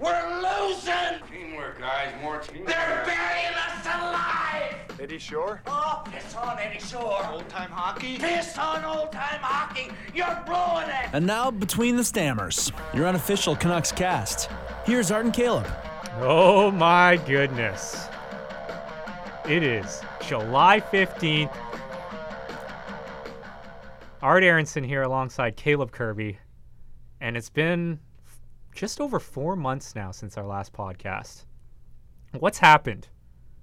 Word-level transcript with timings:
We're 0.00 0.40
losing! 0.40 1.20
Teamwork, 1.30 1.78
guys. 1.78 2.08
More 2.22 2.38
teamwork. 2.40 2.68
They're 2.68 3.02
burying 3.04 3.54
us 3.54 3.84
alive! 3.84 4.74
Eddie 4.98 5.18
Shore? 5.18 5.60
Oh, 5.66 6.02
piss 6.10 6.34
on 6.34 6.58
Eddie 6.58 6.80
Shore! 6.80 7.26
Old 7.30 7.48
time 7.48 7.70
hockey? 7.70 8.18
Piss 8.18 8.56
on 8.56 8.84
old 8.84 9.12
time 9.12 9.40
hockey! 9.40 9.90
You're 10.14 10.42
blowing 10.46 10.88
it! 10.88 11.10
And 11.12 11.26
now, 11.26 11.50
Between 11.50 11.96
the 11.96 12.02
Stammers, 12.04 12.72
your 12.94 13.06
unofficial 13.06 13.54
Canucks 13.56 13.92
cast. 13.92 14.50
Here's 14.86 15.10
Art 15.10 15.26
and 15.26 15.34
Caleb. 15.34 15.66
Oh 16.18 16.70
my 16.70 17.16
goodness. 17.26 18.06
It 19.48 19.62
is 19.62 20.00
July 20.26 20.80
15th. 20.80 21.54
Art 24.22 24.44
Aronson 24.44 24.84
here 24.84 25.02
alongside 25.02 25.56
Caleb 25.56 25.92
Kirby. 25.92 26.38
And 27.22 27.36
it's 27.36 27.50
been 27.50 27.94
f- 27.94 28.09
just 28.74 29.00
over 29.00 29.18
four 29.18 29.56
months 29.56 29.94
now 29.94 30.10
since 30.10 30.36
our 30.38 30.46
last 30.46 30.72
podcast. 30.72 31.44
What's 32.38 32.58
happened 32.58 33.08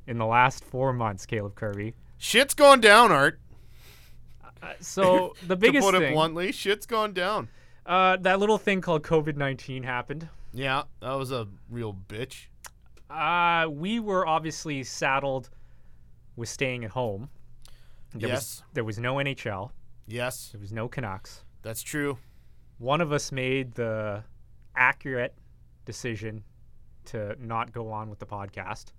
in 0.08 0.18
the 0.18 0.26
last 0.26 0.64
four 0.64 0.94
months, 0.94 1.26
Caleb 1.26 1.56
Kirby? 1.56 1.96
Shit's 2.18 2.54
gone 2.54 2.82
down, 2.82 3.12
Art. 3.12 3.40
Uh, 4.62 4.74
so 4.80 5.36
the 5.48 5.56
biggest 5.56 5.86
to 5.88 5.92
put 5.94 6.00
thing, 6.00 6.12
it 6.12 6.16
bluntly, 6.16 6.52
shit's 6.52 6.86
gone 6.86 7.14
down. 7.14 7.48
uh, 7.86 8.18
that 8.18 8.40
little 8.40 8.58
thing 8.58 8.82
called 8.82 9.04
COVID 9.04 9.36
19 9.38 9.84
happened. 9.84 10.28
Yeah, 10.54 10.84
that 11.02 11.14
was 11.14 11.32
a 11.32 11.48
real 11.70 11.94
bitch. 12.08 12.48
Uh, 13.10 13.70
we 13.70 14.00
were 14.00 14.26
obviously 14.28 14.84
saddled 14.84 15.50
with 16.36 16.50
staying 16.50 16.84
at 16.84 16.92
home. 16.92 17.30
There 18.14 18.30
Yes. 18.30 18.36
Was, 18.36 18.64
there 18.74 18.84
was 18.84 19.00
no 19.00 19.16
NHL. 19.16 19.72
Yes, 20.08 20.50
There 20.52 20.60
was 20.62 20.72
no 20.74 20.88
Canucks. 20.88 21.44
that's 21.62 21.82
true. 21.84 22.18
One 22.80 23.02
of 23.02 23.12
us 23.12 23.32
made 23.32 23.76
the 23.76 24.24
accurate 24.78 25.36
decision 25.86 26.44
to 27.06 27.36
not 27.40 27.72
go 27.72 27.92
on 27.92 28.10
with 28.10 28.20
the 28.20 28.26
podcast. 28.26 28.92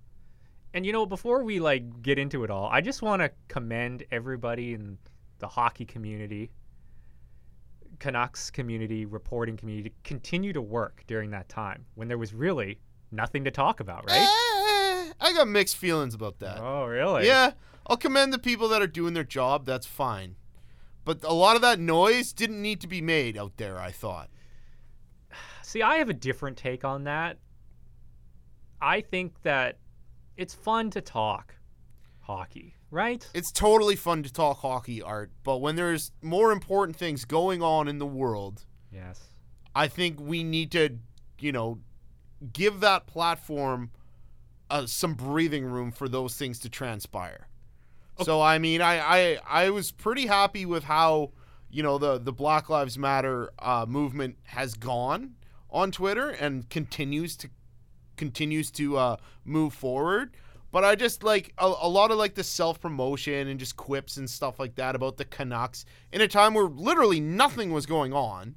And 0.74 0.84
you 0.84 0.92
know, 0.92 1.06
before 1.06 1.43
we 1.45 1.60
like 1.60 2.02
get 2.02 2.18
into 2.18 2.45
it 2.45 2.51
all, 2.51 2.68
I 2.71 2.80
just 2.80 3.01
want 3.01 3.23
to 3.23 3.30
commend 3.48 4.04
everybody 4.10 4.74
in 4.74 4.99
the 5.38 5.49
hockey 5.49 5.84
community, 5.84 6.51
Canucks 7.99 8.51
community, 8.51 9.06
reporting 9.06 9.56
community, 9.56 9.90
to 9.90 9.95
continue 10.04 10.52
to 10.52 10.60
work 10.60 11.04
during 11.06 11.30
that 11.30 11.49
time 11.49 11.87
when 11.95 12.09
there 12.09 12.18
was 12.18 12.34
really 12.34 12.79
nothing 13.10 13.45
to 13.45 13.51
talk 13.51 13.80
about, 13.80 14.04
right? 14.09 14.21
Eh, 14.21 15.12
I 15.21 15.32
got 15.34 15.49
mixed 15.49 15.76
feelings 15.76 16.15
about 16.15 16.38
that. 16.40 16.59
Oh, 16.60 16.87
really? 16.87 17.26
Yeah, 17.26 17.52
I'll 17.87 17.96
commend 17.96 18.32
the 18.32 18.38
people 18.38 18.68
that 18.68 18.82
are 18.82 18.87
doing 18.87 19.15
their 19.15 19.24
job. 19.24 19.65
That's 19.65 19.87
fine. 19.87 20.37
But 21.04 21.24
a 21.24 21.32
lot 21.32 21.56
of 21.56 21.62
that 21.62 21.80
noise 21.80 22.32
didn't 22.32 22.60
need 22.60 22.80
to 22.82 22.87
be 22.87 23.01
made 23.01 23.38
out 23.38 23.56
there, 23.56 23.79
I 23.79 23.90
thought. 23.90 24.29
See, 25.69 25.83
I 25.83 25.97
have 25.97 26.09
a 26.09 26.15
different 26.15 26.57
take 26.57 26.83
on 26.83 27.05
that. 27.05 27.37
I 28.80 29.02
think 29.02 29.43
that 29.43 29.77
it's 30.35 30.55
fun 30.55 30.88
to 30.93 31.02
talk 31.02 31.57
hockey, 32.21 32.74
right? 32.91 33.29
It's 33.35 33.52
totally 33.52 33.95
fun 33.95 34.23
to 34.23 34.33
talk 34.33 34.61
hockey, 34.61 35.02
Art, 35.02 35.30
but 35.45 35.59
when 35.59 35.77
there's 35.77 36.11
more 36.23 36.52
important 36.52 36.96
things 36.96 37.27
going 37.27 37.63
on 37.63 37.87
in 37.87 37.99
the 37.99 38.07
world, 38.07 38.65
Yes. 38.91 39.21
I 39.74 39.89
think 39.89 40.19
we 40.19 40.43
need 40.43 40.73
to, 40.73 40.96
you 41.39 41.52
know, 41.52 41.80
give 42.51 42.80
that 42.80 43.07
platform 43.07 43.91
uh, 44.71 44.87
some 44.87 45.13
breathing 45.13 45.66
room 45.66 45.93
for 45.93 46.09
those 46.09 46.35
things 46.35 46.59
to 46.61 46.71
transpire. 46.71 47.46
So 48.23 48.41
I 48.41 48.59
mean, 48.59 48.80
I, 48.80 49.01
I 49.01 49.39
I 49.66 49.71
was 49.71 49.93
pretty 49.93 50.24
happy 50.29 50.65
with 50.65 50.85
how 50.85 51.33
you 51.69 51.83
know 51.83 51.99
the 51.99 52.16
the 52.16 52.33
Black 52.33 52.71
Lives 52.71 52.96
Matter 52.96 53.51
uh, 53.59 53.85
movement 53.87 54.39
has 54.45 54.73
gone 54.73 55.35
on 55.71 55.91
Twitter 55.91 56.30
and 56.30 56.69
continues 56.69 57.37
to 57.38 57.51
continues 58.16 58.71
to 58.73 58.97
uh, 58.97 59.16
move 59.45 59.73
forward. 59.73 60.37
But 60.71 60.85
I 60.85 60.97
just 60.97 61.23
like 61.23 61.55
a, 61.57 61.66
a 61.66 61.88
lot 61.88 62.11
of 62.11 62.19
like 62.19 62.35
the 62.35 62.45
self 62.45 62.80
promotion 62.80 63.49
and 63.49 63.59
just 63.59 63.77
quips 63.77 64.19
and 64.19 64.28
stuff 64.28 64.59
like 64.59 64.75
that 64.75 64.94
about 64.94 65.16
the 65.16 65.25
Canucks 65.25 65.87
in 66.12 66.21
a 66.21 66.28
time 66.28 66.53
where 66.53 66.67
literally 66.67 67.21
nothing 67.21 67.73
was 67.73 67.87
going 67.87 68.12
on. 68.12 68.57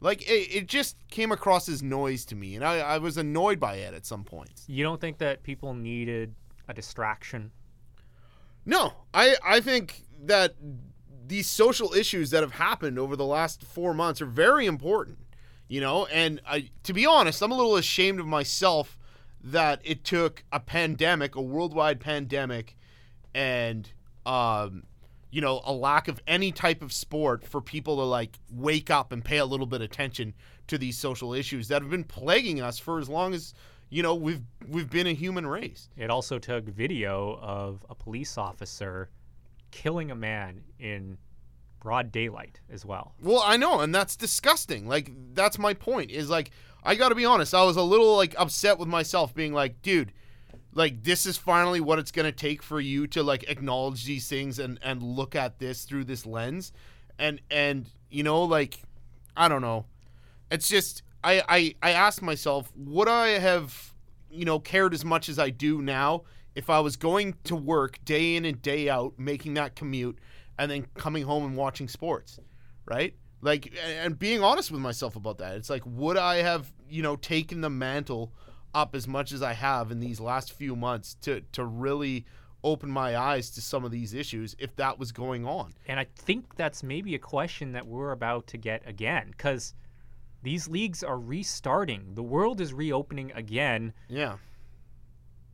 Like 0.00 0.22
it, 0.22 0.54
it 0.54 0.66
just 0.66 0.96
came 1.10 1.30
across 1.30 1.68
as 1.68 1.82
noise 1.82 2.24
to 2.26 2.34
me, 2.34 2.54
and 2.54 2.64
I, 2.64 2.78
I 2.78 2.98
was 2.98 3.18
annoyed 3.18 3.60
by 3.60 3.74
it 3.74 3.92
at 3.92 4.06
some 4.06 4.24
points. 4.24 4.64
You 4.66 4.82
don't 4.82 5.00
think 5.00 5.18
that 5.18 5.42
people 5.42 5.74
needed 5.74 6.34
a 6.68 6.72
distraction? 6.72 7.50
No, 8.64 8.94
I 9.12 9.36
I 9.44 9.60
think 9.60 10.04
that 10.22 10.54
these 11.26 11.46
social 11.46 11.92
issues 11.92 12.30
that 12.30 12.42
have 12.42 12.52
happened 12.52 12.98
over 12.98 13.16
the 13.16 13.26
last 13.26 13.62
four 13.62 13.92
months 13.92 14.22
are 14.22 14.26
very 14.26 14.64
important. 14.64 15.18
You 15.70 15.80
know, 15.80 16.06
and 16.06 16.40
I 16.44 16.68
to 16.82 16.92
be 16.92 17.06
honest, 17.06 17.40
I'm 17.40 17.52
a 17.52 17.56
little 17.56 17.76
ashamed 17.76 18.18
of 18.18 18.26
myself 18.26 18.98
that 19.44 19.80
it 19.84 20.02
took 20.02 20.42
a 20.50 20.58
pandemic, 20.58 21.36
a 21.36 21.40
worldwide 21.40 22.00
pandemic, 22.00 22.76
and 23.36 23.88
um, 24.26 24.82
you 25.30 25.40
know, 25.40 25.60
a 25.64 25.72
lack 25.72 26.08
of 26.08 26.20
any 26.26 26.50
type 26.50 26.82
of 26.82 26.92
sport 26.92 27.46
for 27.46 27.60
people 27.60 27.98
to 27.98 28.02
like 28.02 28.36
wake 28.50 28.90
up 28.90 29.12
and 29.12 29.24
pay 29.24 29.38
a 29.38 29.44
little 29.44 29.64
bit 29.64 29.80
of 29.80 29.84
attention 29.84 30.34
to 30.66 30.76
these 30.76 30.98
social 30.98 31.32
issues 31.32 31.68
that 31.68 31.82
have 31.82 31.90
been 31.92 32.02
plaguing 32.02 32.60
us 32.60 32.80
for 32.80 32.98
as 32.98 33.08
long 33.08 33.32
as 33.32 33.54
you 33.90 34.02
know 34.02 34.16
we've 34.16 34.42
we've 34.66 34.90
been 34.90 35.06
a 35.06 35.14
human 35.14 35.46
race. 35.46 35.88
It 35.96 36.10
also 36.10 36.40
took 36.40 36.64
video 36.64 37.38
of 37.40 37.86
a 37.88 37.94
police 37.94 38.36
officer 38.36 39.08
killing 39.70 40.10
a 40.10 40.16
man 40.16 40.64
in 40.80 41.16
broad 41.80 42.12
daylight 42.12 42.60
as 42.70 42.84
well. 42.84 43.14
Well, 43.20 43.42
I 43.44 43.56
know, 43.56 43.80
and 43.80 43.94
that's 43.94 44.16
disgusting. 44.16 44.86
Like 44.86 45.12
that's 45.34 45.58
my 45.58 45.74
point. 45.74 46.10
Is 46.10 46.30
like 46.30 46.50
I 46.84 46.94
got 46.94 47.08
to 47.08 47.14
be 47.14 47.24
honest. 47.24 47.54
I 47.54 47.64
was 47.64 47.76
a 47.76 47.82
little 47.82 48.16
like 48.16 48.34
upset 48.38 48.78
with 48.78 48.88
myself, 48.88 49.34
being 49.34 49.52
like, 49.52 49.82
dude, 49.82 50.12
like 50.72 51.02
this 51.02 51.26
is 51.26 51.36
finally 51.36 51.80
what 51.80 51.98
it's 51.98 52.12
gonna 52.12 52.32
take 52.32 52.62
for 52.62 52.80
you 52.80 53.06
to 53.08 53.22
like 53.22 53.44
acknowledge 53.48 54.04
these 54.04 54.28
things 54.28 54.58
and 54.58 54.78
and 54.82 55.02
look 55.02 55.34
at 55.34 55.58
this 55.58 55.84
through 55.84 56.04
this 56.04 56.26
lens, 56.26 56.72
and 57.18 57.40
and 57.50 57.88
you 58.10 58.22
know 58.22 58.44
like 58.44 58.82
I 59.36 59.48
don't 59.48 59.62
know. 59.62 59.86
It's 60.50 60.68
just 60.68 61.02
I 61.24 61.42
I 61.48 61.74
I 61.82 61.90
asked 61.92 62.22
myself, 62.22 62.70
would 62.76 63.08
I 63.08 63.38
have 63.38 63.94
you 64.30 64.44
know 64.44 64.60
cared 64.60 64.94
as 64.94 65.04
much 65.04 65.28
as 65.28 65.38
I 65.38 65.50
do 65.50 65.82
now 65.82 66.22
if 66.54 66.68
I 66.68 66.80
was 66.80 66.96
going 66.96 67.36
to 67.44 67.56
work 67.56 68.04
day 68.04 68.36
in 68.36 68.44
and 68.44 68.60
day 68.60 68.88
out, 68.88 69.14
making 69.18 69.54
that 69.54 69.76
commute, 69.76 70.18
and 70.60 70.70
then 70.70 70.86
coming 70.94 71.24
home 71.24 71.44
and 71.46 71.56
watching 71.56 71.88
sports, 71.88 72.38
right? 72.84 73.14
Like, 73.40 73.72
and- 73.82 74.18
being 74.18 74.42
honest 74.44 74.70
with 74.70 74.82
myself 74.82 75.16
about 75.16 75.38
that. 75.38 75.56
It's 75.56 75.70
like, 75.70 75.82
would 75.86 76.18
I 76.18 76.36
have, 76.42 76.70
you 76.88 77.02
know, 77.02 77.16
taken 77.16 77.62
the 77.62 77.70
mantle 77.70 78.34
up 78.74 78.94
as 78.94 79.08
much 79.08 79.32
as 79.32 79.42
I 79.42 79.54
have 79.54 79.90
in 79.90 80.00
these 80.00 80.20
last 80.20 80.52
few 80.52 80.76
months 80.76 81.16
to 81.22 81.40
to 81.52 81.64
really 81.64 82.26
open 82.62 82.90
my 82.90 83.16
eyes 83.16 83.50
to 83.50 83.60
some 83.62 83.86
of 83.86 83.90
these 83.90 84.12
issues 84.12 84.54
if 84.58 84.76
that 84.76 84.98
was 84.98 85.12
going 85.12 85.46
on? 85.46 85.72
And 85.86 85.98
I 85.98 86.06
think 86.14 86.56
that's 86.56 86.82
maybe 86.82 87.14
a 87.14 87.18
question 87.18 87.72
that 87.72 87.86
we're 87.86 88.12
about 88.12 88.46
to 88.48 88.58
get 88.58 88.86
again 88.86 89.30
because 89.30 89.74
these 90.42 90.68
leagues 90.68 91.02
are 91.02 91.18
restarting. 91.18 92.14
The 92.14 92.22
world 92.22 92.60
is 92.60 92.74
reopening 92.74 93.32
again. 93.32 93.94
Yeah. 94.08 94.36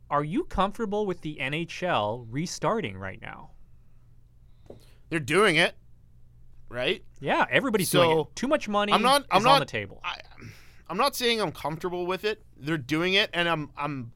Are 0.09 0.23
you 0.23 0.43
comfortable 0.43 1.05
with 1.05 1.21
the 1.21 1.37
NHL 1.39 2.27
restarting 2.29 2.97
right 2.97 3.21
now? 3.21 3.51
They're 5.09 5.19
doing 5.19 5.55
it, 5.55 5.75
right? 6.69 7.03
Yeah, 7.19 7.45
everybody's 7.49 7.89
doing 7.89 8.09
So, 8.09 8.21
it. 8.21 8.35
Too 8.35 8.47
much 8.47 8.67
money 8.67 8.93
I'm 8.93 9.01
not. 9.01 9.25
I'm 9.31 9.39
is 9.39 9.43
not 9.45 9.53
on 9.55 9.59
the 9.61 9.65
table. 9.65 10.01
I, 10.03 10.19
I'm 10.89 10.97
not 10.97 11.15
saying 11.15 11.41
I'm 11.41 11.51
comfortable 11.51 12.05
with 12.05 12.23
it. 12.23 12.43
They're 12.57 12.77
doing 12.77 13.13
it, 13.13 13.29
and 13.33 13.47
I'm. 13.47 13.71
I'm. 13.77 14.11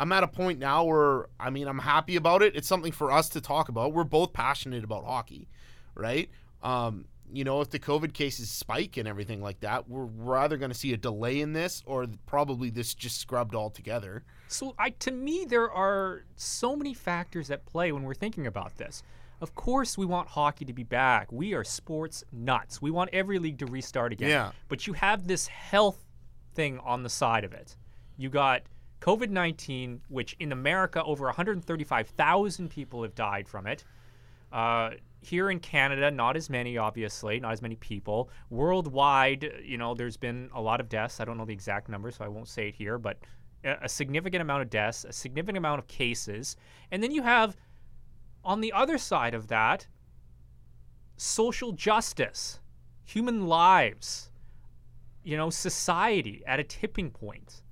I'm 0.00 0.10
at 0.10 0.24
a 0.24 0.28
point 0.28 0.58
now 0.58 0.82
where 0.84 1.28
I 1.38 1.50
mean 1.50 1.68
I'm 1.68 1.78
happy 1.78 2.16
about 2.16 2.42
it. 2.42 2.56
It's 2.56 2.66
something 2.66 2.90
for 2.90 3.12
us 3.12 3.28
to 3.30 3.40
talk 3.40 3.68
about. 3.68 3.92
We're 3.92 4.02
both 4.02 4.32
passionate 4.32 4.82
about 4.82 5.04
hockey, 5.04 5.48
right? 5.94 6.28
Um, 6.64 7.04
you 7.32 7.44
know, 7.44 7.60
if 7.60 7.70
the 7.70 7.78
COVID 7.78 8.12
cases 8.12 8.50
spike 8.50 8.96
and 8.96 9.06
everything 9.06 9.40
like 9.40 9.60
that, 9.60 9.88
we're, 9.88 10.04
we're 10.04 10.36
either 10.38 10.56
going 10.56 10.70
to 10.72 10.76
see 10.76 10.92
a 10.92 10.96
delay 10.96 11.40
in 11.40 11.52
this 11.52 11.82
or 11.86 12.06
probably 12.26 12.70
this 12.70 12.92
just 12.92 13.18
scrubbed 13.20 13.54
altogether. 13.54 14.24
So, 14.48 14.74
I 14.78 14.90
to 14.90 15.12
me, 15.12 15.44
there 15.48 15.70
are 15.70 16.24
so 16.36 16.74
many 16.74 16.92
factors 16.92 17.50
at 17.50 17.64
play 17.64 17.92
when 17.92 18.02
we're 18.02 18.14
thinking 18.14 18.46
about 18.48 18.76
this. 18.76 19.02
Of 19.40 19.54
course, 19.54 19.98
we 19.98 20.06
want 20.06 20.28
hockey 20.28 20.64
to 20.64 20.72
be 20.72 20.84
back. 20.84 21.30
We 21.32 21.54
are 21.54 21.64
sports 21.64 22.24
nuts. 22.32 22.80
We 22.80 22.90
want 22.90 23.10
every 23.12 23.38
league 23.38 23.58
to 23.58 23.66
restart 23.66 24.12
again. 24.12 24.30
Yeah. 24.30 24.52
But 24.68 24.86
you 24.86 24.92
have 24.94 25.26
this 25.26 25.46
health 25.46 26.04
thing 26.54 26.78
on 26.78 27.02
the 27.02 27.08
side 27.08 27.44
of 27.44 27.52
it. 27.52 27.76
You 28.16 28.30
got 28.30 28.62
COVID 29.00 29.30
19, 29.30 30.00
which 30.08 30.34
in 30.40 30.52
America, 30.52 31.02
over 31.04 31.26
135,000 31.26 32.70
people 32.70 33.02
have 33.02 33.14
died 33.14 33.48
from 33.48 33.66
it. 33.66 33.84
Uh, 34.52 34.90
here 35.20 35.50
in 35.50 35.58
Canada, 35.58 36.10
not 36.10 36.36
as 36.36 36.48
many, 36.48 36.76
obviously, 36.76 37.40
not 37.40 37.52
as 37.52 37.62
many 37.62 37.76
people. 37.76 38.30
Worldwide, 38.50 39.50
you 39.64 39.78
know, 39.78 39.94
there's 39.94 40.16
been 40.16 40.50
a 40.54 40.60
lot 40.60 40.80
of 40.80 40.88
deaths. 40.88 41.18
I 41.18 41.24
don't 41.24 41.36
know 41.36 41.44
the 41.44 41.52
exact 41.52 41.88
number, 41.88 42.10
so 42.10 42.24
I 42.24 42.28
won't 42.28 42.48
say 42.48 42.68
it 42.68 42.74
here, 42.74 42.98
but 42.98 43.18
a, 43.64 43.76
a 43.82 43.88
significant 43.88 44.42
amount 44.42 44.62
of 44.62 44.70
deaths, 44.70 45.04
a 45.04 45.12
significant 45.12 45.58
amount 45.58 45.80
of 45.80 45.86
cases. 45.86 46.56
And 46.90 47.02
then 47.02 47.10
you 47.10 47.22
have, 47.22 47.56
on 48.44 48.60
the 48.60 48.72
other 48.72 48.98
side 48.98 49.34
of 49.34 49.48
that, 49.48 49.86
social 51.16 51.72
justice, 51.72 52.60
human 53.04 53.46
lives, 53.46 54.30
you 55.22 55.36
know, 55.36 55.50
society 55.50 56.42
at 56.46 56.60
a 56.60 56.64
tipping 56.64 57.10
point. 57.10 57.62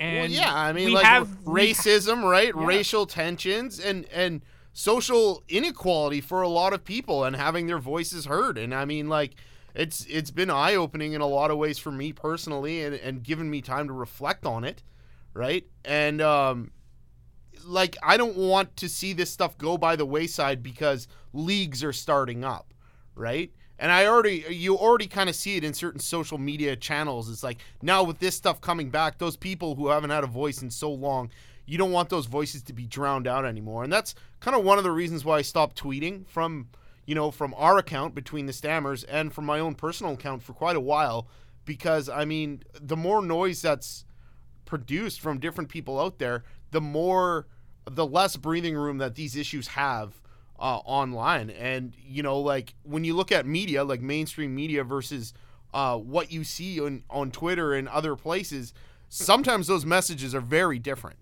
And 0.00 0.32
well, 0.32 0.42
yeah, 0.42 0.54
I 0.54 0.72
mean, 0.72 0.86
we 0.86 0.94
like 0.94 1.04
have 1.04 1.44
we 1.44 1.72
ha- 1.72 1.74
racism, 1.74 2.22
right? 2.22 2.52
Yeah. 2.54 2.66
Racial 2.66 3.06
tensions 3.06 3.80
and 3.80 4.06
and 4.12 4.42
social 4.72 5.42
inequality 5.48 6.20
for 6.20 6.42
a 6.42 6.48
lot 6.48 6.72
of 6.72 6.84
people 6.84 7.24
and 7.24 7.34
having 7.34 7.66
their 7.66 7.78
voices 7.80 8.26
heard. 8.26 8.58
And 8.58 8.72
I 8.72 8.84
mean, 8.84 9.08
like, 9.08 9.34
it's 9.74 10.06
it's 10.08 10.30
been 10.30 10.50
eye 10.50 10.76
opening 10.76 11.14
in 11.14 11.20
a 11.20 11.26
lot 11.26 11.50
of 11.50 11.58
ways 11.58 11.78
for 11.78 11.90
me 11.90 12.12
personally, 12.12 12.84
and 12.84 12.94
and 12.94 13.24
given 13.24 13.50
me 13.50 13.60
time 13.60 13.88
to 13.88 13.92
reflect 13.92 14.46
on 14.46 14.62
it, 14.62 14.84
right? 15.34 15.66
And 15.84 16.20
um, 16.20 16.70
like, 17.64 17.96
I 18.02 18.16
don't 18.16 18.36
want 18.36 18.76
to 18.76 18.88
see 18.88 19.12
this 19.12 19.30
stuff 19.30 19.56
go 19.58 19.78
by 19.78 19.96
the 19.96 20.06
wayside 20.06 20.62
because 20.62 21.08
leagues 21.32 21.84
are 21.84 21.92
starting 21.92 22.44
up, 22.44 22.72
right? 23.14 23.52
And 23.78 23.92
I 23.92 24.06
already, 24.06 24.44
you 24.50 24.76
already 24.76 25.06
kind 25.06 25.28
of 25.28 25.36
see 25.36 25.56
it 25.56 25.64
in 25.64 25.72
certain 25.72 26.00
social 26.00 26.38
media 26.38 26.74
channels. 26.74 27.30
It's 27.30 27.44
like 27.44 27.58
now 27.80 28.02
with 28.02 28.18
this 28.18 28.34
stuff 28.34 28.60
coming 28.60 28.90
back, 28.90 29.18
those 29.18 29.36
people 29.36 29.76
who 29.76 29.88
haven't 29.88 30.10
had 30.10 30.24
a 30.24 30.28
voice 30.28 30.62
in 30.62 30.70
so 30.70 30.90
long, 30.90 31.30
you 31.64 31.78
don't 31.78 31.92
want 31.92 32.08
those 32.08 32.26
voices 32.26 32.62
to 32.64 32.72
be 32.72 32.86
drowned 32.86 33.28
out 33.28 33.44
anymore. 33.44 33.84
And 33.84 33.92
that's 33.92 34.14
kind 34.40 34.56
of 34.56 34.64
one 34.64 34.78
of 34.78 34.84
the 34.84 34.90
reasons 34.90 35.24
why 35.24 35.38
I 35.38 35.42
stopped 35.42 35.80
tweeting 35.80 36.26
from, 36.26 36.68
you 37.06 37.14
know, 37.14 37.30
from 37.30 37.54
our 37.56 37.78
account 37.78 38.14
between 38.14 38.46
the 38.46 38.52
stammers 38.52 39.04
and 39.04 39.32
from 39.32 39.44
my 39.44 39.60
own 39.60 39.74
personal 39.74 40.14
account 40.14 40.42
for 40.42 40.54
quite 40.54 40.76
a 40.76 40.80
while. 40.80 41.28
Because 41.64 42.08
I 42.08 42.24
mean, 42.24 42.62
the 42.80 42.96
more 42.96 43.22
noise 43.22 43.62
that's 43.62 44.04
produced 44.64 45.20
from 45.20 45.38
different 45.38 45.70
people 45.70 46.00
out 46.00 46.18
there, 46.18 46.42
the 46.70 46.80
more, 46.80 47.46
the 47.84 48.06
less 48.06 48.36
breathing 48.36 48.74
room 48.74 48.98
that 48.98 49.14
these 49.14 49.36
issues 49.36 49.68
have 49.68 50.20
uh, 50.58 50.78
online. 50.84 51.50
And 51.50 51.94
you 51.98 52.22
know, 52.22 52.38
like 52.38 52.74
when 52.82 53.04
you 53.04 53.14
look 53.14 53.32
at 53.32 53.46
media, 53.46 53.84
like 53.84 54.00
mainstream 54.00 54.54
media 54.54 54.84
versus 54.84 55.32
uh, 55.74 55.96
what 55.96 56.32
you 56.32 56.44
see 56.44 56.80
on 56.80 57.04
on 57.10 57.30
Twitter 57.30 57.74
and 57.74 57.88
other 57.88 58.16
places, 58.16 58.72
sometimes 59.08 59.66
those 59.66 59.86
messages 59.86 60.34
are 60.34 60.40
very 60.40 60.78
different. 60.78 61.18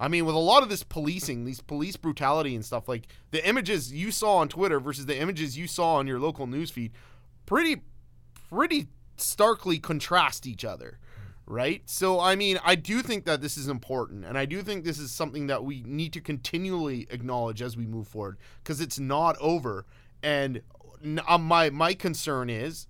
I 0.00 0.08
mean, 0.08 0.24
with 0.26 0.34
a 0.34 0.38
lot 0.38 0.62
of 0.62 0.68
this 0.68 0.84
policing, 0.84 1.44
these 1.44 1.60
police 1.60 1.96
brutality 1.96 2.54
and 2.54 2.64
stuff, 2.64 2.88
like 2.88 3.08
the 3.32 3.46
images 3.46 3.92
you 3.92 4.12
saw 4.12 4.36
on 4.36 4.48
Twitter 4.48 4.78
versus 4.78 5.06
the 5.06 5.18
images 5.18 5.58
you 5.58 5.66
saw 5.66 5.94
on 5.96 6.06
your 6.06 6.20
local 6.20 6.46
newsfeed, 6.46 6.92
pretty, 7.46 7.82
pretty 8.48 8.86
starkly 9.16 9.78
contrast 9.78 10.46
each 10.46 10.64
other, 10.64 10.98
right? 11.48 11.82
So, 11.86 12.20
I 12.20 12.36
mean, 12.36 12.60
I 12.62 12.74
do 12.74 13.02
think 13.02 13.24
that 13.24 13.40
this 13.40 13.56
is 13.56 13.68
important, 13.68 14.24
and 14.24 14.38
I 14.38 14.44
do 14.44 14.62
think 14.62 14.84
this 14.84 14.98
is 14.98 15.10
something 15.10 15.46
that 15.46 15.64
we 15.64 15.82
need 15.86 16.12
to 16.12 16.20
continually 16.20 17.06
acknowledge 17.10 17.62
as 17.62 17.76
we 17.76 17.86
move 17.86 18.06
forward 18.06 18.38
because 18.62 18.80
it's 18.80 18.98
not 18.98 19.36
over. 19.40 19.86
And 20.22 20.60
uh, 21.26 21.38
my 21.38 21.70
my 21.70 21.94
concern 21.94 22.50
is, 22.50 22.86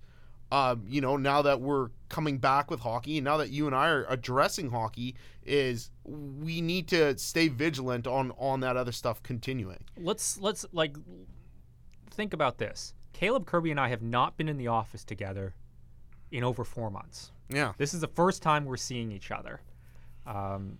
um, 0.51 0.83
you 0.87 0.99
know, 0.99 1.15
now 1.15 1.41
that 1.41 1.61
we're 1.61 1.89
coming 2.09 2.37
back 2.37 2.69
with 2.69 2.81
hockey, 2.81 3.17
and 3.17 3.25
now 3.25 3.37
that 3.37 3.49
you 3.49 3.65
and 3.65 3.75
I 3.75 3.87
are 3.87 4.05
addressing 4.09 4.71
hockey, 4.71 5.15
is 5.45 5.89
we 6.03 6.59
need 6.59 6.87
to 6.89 7.17
stay 7.17 7.47
vigilant 7.47 8.07
on 8.07 8.31
on 8.37 8.59
that 8.59 8.75
other 8.75 8.91
stuff 8.91 9.23
continuing. 9.23 9.85
let's 9.97 10.39
let's 10.39 10.65
like 10.73 10.97
think 12.11 12.33
about 12.33 12.57
this. 12.57 12.93
Caleb 13.13 13.45
Kirby 13.45 13.71
and 13.71 13.79
I 13.79 13.89
have 13.89 14.01
not 14.01 14.37
been 14.37 14.47
in 14.49 14.57
the 14.57 14.67
office 14.67 15.03
together 15.03 15.55
in 16.31 16.43
over 16.43 16.63
four 16.63 16.89
months. 16.89 17.31
Yeah. 17.49 17.73
This 17.77 17.93
is 17.93 18.01
the 18.01 18.07
first 18.07 18.41
time 18.41 18.65
we're 18.65 18.77
seeing 18.77 19.11
each 19.11 19.31
other. 19.31 19.61
Um, 20.25 20.77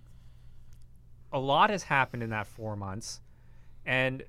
a 1.32 1.40
lot 1.40 1.70
has 1.70 1.84
happened 1.84 2.24
in 2.24 2.30
that 2.32 2.48
four 2.48 2.76
months, 2.76 3.22
and 3.86 4.24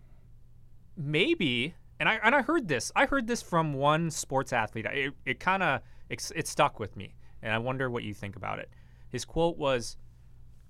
maybe, 0.97 1.75
and 1.99 2.09
I 2.09 2.15
and 2.23 2.35
I 2.35 2.43
heard 2.43 2.69
this. 2.69 2.93
I 2.97 3.07
heard 3.07 3.27
this 3.27 3.43
from 3.43 3.73
one 3.75 4.11
sports 4.11 4.53
athlete. 4.53 4.87
It, 4.87 5.15
it 5.25 5.41
kind 5.41 5.63
of 5.63 5.81
it, 6.09 6.31
it 6.35 6.47
stuck 6.47 6.79
with 6.81 6.97
me, 6.97 7.15
and 7.43 7.53
I 7.53 7.59
wonder 7.59 7.91
what 7.91 8.03
you 8.05 8.15
think 8.15 8.37
about 8.37 8.59
it. 8.59 8.71
His 9.09 9.25
quote 9.25 9.57
was, 9.57 9.97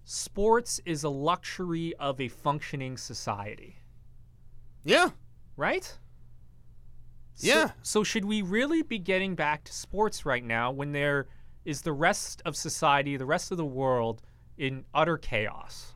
"Sports 0.05 0.81
is 0.85 1.05
a 1.05 1.09
luxury 1.09 1.95
of 1.99 2.21
a 2.21 2.29
functioning 2.29 2.97
society." 2.97 3.77
Yeah. 4.85 5.11
Right? 5.57 5.85
So- 7.35 7.47
Yeah. 7.47 7.71
So, 7.83 8.03
should 8.05 8.25
we 8.25 8.41
really 8.43 8.83
be 8.83 8.99
getting 8.99 9.35
back 9.35 9.65
to 9.65 9.73
sports 9.73 10.25
right 10.25 10.45
now 10.45 10.71
when 10.71 10.93
there 10.93 11.27
is 11.65 11.83
the 11.83 11.93
rest 11.93 12.43
of 12.45 12.57
society, 12.57 13.17
the 13.17 13.27
rest 13.27 13.51
of 13.51 13.57
the 13.57 13.65
world 13.65 14.23
in 14.57 14.85
utter 14.95 15.19
chaos? 15.19 15.95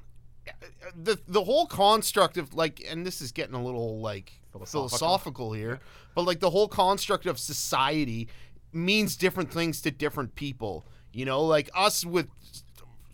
the 0.94 1.18
the 1.26 1.44
whole 1.44 1.66
construct 1.66 2.36
of 2.36 2.54
like 2.54 2.82
and 2.88 3.06
this 3.06 3.20
is 3.20 3.32
getting 3.32 3.54
a 3.54 3.62
little 3.62 4.00
like 4.00 4.40
Philosophical. 4.52 4.88
philosophical, 4.88 5.52
here 5.52 5.80
but 6.14 6.22
like 6.22 6.40
the 6.40 6.50
whole 6.50 6.68
construct 6.68 7.26
of 7.26 7.38
society 7.38 8.28
means 8.72 9.16
different 9.16 9.50
things 9.50 9.80
to 9.80 9.90
different 9.90 10.34
people 10.34 10.86
you 11.12 11.24
know 11.24 11.42
like 11.42 11.70
us 11.74 12.04
with 12.04 12.28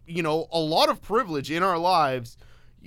you 0.06 0.22
know 0.22 0.48
a 0.52 0.58
lot 0.58 0.88
of 0.88 1.00
privilege 1.02 1.50
in 1.50 1.62
our 1.62 1.78
lives 1.78 2.36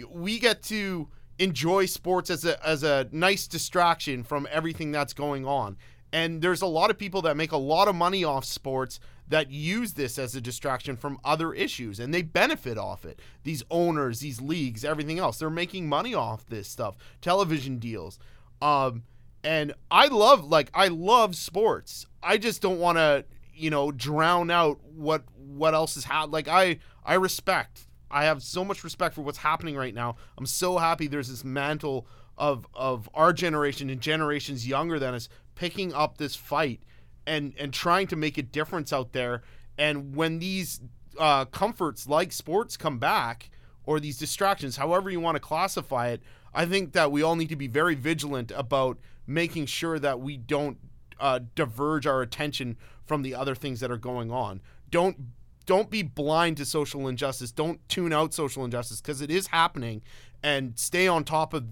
we 0.09 0.39
get 0.39 0.61
to 0.63 1.07
enjoy 1.39 1.85
sports 1.85 2.29
as 2.29 2.45
a 2.45 2.67
as 2.67 2.83
a 2.83 3.07
nice 3.11 3.47
distraction 3.47 4.23
from 4.23 4.47
everything 4.51 4.91
that's 4.91 5.13
going 5.13 5.45
on 5.45 5.77
and 6.11 6.41
there's 6.41 6.61
a 6.61 6.67
lot 6.67 6.89
of 6.91 6.97
people 6.97 7.21
that 7.21 7.37
make 7.37 7.51
a 7.51 7.57
lot 7.57 7.87
of 7.87 7.95
money 7.95 8.23
off 8.23 8.45
sports 8.45 8.99
that 9.27 9.51
use 9.51 9.93
this 9.93 10.19
as 10.19 10.35
a 10.35 10.41
distraction 10.41 10.97
from 10.97 11.17
other 11.23 11.53
issues 11.53 11.99
and 11.99 12.13
they 12.13 12.21
benefit 12.21 12.77
off 12.77 13.05
it. 13.05 13.19
These 13.43 13.63
owners, 13.71 14.19
these 14.19 14.41
leagues, 14.41 14.83
everything 14.83 15.19
else, 15.19 15.39
they're 15.39 15.49
making 15.49 15.87
money 15.87 16.13
off 16.13 16.45
this 16.45 16.67
stuff. 16.67 16.97
Television 17.21 17.79
deals. 17.79 18.19
Um 18.61 19.03
and 19.43 19.73
I 19.91 20.07
love 20.07 20.45
like 20.45 20.69
I 20.73 20.87
love 20.87 21.35
sports. 21.35 22.05
I 22.21 22.37
just 22.37 22.61
don't 22.61 22.79
want 22.79 22.97
to, 22.97 23.25
you 23.53 23.69
know, 23.69 23.91
drown 23.91 24.49
out 24.51 24.79
what 24.83 25.23
what 25.35 25.73
else 25.73 25.97
is 25.97 26.05
happening. 26.05 26.31
Like 26.31 26.47
I 26.47 26.79
I 27.03 27.15
respect. 27.15 27.87
I 28.09 28.25
have 28.25 28.43
so 28.43 28.63
much 28.63 28.83
respect 28.83 29.15
for 29.15 29.21
what's 29.21 29.39
happening 29.39 29.75
right 29.75 29.93
now. 29.93 30.15
I'm 30.37 30.45
so 30.45 30.77
happy 30.77 31.07
there's 31.07 31.29
this 31.29 31.43
mantle 31.43 32.07
of 32.37 32.67
of 32.73 33.09
our 33.13 33.33
generation 33.33 33.89
and 33.89 34.01
generations 34.01 34.67
younger 34.67 34.99
than 34.99 35.13
us 35.13 35.29
picking 35.55 35.93
up 35.93 36.17
this 36.17 36.35
fight 36.35 36.81
and 37.25 37.53
and 37.57 37.73
trying 37.73 38.07
to 38.07 38.15
make 38.15 38.37
a 38.37 38.43
difference 38.43 38.93
out 38.93 39.13
there. 39.13 39.41
And 39.77 40.15
when 40.15 40.39
these 40.39 40.81
uh, 41.17 41.45
comforts 41.45 42.07
like 42.07 42.31
sports 42.31 42.77
come 42.77 42.99
back, 42.99 43.49
or 43.85 43.99
these 43.99 44.17
distractions, 44.17 44.77
however 44.77 45.09
you 45.09 45.19
want 45.19 45.35
to 45.35 45.39
classify 45.39 46.09
it, 46.09 46.21
I 46.53 46.65
think 46.65 46.93
that 46.93 47.11
we 47.11 47.21
all 47.21 47.35
need 47.35 47.49
to 47.49 47.55
be 47.55 47.67
very 47.67 47.95
vigilant 47.95 48.51
about 48.55 48.97
making 49.25 49.65
sure 49.65 49.99
that 49.99 50.19
we 50.19 50.37
don't 50.37 50.77
uh, 51.19 51.39
diverge 51.55 52.05
our 52.05 52.21
attention 52.21 52.77
from 53.05 53.21
the 53.21 53.35
other 53.35 53.55
things 53.55 53.79
that 53.79 53.91
are 53.91 53.97
going 53.97 54.31
on. 54.31 54.61
Don't 54.89 55.17
don't 55.65 55.89
be 55.89 56.03
blind 56.03 56.57
to 56.57 56.65
social 56.65 57.07
injustice. 57.07 57.51
Don't 57.51 57.87
tune 57.87 58.11
out 58.11 58.33
social 58.33 58.65
injustice 58.65 58.99
because 58.99 59.21
it 59.21 59.31
is 59.31 59.47
happening, 59.47 60.01
and 60.41 60.77
stay 60.77 61.07
on 61.07 61.23
top 61.23 61.53
of 61.53 61.67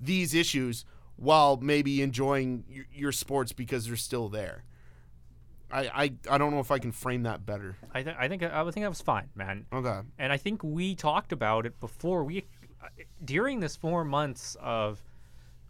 these 0.00 0.34
issues 0.34 0.84
while 1.16 1.56
maybe 1.56 2.02
enjoying 2.02 2.64
your, 2.68 2.84
your 2.92 3.12
sports 3.12 3.52
because 3.52 3.86
they're 3.86 3.96
still 3.96 4.28
there. 4.28 4.64
I, 5.74 6.04
I 6.04 6.12
I 6.30 6.38
don't 6.38 6.52
know 6.52 6.60
if 6.60 6.70
I 6.70 6.78
can 6.78 6.92
frame 6.92 7.24
that 7.24 7.44
better. 7.44 7.76
I, 7.92 8.02
th- 8.02 8.16
I 8.18 8.28
think 8.28 8.42
I 8.42 8.62
would 8.62 8.72
think 8.72 8.84
that 8.84 8.88
was 8.90 9.00
fine, 9.00 9.28
man. 9.34 9.66
Okay. 9.72 10.00
And 10.18 10.32
I 10.32 10.36
think 10.36 10.62
we 10.62 10.94
talked 10.94 11.32
about 11.32 11.66
it 11.66 11.78
before. 11.80 12.22
We 12.24 12.44
during 13.24 13.60
this 13.60 13.74
four 13.76 14.04
months 14.04 14.56
of 14.60 15.02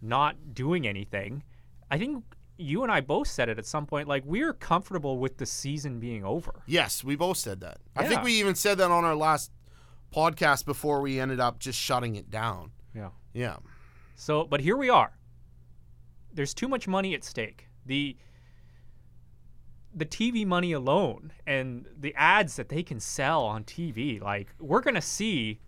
not 0.02 0.54
doing 0.54 0.86
anything. 0.86 1.42
I 1.90 1.98
think 1.98 2.22
you 2.56 2.82
and 2.82 2.92
I 2.92 3.00
both 3.00 3.28
said 3.28 3.48
it 3.48 3.58
at 3.58 3.66
some 3.66 3.86
point. 3.86 4.06
Like 4.06 4.22
we're 4.26 4.52
comfortable 4.52 5.18
with 5.18 5.38
the 5.38 5.46
season 5.46 6.00
being 6.00 6.24
over. 6.24 6.62
Yes, 6.66 7.02
we 7.02 7.16
both 7.16 7.38
said 7.38 7.60
that. 7.60 7.78
I 7.96 8.06
think 8.06 8.22
we 8.22 8.34
even 8.34 8.54
said 8.54 8.78
that 8.78 8.90
on 8.90 9.04
our 9.04 9.16
last 9.16 9.50
podcast 10.14 10.64
before 10.64 11.00
we 11.00 11.18
ended 11.18 11.40
up 11.40 11.58
just 11.58 11.78
shutting 11.78 12.14
it 12.16 12.30
down. 12.30 12.70
Yeah. 12.94 13.10
Yeah. 13.32 13.56
So, 14.16 14.44
but 14.44 14.60
here 14.60 14.76
we 14.76 14.90
are. 14.90 15.12
There's 16.32 16.54
too 16.54 16.68
much 16.68 16.86
money 16.86 17.14
at 17.14 17.24
stake. 17.24 17.68
The 17.86 18.16
the 19.94 20.04
TV 20.06 20.44
money 20.46 20.72
alone 20.72 21.32
and 21.46 21.86
the 22.00 22.14
ads 22.16 22.56
that 22.56 22.68
they 22.68 22.82
can 22.82 22.98
sell 23.00 23.44
on 23.44 23.64
TV, 23.64 24.20
like 24.20 24.48
we're 24.58 24.80
gonna 24.80 25.00
see 25.00 25.60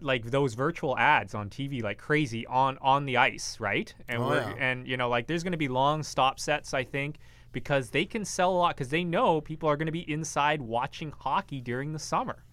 like 0.00 0.24
those 0.30 0.54
virtual 0.54 0.96
ads 0.96 1.34
on 1.34 1.50
TV 1.50 1.82
like 1.82 1.98
crazy 1.98 2.46
on 2.46 2.78
on 2.80 3.04
the 3.04 3.16
ice, 3.18 3.60
right? 3.60 3.94
And 4.08 4.22
Oh, 4.22 4.28
we're 4.28 4.40
yeah. 4.40 4.54
and 4.58 4.86
you 4.86 4.96
know 4.96 5.08
like 5.10 5.26
there's 5.26 5.42
gonna 5.44 5.56
be 5.58 5.68
long 5.68 6.02
stop 6.02 6.40
sets, 6.40 6.72
I 6.72 6.84
think, 6.84 7.18
because 7.52 7.90
they 7.90 8.06
can 8.06 8.24
sell 8.24 8.50
a 8.52 8.56
lot 8.56 8.76
because 8.76 8.88
they 8.88 9.04
know 9.04 9.40
people 9.42 9.68
are 9.68 9.76
gonna 9.76 9.92
be 9.92 10.10
inside 10.10 10.62
watching 10.62 11.10
hockey 11.10 11.60
during 11.60 11.92
the 11.92 11.98
summer. 11.98 12.44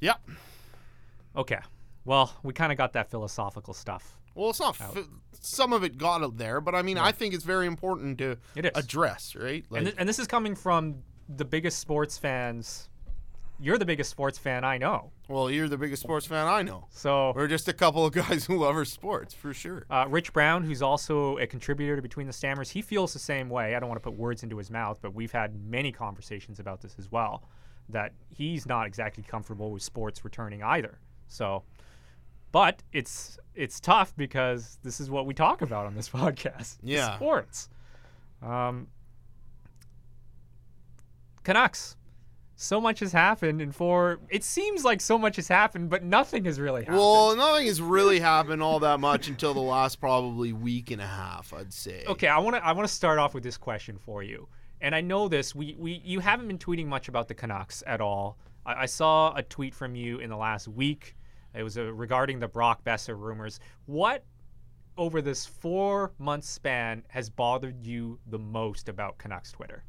Yep. 0.00 0.20
Okay, 1.36 1.60
well 2.04 2.34
we 2.42 2.52
kind 2.52 2.72
of 2.72 2.78
got 2.78 2.92
that 2.94 3.08
philosophical 3.10 3.72
stuff. 3.74 4.18
Well, 4.34 4.50
it's 4.50 4.60
not. 4.60 4.80
F- 4.80 4.98
some 5.40 5.72
of 5.72 5.84
it 5.84 5.98
got 5.98 6.22
out 6.22 6.36
there, 6.38 6.60
but 6.60 6.74
I 6.74 6.82
mean, 6.82 6.98
I 6.98 7.12
think 7.12 7.34
it's 7.34 7.44
very 7.44 7.66
important 7.66 8.18
to 8.18 8.36
address, 8.74 9.34
right? 9.36 9.64
Like, 9.70 9.78
and, 9.80 9.86
th- 9.88 9.96
and 9.98 10.08
this 10.08 10.18
is 10.18 10.26
coming 10.26 10.54
from 10.54 10.96
the 11.28 11.44
biggest 11.44 11.78
sports 11.78 12.18
fans. 12.18 12.88
You're 13.60 13.78
the 13.78 13.84
biggest 13.86 14.10
sports 14.10 14.36
fan 14.36 14.64
I 14.64 14.78
know. 14.78 15.12
well, 15.28 15.48
you're 15.48 15.68
the 15.68 15.78
biggest 15.78 16.02
sports 16.02 16.26
fan 16.26 16.46
I 16.48 16.62
know. 16.62 16.86
So, 16.90 17.32
We're 17.36 17.46
just 17.46 17.68
a 17.68 17.72
couple 17.72 18.04
of 18.04 18.12
guys 18.22 18.44
who 18.46 18.58
love 18.58 18.74
our 18.74 18.84
sports, 18.84 19.32
for 19.32 19.54
sure. 19.54 19.86
uh, 19.88 20.06
Rich 20.08 20.32
Brown, 20.32 20.64
who's 20.64 20.82
also 20.82 21.38
a 21.38 21.46
contributor 21.46 21.94
to 21.94 22.02
Between 22.02 22.26
the 22.26 22.32
Stammers, 22.32 22.70
he 22.70 22.82
feels 22.82 23.12
the 23.12 23.20
same 23.20 23.48
way. 23.48 23.76
I 23.76 23.80
don't 23.80 23.88
want 23.88 24.02
to 24.02 24.08
put 24.10 24.18
words 24.18 24.42
into 24.42 24.56
his 24.58 24.70
mouth, 24.72 24.98
but 25.00 25.14
we've 25.14 25.30
had 25.30 25.54
many 25.64 25.92
conversations 25.92 26.58
about 26.58 26.80
this 26.80 26.96
as 26.98 27.12
well. 27.12 27.44
that 27.90 28.12
he's 28.28 28.66
not 28.66 28.86
exactly 28.88 29.22
comfortable 29.22 29.70
with 29.70 29.82
sports 29.82 30.24
returning 30.24 30.62
either. 30.62 30.98
So, 31.28 31.62
but 32.54 32.84
it's 32.92 33.36
it's 33.56 33.80
tough 33.80 34.14
because 34.16 34.78
this 34.84 35.00
is 35.00 35.10
what 35.10 35.26
we 35.26 35.34
talk 35.34 35.60
about 35.60 35.86
on 35.86 35.96
this 35.96 36.08
podcast. 36.20 36.76
Yeah. 36.84 37.16
sports. 37.16 37.68
Um, 38.40 38.86
Canucks. 41.42 41.96
So 42.54 42.80
much 42.80 43.00
has 43.00 43.10
happened, 43.10 43.60
and 43.60 43.74
for 43.74 44.20
it 44.28 44.44
seems 44.44 44.84
like 44.84 45.00
so 45.00 45.18
much 45.18 45.34
has 45.34 45.48
happened, 45.48 45.90
but 45.90 46.04
nothing 46.04 46.44
has 46.44 46.60
really 46.60 46.82
happened. 46.82 46.98
Well, 46.98 47.34
nothing 47.34 47.66
has 47.66 47.82
really 47.82 48.20
happened 48.20 48.62
all 48.62 48.78
that 48.78 49.00
much 49.00 49.26
until 49.26 49.52
the 49.52 49.60
last 49.60 49.98
probably 49.98 50.52
week 50.52 50.92
and 50.92 51.02
a 51.02 51.06
half, 51.06 51.52
I'd 51.52 51.72
say. 51.72 52.04
Okay, 52.06 52.28
I 52.28 52.38
want 52.38 52.54
to 52.54 52.64
I 52.64 52.70
want 52.70 52.86
to 52.86 52.94
start 52.94 53.18
off 53.18 53.34
with 53.34 53.42
this 53.42 53.56
question 53.56 53.98
for 53.98 54.22
you. 54.22 54.46
And 54.80 54.94
I 54.94 55.00
know 55.00 55.26
this. 55.26 55.56
We, 55.56 55.74
we 55.76 56.00
you 56.04 56.20
haven't 56.20 56.46
been 56.46 56.58
tweeting 56.58 56.86
much 56.86 57.08
about 57.08 57.26
the 57.26 57.34
Canucks 57.34 57.82
at 57.84 58.00
all. 58.00 58.38
I, 58.64 58.82
I 58.82 58.86
saw 58.86 59.34
a 59.34 59.42
tweet 59.42 59.74
from 59.74 59.96
you 59.96 60.20
in 60.20 60.30
the 60.30 60.36
last 60.36 60.68
week. 60.68 61.16
It 61.54 61.62
was 61.62 61.78
uh 61.78 61.92
regarding 61.92 62.40
the 62.40 62.48
Brock 62.48 62.84
Boeser 62.84 63.18
rumors. 63.18 63.60
What 63.86 64.24
over 64.96 65.20
this 65.20 65.46
four 65.46 66.12
month 66.18 66.44
span 66.44 67.02
has 67.08 67.28
bothered 67.30 67.84
you 67.84 68.18
the 68.26 68.38
most 68.38 68.88
about 68.88 69.18
Canucks 69.18 69.52
Twitter? 69.52 69.84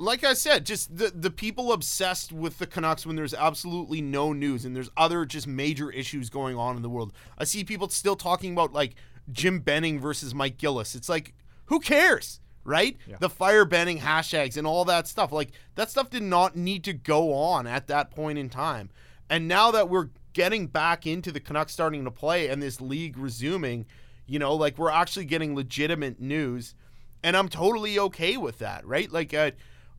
like 0.00 0.24
I 0.24 0.32
said, 0.32 0.64
just 0.64 0.96
the 0.96 1.12
the 1.14 1.30
people 1.30 1.72
obsessed 1.72 2.32
with 2.32 2.58
the 2.58 2.66
Canucks 2.66 3.04
when 3.04 3.16
there's 3.16 3.34
absolutely 3.34 4.00
no 4.00 4.32
news 4.32 4.64
and 4.64 4.74
there's 4.74 4.90
other 4.96 5.26
just 5.26 5.46
major 5.46 5.90
issues 5.90 6.30
going 6.30 6.56
on 6.56 6.76
in 6.76 6.82
the 6.82 6.88
world. 6.88 7.12
I 7.36 7.44
see 7.44 7.64
people 7.64 7.88
still 7.90 8.16
talking 8.16 8.52
about 8.52 8.72
like 8.72 8.94
Jim 9.30 9.60
Benning 9.60 10.00
versus 10.00 10.34
Mike 10.34 10.56
Gillis. 10.56 10.94
It's 10.94 11.08
like, 11.08 11.34
who 11.66 11.80
cares? 11.80 12.40
Right? 12.64 12.96
Yeah. 13.06 13.16
The 13.20 13.28
fire 13.28 13.64
Benning 13.66 13.98
hashtags 13.98 14.56
and 14.56 14.66
all 14.66 14.86
that 14.86 15.06
stuff. 15.06 15.32
Like 15.32 15.50
that 15.74 15.90
stuff 15.90 16.08
did 16.08 16.22
not 16.22 16.56
need 16.56 16.82
to 16.84 16.94
go 16.94 17.34
on 17.34 17.66
at 17.66 17.86
that 17.88 18.10
point 18.10 18.38
in 18.38 18.48
time. 18.48 18.90
And 19.28 19.46
now 19.46 19.70
that 19.70 19.88
we're 19.90 20.08
getting 20.32 20.66
back 20.66 21.06
into 21.06 21.32
the 21.32 21.40
Canucks 21.40 21.72
starting 21.72 22.04
to 22.04 22.10
play 22.10 22.48
and 22.48 22.62
this 22.62 22.80
league 22.80 23.16
resuming, 23.16 23.86
you 24.26 24.38
know, 24.38 24.54
like 24.54 24.78
we're 24.78 24.90
actually 24.90 25.24
getting 25.24 25.54
legitimate 25.54 26.20
news 26.20 26.74
and 27.22 27.36
I'm 27.36 27.48
totally 27.48 27.98
okay 27.98 28.36
with 28.36 28.58
that, 28.58 28.86
right? 28.86 29.10
Like, 29.10 29.34
uh, 29.34 29.50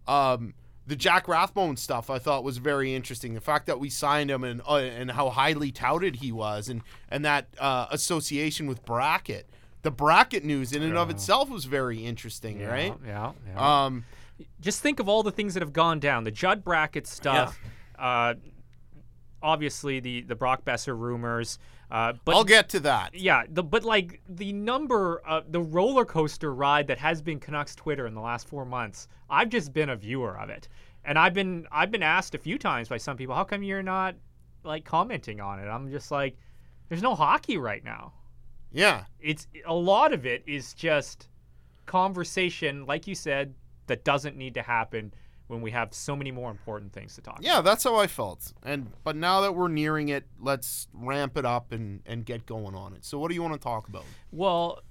um, 0.08 0.54
the 0.88 0.96
Jack 0.96 1.28
Rathbone 1.28 1.78
stuff 1.78 2.10
I 2.10 2.20
thought 2.20 2.44
was 2.44 2.58
very 2.58 2.94
interesting. 2.94 3.34
The 3.34 3.42
fact 3.42 3.68
that 3.68 3.80
we 3.80 3.90
signed 3.90 4.32
him 4.32 4.44
and 4.44 4.62
uh, 4.68 4.78
and 4.78 5.12
how 5.12 5.30
highly 5.30 5.72
touted 5.72 6.18
he 6.18 6.32
was, 6.32 6.70
and 6.70 6.82
and 7.10 7.24
that 7.24 7.48
uh, 7.60 7.86
association 7.92 8.66
with 8.68 8.84
Brackett, 8.84 9.48
the 9.84 9.92
Brackett 9.92 10.44
news 10.44 10.74
in 10.74 10.82
and 10.82 10.98
of 10.98 11.10
itself 11.10 11.50
was 11.50 11.66
very 11.66 12.04
interesting, 12.04 12.66
right? 12.66 12.96
Yeah. 13.06 13.34
yeah. 13.48 13.86
Um, 13.86 14.06
just 14.60 14.82
think 14.82 15.00
of 15.00 15.08
all 15.08 15.22
the 15.22 15.32
things 15.32 15.54
that 15.54 15.62
have 15.62 15.72
gone 15.72 16.00
down. 16.00 16.24
The 16.24 16.32
Judd 16.32 16.64
Brackett 16.64 17.06
stuff. 17.06 17.60
Uh, 17.98 18.34
obviously, 19.42 20.00
the 20.00 20.22
the 20.22 20.36
Brock 20.36 20.64
Boeser 20.66 20.98
rumors. 20.98 21.60
Uh, 21.90 22.14
but 22.24 22.36
I'll 22.36 22.44
get 22.44 22.70
to 22.70 22.80
that. 22.82 23.14
Yeah, 23.14 23.44
the 23.50 23.64
but 23.64 23.84
like 23.84 24.22
the 24.30 24.54
number, 24.54 25.22
uh, 25.28 25.42
the 25.50 25.62
roller 25.62 26.06
coaster 26.06 26.54
ride 26.54 26.88
that 26.88 26.98
has 26.98 27.22
been 27.22 27.40
Canucks 27.40 27.76
Twitter 27.76 28.08
in 28.08 28.14
the 28.14 28.22
last 28.22 28.48
four 28.48 28.66
months. 28.66 29.08
I've 29.30 29.50
just 29.50 29.74
been 29.74 29.90
a 29.90 29.96
viewer 29.96 30.38
of 30.40 30.50
it, 30.50 30.70
and 31.04 31.18
I've 31.20 31.34
been 31.34 31.68
I've 31.72 31.92
been 31.92 32.04
asked 32.04 32.34
a 32.36 32.38
few 32.38 32.58
times 32.58 32.88
by 32.88 32.98
some 32.98 33.18
people, 33.18 33.36
how 33.36 33.44
come 33.44 33.64
you're 33.64 33.84
not 33.84 34.16
like 34.64 34.86
commenting 34.86 35.42
on 35.42 35.60
it? 35.60 35.68
I'm 35.68 35.90
just 35.92 36.12
like, 36.12 36.38
there's 36.90 37.02
no 37.02 37.16
hockey 37.16 37.58
right 37.58 37.84
now. 37.84 38.14
Yeah, 38.72 39.04
It's 39.20 39.48
a 39.66 39.74
lot 39.74 40.14
of 40.14 40.26
it 40.26 40.44
is 40.48 40.74
just 40.74 41.28
conversation, 41.86 42.86
like 42.86 43.06
you 43.06 43.16
said, 43.16 43.54
that 43.88 44.06
doesn't 44.06 44.38
need 44.38 44.54
to 44.54 44.62
happen 44.62 45.14
when 45.52 45.62
we 45.62 45.72
have 45.72 45.94
so 45.94 46.16
many 46.16 46.32
more 46.32 46.50
important 46.50 46.94
things 46.94 47.14
to 47.16 47.22
talk. 47.22 47.36
about. 47.40 47.44
yeah, 47.46 47.62
that's 47.62 47.84
how 47.84 47.96
I 47.98 48.08
felt. 48.08 48.54
And 48.64 48.90
but 49.04 49.16
now 49.16 49.42
that 49.42 49.54
we're 49.54 49.68
nearing 49.68 50.10
it, 50.10 50.24
let's 50.40 50.88
ramp 50.94 51.38
it 51.38 51.46
up 51.46 51.72
and 51.72 52.02
and 52.06 52.26
get 52.26 52.46
going 52.46 52.74
on 52.74 52.94
it. 52.94 53.04
So, 53.06 53.20
what 53.20 53.28
do 53.30 53.36
you 53.36 53.44
want 53.44 53.54
to 53.54 53.60
talk 53.60 53.88
about? 53.90 54.06
Well, 54.32 54.82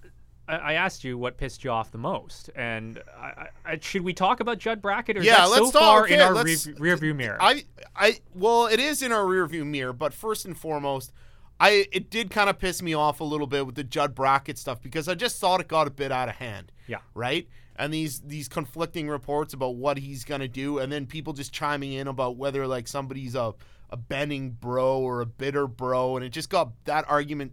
I, 0.47 0.57
I 0.57 0.73
asked 0.75 1.03
you 1.03 1.17
what 1.17 1.37
pissed 1.39 1.65
you 1.65 1.71
off 1.71 1.91
the 1.91 1.99
most, 1.99 2.51
and 2.55 3.03
I, 3.19 3.49
I, 3.65 3.79
should 3.81 4.03
we 4.03 4.13
talk 4.13 4.41
about 4.41 4.59
Judd 4.59 4.83
Brackett 4.83 5.17
or 5.17 5.21
is 5.21 5.27
Yeah, 5.27 5.39
that 5.39 5.51
let's 5.51 5.67
so 5.67 5.71
talk- 5.73 5.81
far 5.81 6.07
in 6.09 6.21
our 6.21 6.35
let's- 6.35 6.67
rear, 6.67 6.77
rear 6.79 6.97
view 6.97 7.15
mirror? 7.15 7.39
I, 7.41 7.65
I, 7.97 8.19
well, 8.35 8.67
it 8.67 8.81
is 8.81 9.03
in 9.03 9.13
our 9.13 9.25
rearview 9.25 9.65
mirror, 9.67 9.93
but 9.93 10.13
first 10.13 10.45
and 10.45 10.57
foremost, 10.59 11.13
I 11.59 11.87
it 11.93 12.11
did 12.11 12.31
kind 12.31 12.51
of 12.51 12.59
piss 12.59 12.83
me 12.83 12.95
off 12.95 13.21
a 13.21 13.25
little 13.25 13.47
bit 13.47 13.65
with 13.67 13.75
the 13.77 13.85
Judd 13.85 14.15
Brackett 14.15 14.59
stuff 14.59 14.81
because 14.83 15.09
I 15.09 15.15
just 15.15 15.39
thought 15.41 15.61
it 15.61 15.69
got 15.69 15.87
a 15.87 15.91
bit 15.91 16.11
out 16.13 16.29
of 16.29 16.37
hand. 16.37 16.73
Yeah. 16.87 16.99
Right. 17.15 17.49
And 17.81 17.95
these 17.95 18.21
these 18.21 18.47
conflicting 18.47 19.09
reports 19.09 19.55
about 19.55 19.77
what 19.77 19.97
he's 19.97 20.23
gonna 20.23 20.49
do, 20.49 20.79
and 20.79 20.93
then 20.93 21.07
people 21.07 21.33
just 21.33 21.51
chiming 21.51 21.95
in 21.95 22.09
about 22.09 22.37
whether 22.37 22.67
like 22.67 22.87
somebody's 22.87 23.35
a 23.35 23.55
a 23.89 23.97
Benning 23.97 24.51
bro 24.51 24.99
or 24.99 25.23
a 25.23 25.27
bitter 25.27 25.67
bro, 25.67 26.17
and 26.17 26.25
it 26.25 26.29
just 26.29 26.51
got 26.51 26.73
that 26.85 27.07
argument 27.09 27.53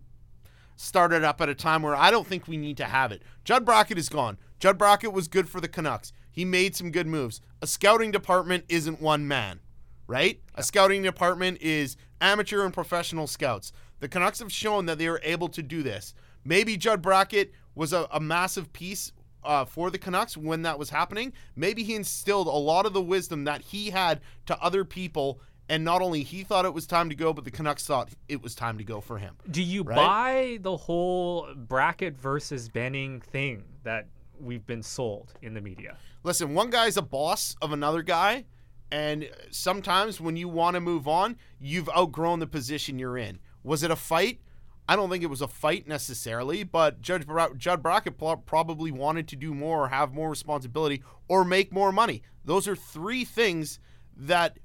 started 0.76 1.24
up 1.24 1.40
at 1.40 1.50
a 1.50 1.56
time 1.56 1.82
where 1.82 1.96
I 1.96 2.12
don't 2.12 2.28
think 2.28 2.48
we 2.48 2.58
need 2.58 2.76
to 2.78 2.86
have 2.86 3.12
it. 3.12 3.24
Judd 3.46 3.66
Brackett 3.66 3.98
is 3.98 4.10
gone. 4.10 4.38
Judd 4.60 4.78
Brackett 4.78 5.14
was 5.14 5.28
good 5.28 5.50
for 5.50 5.62
the 5.62 5.68
Canucks. 5.68 6.12
He 6.30 6.46
made 6.46 6.76
some 6.76 6.92
good 6.92 7.08
moves. 7.08 7.42
A 7.62 7.68
scouting 7.68 8.12
department 8.12 8.66
isn't 8.70 9.02
one 9.02 9.28
man, 9.28 9.62
right? 10.08 10.42
A 10.56 10.62
scouting 10.62 11.02
department 11.04 11.62
is 11.62 11.98
amateur 12.22 12.64
and 12.64 12.74
professional 12.74 13.28
scouts. 13.28 13.72
The 14.02 14.10
Canucks 14.10 14.40
have 14.40 14.52
shown 14.52 14.86
that 14.88 15.00
they 15.00 15.08
are 15.08 15.22
able 15.24 15.48
to 15.50 15.64
do 15.64 15.82
this. 15.82 16.14
Maybe 16.44 16.78
Judd 16.78 17.02
Brackett 17.02 17.54
was 17.74 17.94
a, 17.94 18.08
a 18.12 18.20
massive 18.20 18.72
piece 18.74 19.12
uh, 19.44 19.66
for 19.66 19.90
the 19.90 19.98
Canucks 19.98 20.36
when 20.38 20.64
that 20.64 20.78
was 20.80 20.90
happening. 20.90 21.34
Maybe 21.56 21.84
he 21.84 21.96
instilled 21.96 22.48
a 22.48 22.52
lot 22.52 22.86
of 22.86 22.94
the 22.94 23.02
wisdom 23.02 23.44
that 23.46 23.62
he 23.62 23.90
had 23.90 24.22
to 24.46 24.60
other 24.62 24.84
people. 24.84 25.40
And 25.70 25.84
not 25.84 26.02
only 26.02 26.24
he 26.24 26.44
thought 26.44 26.66
it 26.66 26.74
was 26.74 26.88
time 26.88 27.10
to 27.10 27.16
go, 27.16 27.34
but 27.34 27.44
the 27.44 27.52
Canucks 27.52 27.86
thought 27.86 28.10
it 28.30 28.42
was 28.42 28.56
time 28.56 28.78
to 28.78 28.84
go 28.84 29.02
for 29.02 29.18
him. 29.18 29.36
Do 29.52 29.62
you 29.62 29.84
right? 29.84 29.96
buy 29.96 30.60
the 30.62 30.78
whole 30.78 31.50
Brackett 31.56 32.18
versus 32.18 32.70
Benning 32.70 33.20
thing 33.22 33.64
that 33.84 34.08
we've 34.40 34.66
been 34.66 34.84
sold 34.84 35.34
in 35.42 35.54
the 35.54 35.62
media? 35.62 35.98
Listen, 36.24 36.54
one 36.54 36.70
guy's 36.70 36.98
a 36.98 37.02
boss 37.02 37.56
of 37.62 37.74
another 37.74 38.02
guy, 38.02 38.46
and 38.92 39.30
sometimes 39.52 40.22
when 40.22 40.38
you 40.38 40.48
want 40.48 40.76
to 40.76 40.80
move 40.80 41.08
on, 41.08 41.38
you've 41.60 41.90
outgrown 41.90 42.40
the 42.40 42.48
position 42.48 42.98
you're 42.98 43.18
in. 43.18 43.40
Was 43.64 43.84
it 43.84 43.92
a 43.92 43.96
fight? 43.96 44.40
I 44.88 44.96
don't 44.96 45.10
think 45.10 45.24
it 45.24 45.30
was 45.30 45.42
a 45.42 45.48
fight 45.48 45.88
necessarily, 45.88 46.64
but 46.64 47.02
Judge 47.02 47.28
Bra- 47.28 47.54
Judd 47.56 47.84
Brackett 47.84 48.18
probably 48.18 48.92
wanted 48.92 49.28
to 49.30 49.36
do 49.36 49.54
more, 49.54 49.84
or 49.84 49.88
have 49.90 50.14
more 50.14 50.30
responsibility, 50.30 51.04
or 51.28 51.44
make 51.44 51.74
more 51.74 51.92
money. 51.92 52.22
Those 52.46 52.68
are 52.68 52.76
three 52.76 53.26
things 53.26 53.80
that 54.16 54.60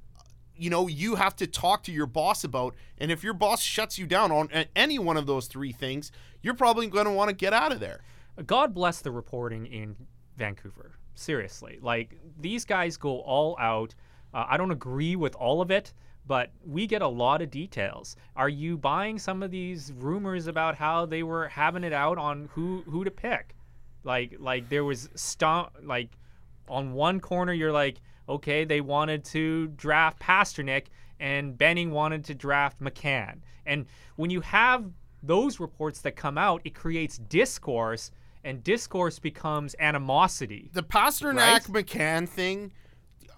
you 0.54 0.70
know 0.70 0.86
you 0.86 1.16
have 1.16 1.34
to 1.36 1.46
talk 1.46 1.82
to 1.84 1.92
your 1.92 2.06
boss 2.06 2.44
about. 2.44 2.76
And 2.98 3.10
if 3.10 3.24
your 3.24 3.34
boss 3.34 3.62
shuts 3.62 3.98
you 3.98 4.06
down 4.06 4.30
on 4.30 4.48
any 4.76 4.98
one 4.98 5.16
of 5.16 5.26
those 5.26 5.48
three 5.48 5.72
things, 5.72 6.12
you're 6.40 6.54
probably 6.54 6.86
going 6.86 7.06
to 7.06 7.10
want 7.12 7.30
to 7.30 7.34
get 7.34 7.52
out 7.52 7.72
of 7.72 7.80
there. 7.80 8.00
God 8.46 8.74
bless 8.74 9.00
the 9.00 9.10
reporting 9.10 9.66
in 9.66 9.96
Vancouver. 10.36 10.92
Seriously, 11.14 11.78
like 11.82 12.16
these 12.38 12.64
guys 12.64 12.96
go 12.96 13.20
all 13.20 13.56
out. 13.58 13.94
Uh, 14.32 14.46
I 14.48 14.56
don't 14.56 14.70
agree 14.70 15.14
with 15.16 15.34
all 15.34 15.60
of 15.60 15.70
it, 15.70 15.92
but 16.26 16.50
we 16.64 16.86
get 16.86 17.02
a 17.02 17.08
lot 17.08 17.42
of 17.42 17.50
details. 17.50 18.16
Are 18.36 18.48
you 18.48 18.76
buying 18.78 19.18
some 19.18 19.42
of 19.42 19.50
these 19.50 19.92
rumors 19.96 20.46
about 20.46 20.76
how 20.76 21.06
they 21.06 21.22
were 21.22 21.48
having 21.48 21.84
it 21.84 21.92
out 21.92 22.18
on 22.18 22.48
who 22.52 22.82
who 22.86 23.04
to 23.04 23.10
pick? 23.10 23.54
Like 24.04 24.36
like 24.38 24.68
there 24.68 24.84
was 24.84 25.08
stomp 25.14 25.70
like 25.82 26.10
on 26.68 26.92
one 26.92 27.20
corner 27.20 27.52
you're 27.52 27.72
like 27.72 28.00
okay 28.28 28.64
they 28.64 28.80
wanted 28.80 29.24
to 29.24 29.66
draft 29.68 30.20
Pastrnak 30.20 30.86
and 31.18 31.56
Benning 31.56 31.90
wanted 31.90 32.24
to 32.26 32.34
draft 32.34 32.80
McCann. 32.80 33.40
And 33.64 33.86
when 34.16 34.30
you 34.30 34.40
have 34.40 34.90
those 35.22 35.60
reports 35.60 36.00
that 36.00 36.16
come 36.16 36.36
out, 36.36 36.60
it 36.64 36.74
creates 36.74 37.18
discourse 37.18 38.10
and 38.44 38.62
discourse 38.64 39.20
becomes 39.20 39.76
animosity. 39.78 40.68
the 40.72 40.82
Pastrnak 40.82 41.36
Right? 41.36 41.62
McCann 41.62 42.28
thing, 42.28 42.72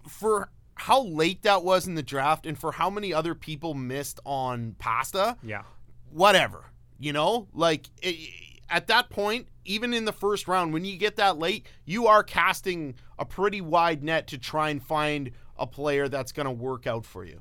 for 0.08 0.48
how 0.76 1.02
late 1.02 1.42
that 1.42 1.62
was 1.64 1.86
in 1.86 1.94
the 1.94 2.02
draft 2.02 2.46
and 2.46 2.58
for 2.58 2.72
how 2.72 2.90
many 2.90 3.12
other 3.12 3.34
people 3.34 3.74
missed 3.74 4.20
on 4.24 4.74
pasta, 4.78 5.36
Yeah. 5.42 5.62
whatever. 6.10 6.66
You 6.98 7.12
know, 7.12 7.48
like 7.52 7.88
i 8.04 8.28
at 8.70 8.86
that 8.86 9.10
point, 9.10 9.46
even 9.66 9.92
in 9.92 10.06
the 10.06 10.12
first 10.12 10.48
round, 10.48 10.72
when 10.72 10.84
you 10.86 10.96
get 10.96 11.16
that 11.16 11.38
late, 11.38 11.66
you 11.84 12.06
are 12.06 12.22
casting 12.22 12.94
a 13.18 13.24
pretty 13.26 13.60
wide 13.60 14.02
net 14.02 14.26
to 14.28 14.38
try 14.38 14.70
and 14.70 14.82
find 14.82 15.30
a 15.58 15.66
player 15.66 16.08
that's 16.08 16.32
going 16.32 16.46
to 16.46 16.50
work 16.52 16.86
out 16.86 17.04
for 17.04 17.24
you. 17.24 17.40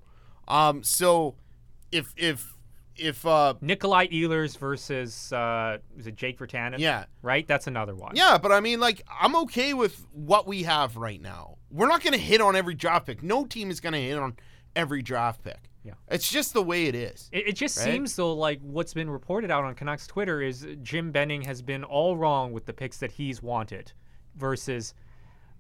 Um, 0.50 0.84
so 0.84 1.36
if 1.94 2.14
if 2.18 2.56
if 2.96 3.26
uh, 3.26 3.56
Nikolai 3.62 4.08
Ehlers 4.08 4.58
versus 4.58 5.32
uh 5.34 5.78
is 5.98 6.08
it 6.08 6.16
Jake 6.16 6.38
Virtanen? 6.40 6.80
yeah, 6.80 7.06
Right? 7.22 7.48
That's 7.48 7.68
another 7.68 7.96
one. 7.96 8.16
Yeah, 8.16 8.38
but 8.38 8.52
I 8.52 8.60
mean, 8.60 8.80
like, 8.80 9.02
I'm 9.20 9.36
okay 9.38 9.74
with 9.74 10.06
what 10.12 10.48
we 10.48 10.64
have 10.64 10.98
right 10.98 11.22
now. 11.22 11.58
We're 11.72 11.88
not 11.88 12.04
going 12.04 12.14
to 12.14 12.20
hit 12.20 12.40
on 12.42 12.56
every 12.56 12.76
draft 12.76 13.08
pick. 13.08 13.24
No 13.24 13.46
team 13.46 13.72
is 13.72 13.80
going 13.80 13.94
to 13.94 14.02
hit 14.02 14.18
on 14.18 14.36
every 14.76 15.02
draft 15.02 15.44
pick. 15.44 15.70
Yeah. 15.84 15.94
It's 16.08 16.30
just 16.30 16.54
the 16.54 16.62
way 16.64 16.86
it 16.86 16.96
is. 16.96 17.30
It, 17.34 17.48
it 17.50 17.52
just 17.54 17.78
Right? 17.78 17.92
seems 17.92 18.16
though 18.16 18.34
like 18.34 18.60
what's 18.62 18.94
been 18.94 19.10
reported 19.10 19.52
out 19.52 19.64
on 19.66 19.76
Canucks 19.76 20.08
Twitter 20.08 20.42
is 20.42 20.66
Jim 20.82 21.12
Benning 21.12 21.42
has 21.42 21.62
been 21.62 21.84
all 21.84 22.16
wrong 22.16 22.54
with 22.54 22.66
the 22.66 22.74
picks 22.74 22.98
that 23.00 23.12
he's 23.12 23.42
wanted, 23.44 23.92
versus 24.36 24.94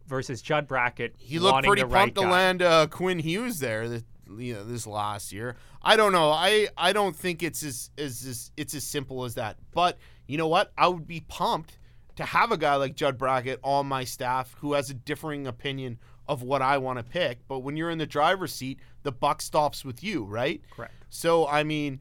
versus 0.07 0.41
Judd 0.41 0.67
Brackett. 0.67 1.15
He 1.17 1.39
looked 1.39 1.65
pretty 1.65 1.81
the 1.81 1.87
right 1.87 2.13
pumped 2.13 2.15
to 2.15 2.21
land 2.21 2.61
uh, 2.61 2.87
Quinn 2.87 3.19
Hughes 3.19 3.59
there. 3.59 3.87
This, 3.89 4.03
you 4.39 4.53
know, 4.53 4.63
this 4.63 4.87
last 4.87 5.31
year. 5.31 5.55
I 5.81 5.95
don't 5.95 6.11
know. 6.11 6.29
I 6.29 6.67
I 6.77 6.93
don't 6.93 7.15
think 7.15 7.43
it's 7.43 7.63
as, 7.63 7.89
as 7.97 8.25
as 8.25 8.51
it's 8.57 8.73
as 8.73 8.83
simple 8.83 9.23
as 9.23 9.35
that. 9.35 9.57
But 9.73 9.97
you 10.27 10.37
know 10.37 10.47
what? 10.47 10.71
I 10.77 10.87
would 10.87 11.07
be 11.07 11.21
pumped 11.27 11.77
to 12.15 12.23
have 12.23 12.51
a 12.51 12.57
guy 12.57 12.75
like 12.75 12.95
Judd 12.95 13.17
Brackett 13.17 13.59
on 13.63 13.87
my 13.87 14.03
staff 14.03 14.55
who 14.59 14.73
has 14.73 14.89
a 14.89 14.93
differing 14.93 15.47
opinion 15.47 15.97
of 16.27 16.43
what 16.43 16.61
I 16.61 16.77
want 16.77 16.99
to 16.99 17.03
pick. 17.03 17.39
But 17.47 17.59
when 17.59 17.75
you're 17.75 17.89
in 17.89 17.97
the 17.97 18.05
driver's 18.05 18.53
seat, 18.53 18.79
the 19.03 19.11
buck 19.11 19.41
stops 19.41 19.83
with 19.83 20.03
you, 20.03 20.23
right? 20.23 20.61
Correct. 20.71 20.93
So 21.09 21.47
I 21.47 21.63
mean, 21.63 21.99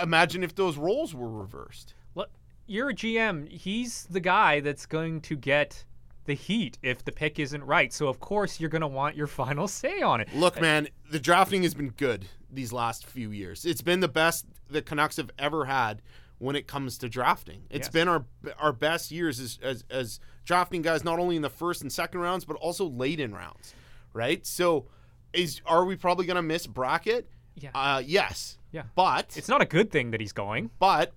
imagine 0.00 0.42
if 0.42 0.54
those 0.54 0.76
roles 0.76 1.14
were 1.14 1.30
reversed. 1.30 1.94
Look, 2.14 2.30
you're 2.66 2.90
a 2.90 2.94
GM. 2.94 3.50
He's 3.50 4.04
the 4.04 4.20
guy 4.20 4.60
that's 4.60 4.86
going 4.86 5.20
to 5.22 5.36
get 5.36 5.84
the 6.30 6.34
heat 6.36 6.78
if 6.82 7.04
the 7.04 7.12
pick 7.12 7.38
isn't 7.38 7.62
right. 7.64 7.92
So 7.92 8.08
of 8.08 8.20
course 8.20 8.60
you're 8.60 8.70
going 8.70 8.80
to 8.82 8.86
want 8.88 9.16
your 9.16 9.26
final 9.42 9.68
say 9.68 10.00
on 10.00 10.20
it. 10.20 10.28
Look, 10.34 10.60
man, 10.60 10.88
the 11.10 11.18
drafting 11.20 11.62
has 11.64 11.74
been 11.74 11.90
good 11.90 12.26
these 12.50 12.72
last 12.72 13.06
few 13.06 13.30
years. 13.30 13.64
It's 13.64 13.82
been 13.82 14.00
the 14.00 14.08
best 14.08 14.46
the 14.68 14.82
Canucks 14.82 15.16
have 15.16 15.30
ever 15.38 15.64
had 15.66 16.02
when 16.38 16.56
it 16.56 16.66
comes 16.66 16.96
to 16.98 17.08
drafting. 17.08 17.62
It's 17.70 17.86
Yes. 17.88 17.92
been 17.92 18.08
our 18.08 18.24
our 18.58 18.72
best 18.72 19.10
years 19.10 19.38
as, 19.40 19.58
as 19.62 19.84
as 19.90 20.20
drafting 20.44 20.82
guys 20.82 21.04
not 21.04 21.18
only 21.18 21.36
in 21.36 21.42
the 21.42 21.50
first 21.50 21.82
and 21.82 21.92
second 21.92 22.20
rounds 22.20 22.44
but 22.44 22.56
also 22.56 22.86
late 22.86 23.20
in 23.20 23.34
rounds, 23.34 23.74
right? 24.14 24.44
So, 24.46 24.86
is 25.32 25.60
are 25.66 25.84
we 25.84 25.96
probably 25.96 26.26
going 26.26 26.36
to 26.36 26.42
miss 26.42 26.66
Brackett? 26.66 27.28
Yeah. 27.56 27.70
Uh, 27.74 28.02
yes. 28.04 28.56
Yeah. 28.72 28.84
But 28.94 29.34
It's 29.36 29.48
not 29.48 29.60
a 29.60 29.66
good 29.66 29.90
thing 29.90 30.12
that 30.12 30.20
he's 30.20 30.32
going. 30.32 30.70
but 30.78 31.12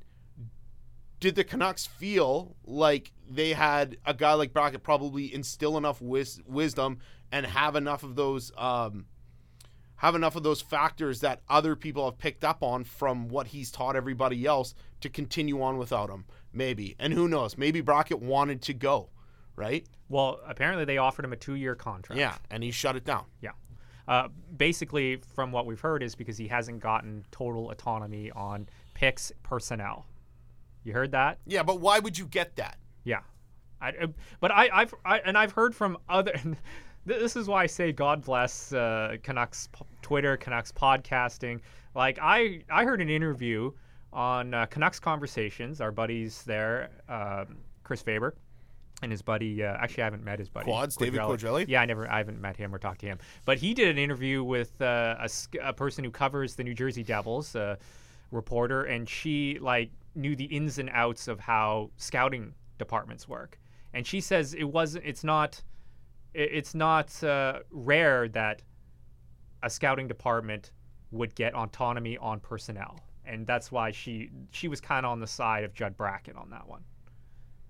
did 1.24 1.36
the 1.36 1.44
Canucks 1.46 1.86
feel 1.86 2.54
like 2.66 3.14
they 3.30 3.54
had 3.54 3.96
a 4.06 4.14
guy 4.14 4.34
like 4.34 4.52
Brackett 4.52 4.84
probably 4.84 5.34
instill 5.34 5.78
enough 5.78 6.02
wis- 6.02 6.42
wisdom 6.46 7.00
and 7.32 7.46
have 7.46 7.78
enough 7.78 8.04
of 8.04 8.18
those 8.18 8.52
um, 8.58 9.06
have 9.96 10.16
enough 10.16 10.36
of 10.36 10.44
those 10.44 10.62
factors 10.62 11.22
that 11.22 11.40
other 11.48 11.78
people 11.78 12.04
have 12.04 12.18
picked 12.18 12.44
up 12.44 12.62
on 12.62 12.84
from 12.84 13.30
what 13.30 13.48
he's 13.48 13.72
taught 13.72 13.96
everybody 13.96 14.46
else 14.46 14.76
to 15.00 15.08
continue 15.08 15.62
on 15.62 15.78
without 15.78 16.10
him? 16.10 16.26
Maybe, 16.52 16.98
and 17.00 17.14
who 17.14 17.30
knows? 17.30 17.58
Maybe 17.58 17.80
Brackett 17.80 18.22
wanted 18.22 18.62
to 18.64 18.74
go, 18.74 19.10
right? 19.56 19.88
Well, 20.10 20.42
apparently 20.46 20.84
they 20.84 20.98
offered 20.98 21.24
him 21.24 21.32
a 21.32 21.38
two-year 21.38 21.76
contract. 21.76 22.20
Yeah, 22.20 22.36
and 22.52 22.62
he 22.62 22.72
shut 22.72 22.98
it 22.98 23.06
down. 23.06 23.24
Yeah. 23.40 23.52
Uh, 24.10 24.28
basically, 24.58 25.22
from 25.36 25.54
what 25.54 25.66
we've 25.66 25.80
heard, 25.80 26.04
is 26.04 26.16
because 26.16 26.38
he 26.38 26.50
hasn't 26.50 26.82
gotten 26.82 27.24
total 27.32 27.72
autonomy 27.72 28.30
on 28.32 28.68
picks 28.94 29.32
personnel. 29.42 30.06
You 30.84 30.94
heard 30.94 31.12
that? 31.12 31.40
Yeah, 31.46 31.64
but 31.64 31.80
why 31.80 32.00
would 32.00 32.18
you 32.18 32.26
get 32.26 32.56
that? 32.58 32.78
Yeah. 33.04 33.20
I, 33.82 33.90
uh, 33.90 34.08
but 34.40 34.52
I, 34.52 34.70
I've 34.74 34.94
I, 35.06 35.20
and 35.20 35.38
I've 35.38 35.52
heard 35.52 35.76
from 35.76 35.98
other. 36.10 36.34
this 37.06 37.36
is 37.36 37.48
why 37.48 37.64
I 37.64 37.68
say 37.68 37.92
God 37.92 38.24
bless 38.24 38.74
uh, 38.74 39.18
Canucks 39.24 39.68
p- 39.68 39.86
Twitter, 40.02 40.38
Canucks 40.38 40.72
podcasting. 40.72 41.60
Like 41.96 42.18
I, 42.22 42.64
I 42.70 42.86
heard 42.86 43.02
an 43.02 43.10
interview 43.10 43.72
on 44.12 44.54
uh, 44.54 44.66
Canucks 44.68 45.00
Conversations. 45.00 45.82
Our 45.82 45.92
buddies 45.92 46.44
there, 46.44 46.92
um, 47.10 47.58
Chris 47.84 48.02
Faber, 48.02 48.36
and 49.02 49.12
his 49.12 49.22
buddy. 49.22 49.64
Uh, 49.64 49.76
actually, 49.80 50.04
I 50.04 50.06
haven't 50.06 50.24
met 50.24 50.40
his 50.40 50.50
buddy. 50.50 50.66
Quads, 50.66 50.96
David 50.96 51.20
Quadrelli? 51.20 51.66
Yeah, 51.68 51.82
I 51.82 51.86
never, 51.86 52.10
I 52.10 52.18
haven't 52.18 52.40
met 52.40 52.56
him 52.56 52.74
or 52.74 52.80
talked 52.80 53.02
to 53.02 53.08
him. 53.08 53.20
But 53.46 53.58
he 53.58 53.74
did 53.74 53.90
an 53.90 53.98
interview 53.98 54.44
with 54.44 54.82
uh, 54.82 55.16
a, 55.20 55.30
a 55.62 55.74
person 55.74 56.04
who 56.04 56.12
covers 56.12 56.56
the 56.56 56.64
New 56.64 56.74
Jersey 56.74 57.04
Devils, 57.04 57.56
a 57.56 57.78
reporter, 58.32 58.84
and 58.84 59.08
she 59.08 59.60
like 59.60 59.92
knew 60.16 60.36
the 60.36 60.46
ins 60.46 60.80
and 60.80 60.90
outs 60.92 61.28
of 61.28 61.40
how 61.40 61.92
scouting 61.98 62.54
departments 62.78 63.28
work. 63.28 63.60
And 63.94 64.06
she 64.06 64.22
says 64.22 64.54
it 64.54 64.64
wasn't, 64.64 65.06
it's 65.06 65.24
not, 65.24 65.62
it's 66.34 66.74
not 66.74 67.24
uh, 67.24 67.60
rare 67.72 68.28
that 68.30 68.62
a 69.62 69.70
scouting 69.70 70.08
department 70.08 70.72
would 71.12 71.34
get 71.36 71.54
autonomy 71.54 72.18
on 72.18 72.40
personnel, 72.40 73.00
and 73.26 73.48
that's 73.48 73.72
why 73.72 73.92
she 73.92 74.30
she 74.52 74.68
was 74.68 74.82
kind 74.82 75.06
of 75.06 75.12
on 75.12 75.20
the 75.20 75.28
side 75.28 75.64
of 75.64 75.74
Judd 75.74 75.96
Brackett 75.96 76.36
on 76.36 76.50
that 76.50 76.68
one. 76.68 76.84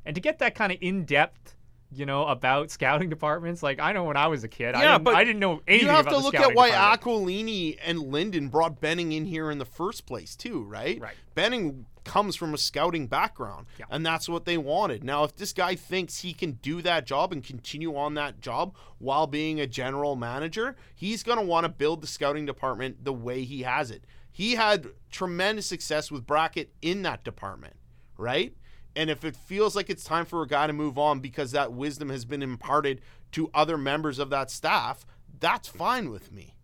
And 0.05 0.15
to 0.15 0.21
get 0.21 0.39
that 0.39 0.55
kind 0.55 0.71
of 0.71 0.79
in 0.81 1.05
depth, 1.05 1.55
you 1.95 2.05
know, 2.05 2.25
about 2.27 2.71
scouting 2.71 3.09
departments, 3.09 3.61
like 3.63 3.79
I 3.79 3.91
know 3.93 4.03
when 4.05 4.17
I 4.17 4.27
was 4.27 4.43
a 4.43 4.47
kid, 4.47 4.75
I, 4.75 4.81
Yeah, 4.81 4.91
didn't, 4.93 5.03
but 5.03 5.15
I 5.15 5.23
didn't 5.23 5.39
know 5.39 5.61
anything 5.67 5.87
You 5.87 5.93
have 5.93 6.07
to 6.07 6.17
look 6.17 6.35
at 6.35 6.53
why 6.55 6.69
department. 6.69 7.01
Aquilini 7.01 7.77
and 7.83 7.99
Linden 7.99 8.47
brought 8.49 8.79
Benning 8.81 9.11
in 9.11 9.25
here 9.25 9.49
in 9.51 9.57
the 9.57 9.65
first 9.65 10.05
place, 10.05 10.35
too, 10.35 10.63
right? 10.63 10.99
Right. 10.99 11.15
Benning 11.35 11.85
comes 12.03 12.35
from 12.35 12.53
a 12.53 12.57
scouting 12.57 13.07
background, 13.07 13.65
Yeah. 13.79 13.85
and 13.89 14.05
that's 14.05 14.27
what 14.27 14.43
they 14.45 14.57
wanted. 14.57 15.03
Now, 15.03 15.23
if 15.23 15.35
this 15.37 15.53
guy 15.53 15.75
thinks 15.75 16.19
he 16.19 16.33
can 16.33 16.53
do 16.61 16.81
that 16.81 17.05
job 17.05 17.31
and 17.31 17.41
continue 17.43 17.95
on 17.95 18.15
that 18.15 18.41
job 18.41 18.75
while 18.97 19.25
being 19.25 19.59
a 19.61 19.67
general 19.67 20.15
manager, 20.17 20.75
he's 20.93 21.23
going 21.23 21.37
to 21.39 21.45
want 21.45 21.63
to 21.63 21.69
build 21.69 22.01
the 22.01 22.07
scouting 22.07 22.45
department 22.45 23.05
the 23.05 23.13
way 23.13 23.43
he 23.43 23.61
has 23.61 23.89
it. 23.89 24.03
He 24.31 24.55
had 24.55 24.87
tremendous 25.11 25.67
success 25.67 26.11
with 26.11 26.25
Brackett 26.27 26.73
in 26.81 27.03
that 27.03 27.23
department, 27.23 27.75
right? 28.17 28.53
And 28.95 29.09
if 29.09 29.25
it 29.25 29.35
feels 29.35 29.75
like 29.75 29.89
it's 29.89 30.03
time 30.03 30.25
for 30.25 30.43
a 30.43 30.47
guy 30.47 30.67
to 30.67 30.73
move 30.73 30.97
on 30.97 31.19
because 31.19 31.51
that 31.51 31.73
wisdom 31.73 32.09
has 32.09 32.25
been 32.25 32.43
imparted 32.43 33.01
to 33.31 33.49
other 33.53 33.77
members 33.77 34.19
of 34.19 34.29
that 34.29 34.51
staff, 34.51 35.05
that's 35.39 35.67
fine 35.67 36.11
with 36.11 36.31
me. 36.31 36.55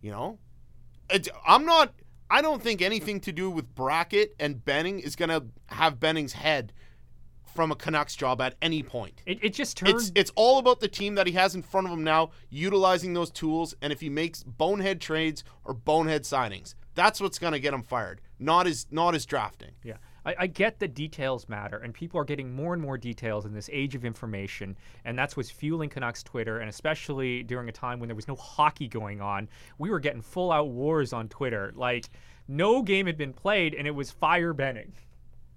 You 0.00 0.10
know, 0.10 0.38
it, 1.08 1.28
I'm 1.46 1.64
not. 1.64 1.94
I 2.30 2.42
don't 2.42 2.62
think 2.62 2.80
anything 2.80 3.20
to 3.20 3.32
do 3.32 3.50
with 3.50 3.74
Brackett 3.74 4.34
and 4.38 4.64
Benning 4.64 5.00
is 5.00 5.16
gonna 5.16 5.44
have 5.66 6.00
Benning's 6.00 6.34
head 6.34 6.72
from 7.54 7.72
a 7.72 7.76
Canucks 7.76 8.14
job 8.14 8.40
at 8.40 8.54
any 8.62 8.82
point. 8.82 9.22
It, 9.26 9.38
it 9.42 9.54
just 9.54 9.76
turns. 9.76 10.08
It's 10.10 10.12
it's 10.14 10.32
all 10.36 10.58
about 10.58 10.80
the 10.80 10.88
team 10.88 11.16
that 11.16 11.26
he 11.26 11.32
has 11.34 11.54
in 11.54 11.62
front 11.62 11.86
of 11.86 11.92
him 11.92 12.04
now, 12.04 12.30
utilizing 12.48 13.14
those 13.14 13.30
tools, 13.30 13.74
and 13.82 13.92
if 13.92 14.00
he 14.00 14.08
makes 14.08 14.42
bonehead 14.42 15.00
trades 15.00 15.44
or 15.64 15.74
bonehead 15.74 16.22
signings, 16.22 16.74
that's 16.94 17.20
what's 17.20 17.38
gonna 17.38 17.58
get 17.58 17.74
him 17.74 17.82
fired. 17.82 18.20
Not 18.38 18.66
his 18.66 18.86
not 18.90 19.14
his 19.14 19.26
drafting. 19.26 19.72
Yeah. 19.82 19.96
I, 20.24 20.34
I 20.40 20.46
get 20.46 20.78
that 20.80 20.94
details 20.94 21.48
matter, 21.48 21.78
and 21.78 21.94
people 21.94 22.20
are 22.20 22.24
getting 22.24 22.54
more 22.54 22.74
and 22.74 22.82
more 22.82 22.98
details 22.98 23.46
in 23.46 23.52
this 23.52 23.70
age 23.72 23.94
of 23.94 24.04
information, 24.04 24.76
and 25.04 25.18
that's 25.18 25.36
what's 25.36 25.50
fueling 25.50 25.90
Canucks 25.90 26.22
Twitter, 26.22 26.58
and 26.58 26.68
especially 26.68 27.42
during 27.42 27.68
a 27.68 27.72
time 27.72 28.00
when 28.00 28.08
there 28.08 28.16
was 28.16 28.28
no 28.28 28.36
hockey 28.36 28.88
going 28.88 29.20
on, 29.20 29.48
we 29.78 29.90
were 29.90 30.00
getting 30.00 30.22
full 30.22 30.52
out 30.52 30.68
wars 30.68 31.12
on 31.12 31.28
Twitter. 31.28 31.72
Like, 31.74 32.10
no 32.48 32.82
game 32.82 33.06
had 33.06 33.16
been 33.16 33.32
played, 33.32 33.74
and 33.74 33.86
it 33.86 33.94
was 33.94 34.10
fire 34.10 34.52
Benning, 34.52 34.92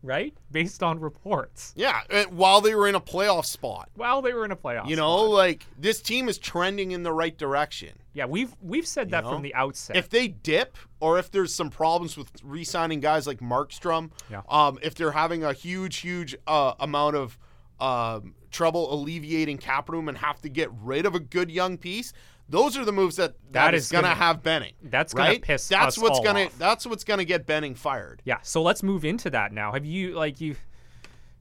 right? 0.03 0.33
Based 0.51 0.83
on 0.83 0.99
reports. 0.99 1.73
Yeah, 1.75 2.01
uh, 2.11 2.25
while 2.25 2.61
they 2.61 2.75
were 2.75 2.87
in 2.87 2.95
a 2.95 3.01
playoff 3.01 3.45
spot. 3.45 3.89
While 3.95 4.21
they 4.21 4.33
were 4.33 4.45
in 4.45 4.51
a 4.51 4.55
playoff. 4.55 4.87
You 4.87 4.95
know, 4.95 5.17
spot. 5.25 5.29
like 5.31 5.65
this 5.79 6.01
team 6.01 6.29
is 6.29 6.37
trending 6.37 6.91
in 6.91 7.03
the 7.03 7.11
right 7.13 7.35
direction. 7.37 7.93
yeah, 8.13 8.25
we've 8.25 8.53
we've 8.61 8.85
said 8.87 9.09
that 9.11 9.23
know? 9.23 9.31
from 9.31 9.41
the 9.41 9.55
outset. 9.55 9.95
If 9.95 10.09
they 10.09 10.27
dip, 10.27 10.77
or 10.99 11.17
if 11.17 11.31
there's 11.31 11.53
some 11.55 11.69
problems 11.69 12.17
with 12.17 12.29
re-signing 12.43 12.99
guys 12.99 13.25
like 13.25 13.39
Markstrom, 13.39 14.11
Yeah. 14.29 14.41
um, 14.49 14.77
if 14.83 14.93
they're 14.95 15.11
having 15.13 15.43
a 15.43 15.53
huge, 15.53 15.97
huge 15.97 16.35
uh, 16.45 16.73
amount 16.79 17.15
of 17.15 17.37
um, 17.79 18.35
trouble 18.51 18.93
alleviating 18.93 19.57
cap 19.57 19.89
room 19.89 20.07
and 20.07 20.17
have 20.19 20.39
to 20.41 20.49
get 20.49 20.69
rid 20.81 21.05
of 21.05 21.15
a 21.15 21.19
good 21.19 21.49
young 21.49 21.77
piece, 21.77 22.13
those 22.53 22.77
are 22.77 22.85
the 22.85 22.91
moves 22.93 23.15
that 23.17 23.33
That 23.51 23.65
that 23.65 23.73
is, 23.73 23.91
gonna, 23.91 24.03
gonna- 24.03 24.15
have 24.15 24.43
Benning. 24.43 24.73
that's 24.83 25.13
gonna 25.13 25.29
right? 25.31 25.41
piss 25.41 25.67
That's 25.67 25.97
what's 25.97 26.19
gonna 26.21 26.45
off. 26.45 26.57
that's 26.57 26.85
what's 26.85 27.03
gonna 27.03 27.25
get 27.25 27.45
Benning 27.45 27.75
fired. 27.75 28.21
Yeah, 28.25 28.37
so 28.43 28.61
let's 28.61 28.81
move 28.83 29.03
into 29.03 29.29
that 29.31 29.51
now. 29.51 29.71
Have 29.73 29.85
you 29.85 30.13
like 30.15 30.39
you 30.39 30.55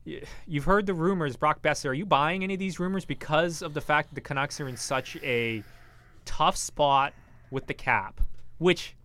you- 0.04 0.24
you've 0.48 0.64
heard 0.64 0.86
the 0.86 0.94
rumors, 0.94 1.36
Brock 1.36 1.62
Boeser, 1.62 1.90
are 1.90 1.94
you 1.94 2.06
buying 2.06 2.42
any 2.42 2.54
of 2.54 2.60
these 2.60 2.80
rumors 2.80 3.04
because 3.04 3.62
of 3.62 3.74
the 3.74 3.80
fact 3.80 4.08
that 4.08 4.14
the 4.16 4.20
Canucks 4.20 4.60
are 4.60 4.66
in 4.68 4.76
such 4.76 5.16
a 5.22 5.62
tough 6.24 6.56
spot 6.56 7.12
with 7.52 7.66
the 7.66 7.74
cap, 7.74 8.20
which 8.58 8.96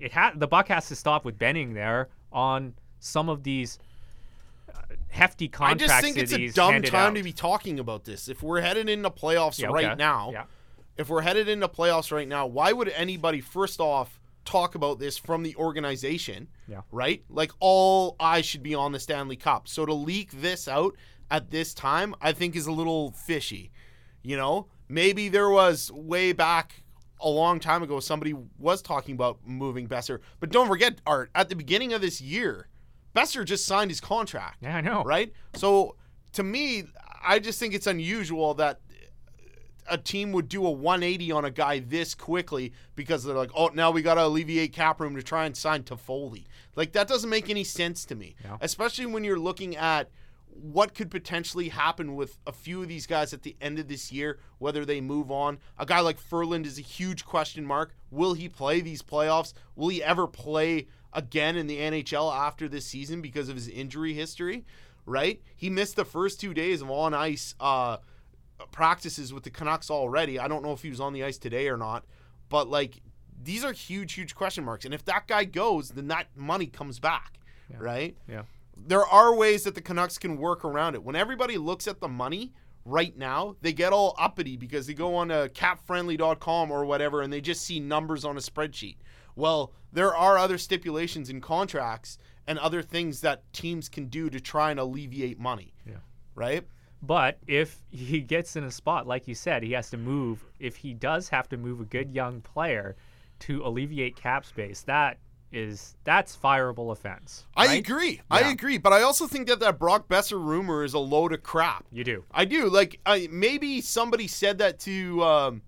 it 0.00 0.12
ha- 0.12 0.32
the 0.34 0.48
buck 0.48 0.68
has 0.68 0.88
to 0.88 0.96
stop 0.96 1.24
with 1.24 1.38
Benning 1.38 1.74
there 1.74 2.08
on 2.32 2.74
some 2.98 3.28
of 3.28 3.42
these 3.44 3.78
uh, 4.74 4.78
hefty 5.08 5.46
contracts. 5.48 5.84
I 5.84 5.86
just 5.86 6.02
think 6.02 6.16
it's 6.16 6.32
a 6.32 6.48
dumb 6.48 6.82
time 6.82 7.10
out. 7.12 7.14
to 7.16 7.22
be 7.22 7.32
talking 7.32 7.78
about 7.78 8.04
this. 8.04 8.28
If 8.28 8.42
we're 8.42 8.60
headed 8.60 8.88
into 8.88 9.10
playoffs 9.10 9.58
Yeah, 9.60 9.68
right 9.68 9.96
now, 9.98 10.30
Yeah. 10.32 10.44
If 11.00 11.08
we're 11.08 11.22
headed 11.22 11.48
into 11.48 11.66
playoffs 11.66 12.12
right 12.12 12.28
now, 12.28 12.46
why 12.46 12.72
would 12.74 12.90
anybody 12.90 13.40
first 13.40 13.80
off 13.80 14.20
talk 14.44 14.74
about 14.74 14.98
this 14.98 15.16
from 15.16 15.42
the 15.42 15.56
organization? 15.56 16.48
Yeah. 16.68 16.82
Right? 16.92 17.24
Like 17.30 17.52
all 17.58 18.16
eyes 18.20 18.44
should 18.44 18.62
be 18.62 18.74
on 18.74 18.92
the 18.92 19.00
Stanley 19.00 19.36
Cup. 19.36 19.66
So 19.66 19.86
to 19.86 19.94
leak 19.94 20.30
this 20.42 20.68
out 20.68 20.94
at 21.30 21.50
this 21.50 21.72
time, 21.72 22.14
I 22.20 22.32
think 22.32 22.54
is 22.54 22.66
a 22.66 22.72
little 22.72 23.12
fishy. 23.12 23.72
You 24.22 24.36
know, 24.36 24.66
maybe 24.90 25.30
there 25.30 25.48
was 25.48 25.90
way 25.90 26.34
back 26.34 26.82
a 27.18 27.30
long 27.30 27.60
time 27.60 27.82
ago 27.82 27.98
somebody 27.98 28.34
was 28.58 28.82
talking 28.82 29.14
about 29.14 29.38
moving 29.46 29.88
Boeser, 29.88 30.20
but 30.38 30.50
don't 30.50 30.68
forget, 30.68 31.00
Art, 31.06 31.30
at 31.34 31.48
the 31.48 31.56
beginning 31.56 31.94
of 31.94 32.02
this 32.02 32.20
year, 32.20 32.68
Boeser 33.16 33.46
just 33.46 33.64
signed 33.64 33.90
his 33.90 34.02
contract 34.02 34.58
Yeah, 34.60 34.76
I 34.76 34.80
know. 34.82 35.02
right? 35.04 35.32
So 35.54 35.96
to 36.32 36.42
me, 36.42 36.84
I 37.22 37.38
just 37.38 37.58
think 37.58 37.72
it's 37.72 37.86
unusual 37.86 38.52
that 38.54 38.80
a 39.90 39.98
team 39.98 40.32
would 40.32 40.48
do 40.48 40.64
a 40.66 40.70
180 40.70 41.32
on 41.32 41.44
a 41.44 41.50
guy 41.50 41.80
this 41.80 42.14
quickly 42.14 42.72
because 42.94 43.24
they're 43.24 43.36
like, 43.36 43.50
oh, 43.54 43.70
now 43.74 43.90
we 43.90 44.02
got 44.02 44.14
to 44.14 44.24
alleviate 44.24 44.72
cap 44.72 45.00
room 45.00 45.16
to 45.16 45.22
try 45.22 45.44
and 45.46 45.56
sign 45.56 45.82
Toffoli. 45.82 46.44
Like 46.76 46.92
that 46.92 47.08
doesn't 47.08 47.28
make 47.28 47.50
any 47.50 47.64
sense 47.64 48.04
to 48.06 48.14
me, 48.14 48.36
No. 48.44 48.56
especially 48.60 49.06
when 49.06 49.24
you're 49.24 49.38
looking 49.38 49.76
at 49.76 50.10
what 50.52 50.94
could 50.94 51.10
potentially 51.10 51.68
happen 51.70 52.14
with 52.16 52.38
a 52.46 52.52
few 52.52 52.82
of 52.82 52.88
these 52.88 53.06
guys 53.06 53.32
at 53.32 53.42
the 53.42 53.56
end 53.60 53.78
of 53.78 53.88
this 53.88 54.12
year, 54.12 54.38
whether 54.58 54.84
they 54.84 55.00
move 55.00 55.30
on. 55.30 55.58
A 55.78 55.86
guy 55.86 56.00
like 56.00 56.18
Ferland 56.18 56.66
is 56.66 56.78
a 56.78 56.82
huge 56.82 57.24
question 57.24 57.64
mark. 57.64 57.94
Will 58.10 58.34
he 58.34 58.48
play 58.48 58.80
these 58.80 59.00
playoffs? 59.02 59.52
Will 59.76 59.88
he 59.88 60.02
ever 60.02 60.26
play 60.26 60.86
again 61.12 61.56
in 61.56 61.66
the 61.66 61.78
NHL 61.78 62.34
after 62.34 62.68
this 62.68 62.84
season 62.86 63.20
because 63.22 63.48
of 63.48 63.54
his 63.56 63.68
injury 63.68 64.12
history? 64.12 64.64
Right? 65.06 65.40
He 65.56 65.70
missed 65.70 65.96
the 65.96 66.04
first 66.04 66.40
two 66.40 66.52
days 66.52 66.82
of 66.82 66.90
on 66.90 67.14
ice 67.14 67.54
uh, 67.58 67.96
practices 68.70 69.32
with 69.32 69.44
the 69.44 69.50
Canucks 69.50 69.90
already. 69.90 70.38
I 70.38 70.48
don't 70.48 70.62
know 70.62 70.72
if 70.72 70.82
he 70.82 70.90
was 70.90 71.00
on 71.00 71.12
the 71.12 71.24
ice 71.24 71.38
today 71.38 71.68
or 71.68 71.76
not, 71.76 72.04
but 72.48 72.68
like 72.68 73.00
these 73.42 73.64
are 73.64 73.72
huge, 73.72 74.12
huge 74.14 74.34
question 74.34 74.64
marks. 74.64 74.84
And 74.84 74.94
if 74.94 75.04
that 75.06 75.26
guy 75.26 75.44
goes, 75.44 75.90
then 75.90 76.08
that 76.08 76.28
money 76.36 76.66
comes 76.66 76.98
back, 76.98 77.38
right? 77.78 78.16
Yeah. 78.28 78.42
There 78.76 79.04
are 79.04 79.34
ways 79.34 79.64
that 79.64 79.74
the 79.74 79.82
Canucks 79.82 80.18
can 80.18 80.36
work 80.36 80.64
around 80.64 80.94
it. 80.94 81.02
When 81.02 81.16
everybody 81.16 81.58
looks 81.58 81.86
at 81.86 82.00
the 82.00 82.08
money 82.08 82.52
right 82.84 83.16
now, 83.16 83.56
they 83.60 83.72
get 83.72 83.92
all 83.92 84.14
uppity 84.18 84.56
because 84.56 84.86
they 84.86 84.94
go 84.94 85.16
on 85.16 85.28
to 85.28 85.50
capfriendly.com 85.54 86.70
or 86.70 86.84
whatever 86.84 87.20
and 87.22 87.32
they 87.32 87.40
just 87.40 87.62
see 87.62 87.80
numbers 87.80 88.24
on 88.24 88.36
a 88.36 88.40
spreadsheet. 88.40 88.96
Well, 89.36 89.72
there 89.92 90.14
are 90.14 90.38
other 90.38 90.58
stipulations 90.58 91.30
in 91.30 91.40
contracts 91.40 92.18
and 92.46 92.58
other 92.58 92.82
things 92.82 93.20
that 93.20 93.50
teams 93.52 93.88
can 93.88 94.06
do 94.06 94.30
to 94.30 94.40
try 94.40 94.70
and 94.70 94.80
alleviate 94.80 95.38
money. 95.38 95.74
Yeah. 95.86 95.96
Right? 96.34 96.66
But 97.02 97.38
if 97.46 97.80
he 97.90 98.20
gets 98.20 98.56
in 98.56 98.64
a 98.64 98.70
spot, 98.70 99.06
like 99.06 99.26
you 99.26 99.34
said, 99.34 99.62
he 99.62 99.72
has 99.72 99.90
to 99.90 99.96
move. 99.96 100.44
If 100.58 100.76
he 100.76 100.92
does 100.92 101.28
have 101.30 101.48
to 101.48 101.56
move 101.56 101.80
a 101.80 101.84
good 101.84 102.10
young 102.10 102.40
player 102.42 102.96
to 103.40 103.64
alleviate 103.64 104.16
cap 104.16 104.44
space, 104.44 104.82
that 104.82 105.18
is 105.52 105.96
that's 106.04 106.36
fireable 106.36 106.92
offense. 106.92 107.46
I 107.56 107.66
right? 107.66 107.78
agree. 107.78 108.20
I 108.30 108.50
agree. 108.50 108.78
But 108.78 108.92
I 108.92 109.02
also 109.02 109.26
think 109.26 109.48
that 109.48 109.60
that 109.60 109.78
Brock 109.78 110.08
Boeser 110.08 110.42
rumor 110.42 110.84
is 110.84 110.94
a 110.94 110.98
load 110.98 111.32
of 111.32 111.42
crap. 111.42 111.86
You 111.90 112.04
do. 112.04 112.24
I 112.30 112.44
do. 112.44 112.68
Like, 112.68 113.00
I, 113.06 113.28
maybe 113.30 113.80
somebody 113.80 114.28
said 114.28 114.58
that 114.58 114.78
to 114.80 115.24
um, 115.24 115.62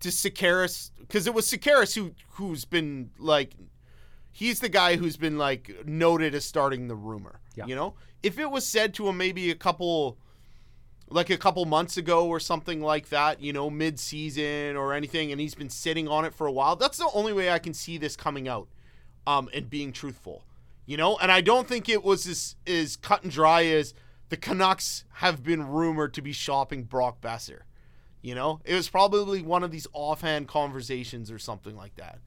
to 0.00 0.08
Sekeres 0.08 0.92
because 1.00 1.26
it 1.26 1.34
was 1.34 1.50
Sekeres 1.50 1.94
who 1.94 2.12
who's 2.30 2.64
been 2.64 3.10
like, 3.18 3.54
he's 4.30 4.60
the 4.60 4.68
guy 4.68 4.96
who's 4.96 5.16
been 5.16 5.38
like 5.38 5.70
noted 5.84 6.34
as 6.34 6.44
starting 6.44 6.88
the 6.88 6.96
rumor. 6.96 7.40
Yeah. 7.54 7.66
You 7.66 7.74
know, 7.74 7.94
if 8.22 8.38
it 8.38 8.50
was 8.50 8.64
said 8.64 8.94
to 8.94 9.08
him 9.08 9.16
maybe 9.16 9.50
a 9.50 9.56
couple, 9.56 10.18
like 11.10 11.30
a 11.30 11.36
couple 11.36 11.64
months 11.64 11.96
ago 11.96 12.26
or 12.26 12.38
something 12.40 12.80
like 12.80 13.08
that, 13.08 13.40
you 13.40 13.52
know, 13.52 13.70
mid 13.70 13.98
season 13.98 14.76
or 14.76 14.92
anything, 14.92 15.32
and 15.32 15.40
he's 15.40 15.54
been 15.54 15.70
sitting 15.70 16.08
on 16.08 16.24
it 16.24 16.34
for 16.34 16.46
a 16.46 16.52
while. 16.52 16.76
That's 16.76 16.98
the 16.98 17.08
only 17.14 17.32
way 17.32 17.50
I 17.50 17.58
can 17.58 17.74
see 17.74 17.98
this 17.98 18.16
coming 18.16 18.48
out, 18.48 18.68
um, 19.26 19.48
and 19.54 19.70
being 19.70 19.92
truthful. 19.92 20.44
You 20.86 20.96
know, 20.96 21.18
and 21.18 21.30
I 21.30 21.40
don't 21.42 21.68
think 21.68 21.88
it 21.88 22.02
was 22.02 22.26
as 22.26 22.56
as 22.66 22.96
cut 22.96 23.22
and 23.22 23.32
dry 23.32 23.64
as 23.66 23.94
the 24.28 24.36
Canucks 24.36 25.04
have 25.14 25.42
been 25.42 25.66
rumored 25.66 26.14
to 26.14 26.22
be 26.22 26.32
shopping 26.32 26.84
Brock 26.84 27.20
Boeser. 27.20 27.60
You 28.20 28.34
know, 28.34 28.60
it 28.64 28.74
was 28.74 28.88
probably 28.88 29.42
one 29.42 29.62
of 29.62 29.70
these 29.70 29.86
offhand 29.92 30.48
conversations 30.48 31.30
or 31.30 31.38
something 31.38 31.76
like 31.76 31.96
that. 31.96 32.18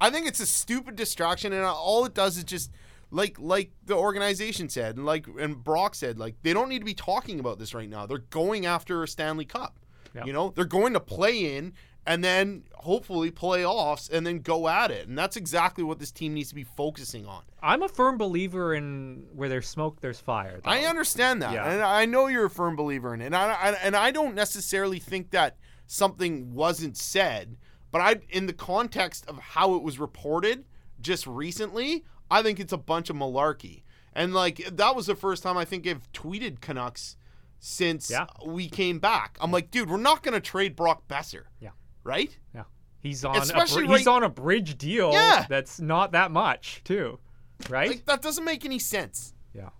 I 0.00 0.10
think 0.10 0.26
it's 0.26 0.40
a 0.40 0.46
stupid 0.46 0.96
distraction, 0.96 1.52
and 1.52 1.64
all 1.64 2.04
it 2.04 2.14
does 2.14 2.36
is 2.36 2.44
just 2.44 2.70
like 3.10 3.38
like 3.38 3.70
the 3.84 3.94
organization 3.94 4.68
said, 4.68 4.96
and 4.96 5.04
like 5.06 5.26
and 5.38 5.62
Brock 5.62 5.94
said, 5.94 6.18
like 6.18 6.36
they 6.42 6.52
don't 6.52 6.68
need 6.68 6.80
to 6.80 6.84
be 6.84 6.94
talking 6.94 7.40
about 7.40 7.58
this 7.58 7.74
right 7.74 7.88
now. 7.88 8.06
They're 8.06 8.18
going 8.18 8.66
after 8.66 9.02
a 9.02 9.08
Stanley 9.08 9.44
Cup. 9.44 9.78
Yeah. 10.14 10.24
You 10.26 10.32
know, 10.32 10.52
they're 10.54 10.64
going 10.64 10.92
to 10.92 11.00
play 11.00 11.56
in 11.56 11.72
and 12.06 12.22
then 12.22 12.64
hopefully 12.74 13.30
playoffs 13.30 14.10
and 14.12 14.24
then 14.26 14.38
go 14.40 14.68
at 14.68 14.90
it. 14.90 15.08
And 15.08 15.18
that's 15.18 15.36
exactly 15.36 15.82
what 15.82 15.98
this 15.98 16.12
team 16.12 16.34
needs 16.34 16.50
to 16.50 16.54
be 16.54 16.62
focusing 16.62 17.26
on. 17.26 17.42
I'm 17.62 17.82
a 17.82 17.88
firm 17.88 18.16
believer 18.18 18.74
in 18.74 19.26
where 19.34 19.48
there's 19.48 19.66
smoke, 19.66 20.00
there's 20.00 20.20
fire. 20.20 20.60
though. 20.62 20.70
I 20.70 20.80
understand 20.82 21.42
that, 21.42 21.52
Yeah. 21.54 21.68
and 21.68 21.82
I 21.82 22.04
know 22.04 22.26
you're 22.28 22.44
a 22.44 22.50
firm 22.50 22.76
believer 22.76 23.12
in 23.14 23.22
it. 23.22 23.26
And 23.26 23.34
I, 23.36 23.52
I 23.54 23.70
and 23.82 23.96
I 23.96 24.10
don't 24.12 24.34
necessarily 24.34 24.98
think 25.00 25.30
that 25.30 25.56
something 25.86 26.54
wasn't 26.54 26.96
said, 26.96 27.56
but 27.90 28.00
I, 28.00 28.16
in 28.30 28.46
the 28.46 28.52
context 28.52 29.26
of 29.28 29.38
how 29.38 29.74
it 29.74 29.82
was 29.82 29.98
reported 29.98 30.64
just 31.00 31.26
recently, 31.26 32.04
I 32.30 32.42
think 32.42 32.58
it's 32.60 32.72
a 32.72 32.76
bunch 32.78 33.10
of 33.10 33.16
malarkey. 33.16 33.82
And 34.14 34.32
like 34.34 34.58
that 34.76 34.94
was 34.96 35.06
the 35.06 35.14
first 35.16 35.42
time 35.42 35.56
I 35.56 35.64
think 35.64 35.86
I've 35.86 36.10
tweeted 36.12 36.60
Canucks 36.60 37.16
since 37.58 38.10
Yeah. 38.10 38.26
we 38.46 38.68
came 38.68 38.98
back. 38.98 39.36
I'm 39.40 39.50
like, 39.50 39.70
dude, 39.70 39.90
we're 39.90 39.96
not 39.96 40.22
gonna 40.22 40.40
trade 40.40 40.76
Brock 40.76 41.08
Boeser. 41.08 41.44
Yeah. 41.60 41.70
Right? 42.04 42.36
Yeah. 42.54 42.64
He's 43.00 43.24
on 43.24 43.36
a, 43.36 43.40
Especially 43.40 43.86
br- 43.86 43.96
he's 43.96 44.06
right- 44.06 44.16
on 44.16 44.22
a 44.22 44.28
bridge 44.28 44.78
deal 44.78 45.12
Yeah. 45.12 45.46
that's 45.48 45.80
not 45.80 46.12
that 46.12 46.30
much, 46.30 46.82
too. 46.84 47.18
Right? 47.68 47.88
Like 47.88 48.04
that 48.06 48.22
doesn't 48.22 48.44
make 48.44 48.64
any 48.64 48.78
sense. 48.78 49.34
yeah. 49.52 49.70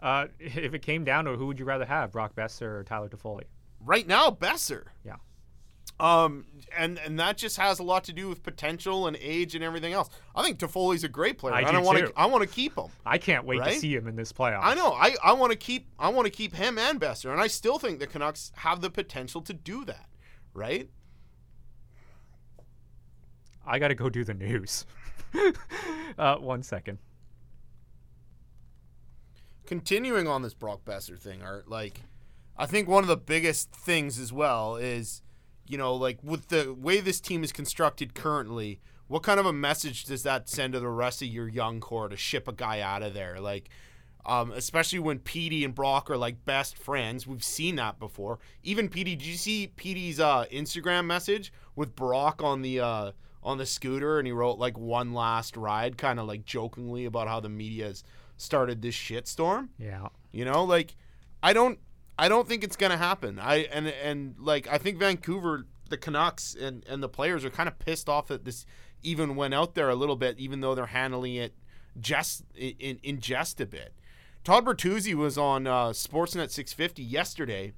Uh, 0.00 0.26
if 0.38 0.74
it 0.74 0.82
came 0.82 1.04
down 1.04 1.24
to 1.24 1.36
who 1.36 1.46
would 1.46 1.58
you 1.58 1.64
rather 1.64 1.84
have, 1.86 2.12
Brock 2.12 2.34
Boeser 2.34 2.62
or 2.62 2.84
Tyler 2.84 3.08
Toffoli? 3.08 3.44
right 3.80 4.06
now 4.06 4.30
Boeser. 4.30 4.84
Yeah. 5.04 5.16
Um, 5.98 6.44
and 6.76 6.98
and 6.98 7.18
that 7.18 7.38
just 7.38 7.56
has 7.56 7.78
a 7.78 7.82
lot 7.82 8.04
to 8.04 8.12
do 8.12 8.28
with 8.28 8.42
potential 8.42 9.06
and 9.06 9.16
age 9.18 9.54
and 9.54 9.64
everything 9.64 9.94
else. 9.94 10.10
I 10.34 10.42
think 10.42 10.58
Toffoli's 10.58 11.04
a 11.04 11.08
great 11.08 11.38
player. 11.38 11.54
I 11.54 11.62
do 11.62 11.78
I 11.78 11.80
want 11.80 11.98
to 11.98 12.12
I 12.16 12.26
want 12.26 12.42
to 12.42 12.48
keep 12.48 12.76
him. 12.76 12.88
I 13.06 13.16
can't 13.16 13.46
wait 13.46 13.60
Right? 13.60 13.72
to 13.74 13.80
see 13.80 13.94
him 13.94 14.06
in 14.06 14.14
this 14.14 14.30
playoff. 14.30 14.60
I 14.62 14.74
know. 14.74 14.92
I, 14.92 15.14
I 15.24 15.32
want 15.32 15.52
to 15.52 15.56
keep 15.58 15.86
I 15.98 16.10
want 16.10 16.26
to 16.26 16.30
keep 16.30 16.54
him 16.54 16.76
and 16.76 17.00
Boeser, 17.00 17.32
and 17.32 17.40
I 17.40 17.46
still 17.46 17.78
think 17.78 17.98
the 17.98 18.06
Canucks 18.06 18.52
have 18.56 18.82
the 18.82 18.90
potential 18.90 19.40
to 19.42 19.54
do 19.54 19.86
that. 19.86 20.06
Right? 20.52 20.90
I 23.66 23.78
got 23.78 23.88
to 23.88 23.94
go 23.94 24.10
do 24.10 24.22
the 24.22 24.34
news. 24.34 24.84
uh, 26.18 26.36
one 26.36 26.62
second. 26.62 26.98
Continuing 29.66 30.28
on 30.28 30.42
this 30.42 30.54
Brock 30.54 30.84
Boeser 30.84 31.18
thing, 31.18 31.42
Art, 31.42 31.68
like 31.68 32.02
I 32.56 32.66
think 32.66 32.86
one 32.88 33.02
of 33.02 33.08
the 33.08 33.16
biggest 33.16 33.72
things 33.72 34.18
as 34.18 34.32
well 34.32 34.76
is, 34.76 35.22
you 35.68 35.78
know, 35.78 35.94
like 35.94 36.18
with 36.22 36.48
the 36.48 36.74
way 36.74 37.00
this 37.00 37.20
team 37.20 37.44
is 37.44 37.52
constructed 37.52 38.14
currently, 38.14 38.80
what 39.08 39.22
kind 39.22 39.38
of 39.38 39.46
a 39.46 39.52
message 39.52 40.04
does 40.04 40.22
that 40.24 40.48
send 40.48 40.72
to 40.72 40.80
the 40.80 40.88
rest 40.88 41.22
of 41.22 41.28
your 41.28 41.48
young 41.48 41.80
core 41.80 42.08
to 42.08 42.16
ship 42.16 42.48
a 42.48 42.52
guy 42.52 42.80
out 42.80 43.02
of 43.02 43.14
there? 43.14 43.38
Like, 43.40 43.68
um, 44.24 44.50
especially 44.52 44.98
when 44.98 45.20
Petey 45.20 45.64
and 45.64 45.74
Brock 45.74 46.10
are 46.10 46.16
like 46.16 46.44
best 46.44 46.76
friends. 46.76 47.26
We've 47.26 47.44
seen 47.44 47.76
that 47.76 47.98
before. 47.98 48.40
Even 48.64 48.88
Petey, 48.88 49.14
did 49.14 49.26
you 49.26 49.36
see 49.36 49.68
Petey's 49.76 50.18
uh, 50.18 50.46
Instagram 50.52 51.06
message 51.06 51.52
with 51.76 51.94
Brock 51.94 52.42
on 52.42 52.62
the 52.62 52.80
uh, 52.80 53.12
on 53.42 53.58
the 53.58 53.66
scooter, 53.66 54.18
and 54.18 54.26
he 54.26 54.32
wrote 54.32 54.58
like 54.58 54.76
one 54.76 55.14
last 55.14 55.56
ride, 55.56 55.96
kind 55.96 56.18
of 56.18 56.26
like 56.26 56.44
jokingly 56.44 57.04
about 57.04 57.28
how 57.28 57.38
the 57.38 57.48
media's 57.48 58.02
started 58.36 58.82
this 58.82 58.96
shitstorm. 58.96 59.68
Yeah. 59.78 60.08
You 60.32 60.44
know, 60.44 60.64
like 60.64 60.96
I 61.42 61.52
don't 61.52 61.78
I 62.18 62.28
don't 62.28 62.48
think 62.48 62.64
it's 62.64 62.76
gonna 62.76 62.96
happen. 62.96 63.38
I 63.38 63.64
and 63.72 63.88
and 63.88 64.36
like 64.38 64.68
I 64.68 64.78
think 64.78 64.98
Vancouver, 64.98 65.66
the 65.88 65.98
Canucks 65.98 66.54
and 66.54 66.84
and 66.88 67.02
the 67.02 67.08
players 67.08 67.44
are 67.44 67.50
kind 67.50 67.68
of 67.68 67.78
pissed 67.78 68.08
off 68.08 68.28
that 68.28 68.44
this 68.44 68.66
even 69.02 69.36
went 69.36 69.54
out 69.54 69.74
there 69.74 69.88
a 69.88 69.94
little 69.94 70.16
bit, 70.16 70.38
even 70.38 70.60
though 70.60 70.74
they're 70.74 70.86
handling 70.86 71.34
it 71.34 71.54
just 72.00 72.44
in 72.54 72.98
in 73.02 73.20
jest 73.20 73.60
a 73.60 73.66
bit. 73.66 73.92
Todd 74.44 74.64
Bertuzzi 74.64 75.14
was 75.14 75.36
on 75.36 75.66
uh, 75.66 75.88
Sportsnet 75.88 76.50
650 76.50 77.02
yesterday, 77.02 77.72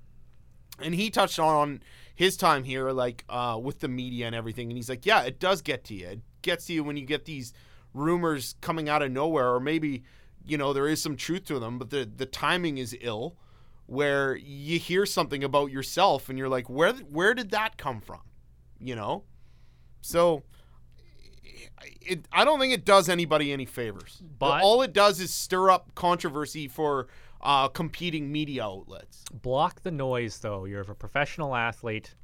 and 0.78 0.94
he 0.94 1.08
touched 1.10 1.38
on 1.38 1.82
his 2.14 2.36
time 2.36 2.64
here, 2.64 2.90
like 2.90 3.24
uh, 3.28 3.58
with 3.60 3.80
the 3.80 3.88
media 3.88 4.26
and 4.26 4.34
everything. 4.34 4.68
And 4.68 4.76
he's 4.76 4.90
like, 4.90 5.06
"Yeah, 5.06 5.22
it 5.22 5.40
does 5.40 5.62
get 5.62 5.84
to 5.84 5.94
you. 5.94 6.08
It 6.08 6.20
gets 6.42 6.66
to 6.66 6.74
you 6.74 6.84
when 6.84 6.96
you 6.96 7.06
get 7.06 7.24
these 7.24 7.52
rumors 7.94 8.54
coming 8.60 8.88
out 8.88 9.02
of 9.02 9.10
nowhere, 9.10 9.48
or 9.48 9.60
maybe 9.60 10.04
you 10.44 10.58
know 10.58 10.72
there 10.72 10.86
is 10.86 11.00
some 11.00 11.16
truth 11.16 11.44
to 11.46 11.58
them, 11.58 11.78
but 11.78 11.90
the 11.90 12.04
the 12.04 12.26
timing 12.26 12.78
is 12.78 12.96
ill, 13.00 13.36
where 13.88 14.36
you 14.36 14.78
hear 14.78 15.04
something 15.06 15.42
about 15.42 15.72
yourself 15.72 16.28
and 16.28 16.38
you're 16.38 16.48
like, 16.48 16.68
where 16.68 16.92
where 16.92 17.34
did 17.34 17.50
that 17.50 17.76
come 17.76 18.00
from? 18.00 18.20
You 18.78 18.94
know, 18.94 19.24
so." 20.00 20.44
It, 22.00 22.26
I 22.32 22.44
don't 22.44 22.58
think 22.58 22.72
it 22.72 22.84
does 22.84 23.08
anybody 23.08 23.52
any 23.52 23.64
favors. 23.64 24.22
But- 24.38 24.62
all 24.62 24.82
it 24.82 24.92
does 24.92 25.20
is 25.20 25.32
stir 25.32 25.70
up 25.70 25.94
controversy 25.94 26.68
for 26.68 27.08
uh, 27.40 27.68
competing 27.68 28.30
media 28.32 28.64
outlets. 28.64 29.24
Block 29.32 29.82
the 29.82 29.90
noise, 29.90 30.38
though. 30.38 30.64
You're 30.64 30.80
a 30.80 30.94
professional 30.94 31.54
athlete. 31.54 32.14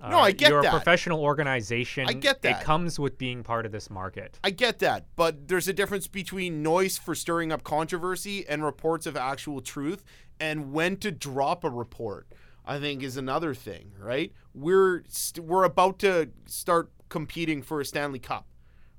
No, 0.00 0.18
I 0.18 0.32
get 0.32 0.50
You're 0.50 0.62
that. 0.62 0.68
a 0.68 0.76
professional 0.76 1.20
organization. 1.20 2.06
I 2.08 2.12
get 2.12 2.42
that. 2.42 2.60
It 2.60 2.64
comes 2.64 2.98
with 2.98 3.16
being 3.16 3.42
part 3.42 3.64
of 3.64 3.72
this 3.72 3.88
market. 3.88 4.38
I 4.44 4.50
get 4.50 4.80
that, 4.80 5.06
but 5.16 5.48
there's 5.48 5.68
a 5.68 5.72
difference 5.72 6.06
between 6.06 6.62
noise 6.62 6.98
for 6.98 7.14
stirring 7.14 7.50
up 7.50 7.62
controversy 7.64 8.46
and 8.46 8.64
reports 8.64 9.06
of 9.06 9.16
actual 9.16 9.60
truth, 9.60 10.04
and 10.40 10.72
when 10.72 10.96
to 10.98 11.10
drop 11.10 11.64
a 11.64 11.70
report. 11.70 12.26
I 12.68 12.80
think 12.80 13.04
is 13.04 13.16
another 13.16 13.54
thing, 13.54 13.92
right? 13.96 14.32
We're 14.52 15.04
st- 15.08 15.46
we're 15.46 15.62
about 15.62 16.00
to 16.00 16.30
start 16.46 16.90
competing 17.08 17.62
for 17.62 17.80
a 17.80 17.84
Stanley 17.84 18.18
Cup, 18.18 18.48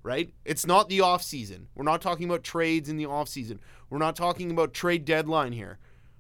right? 0.04 0.32
It's 0.46 0.66
not 0.66 0.88
the 0.88 1.02
off 1.02 1.22
season. 1.22 1.68
We're 1.76 1.84
not 1.84 2.02
talking 2.02 2.30
about 2.30 2.44
trades 2.46 2.88
in 2.88 2.96
the 2.96 3.08
off 3.08 3.28
season. 3.28 3.60
We're 3.90 3.98
not 3.98 4.16
talking 4.16 4.52
about 4.52 4.74
trade 4.74 5.04
deadline 5.04 5.52
here. 5.52 5.80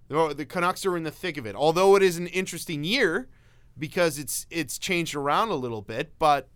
The 0.09 0.33
the 0.33 0.45
Canucks 0.45 0.85
are 0.85 0.97
in 0.97 1.03
the 1.03 1.11
thick 1.11 1.37
of 1.37 1.45
it. 1.45 1.55
Although 1.55 1.95
it 1.95 2.03
is 2.03 2.17
an 2.17 2.27
interesting 2.27 2.83
year 2.83 3.29
because 3.79 4.19
it's 4.19 4.45
it's 4.49 4.77
changed 4.77 5.15
around 5.15 5.47
a 5.49 5.55
little 5.55 5.81
bit, 5.81 6.19
but 6.19 6.49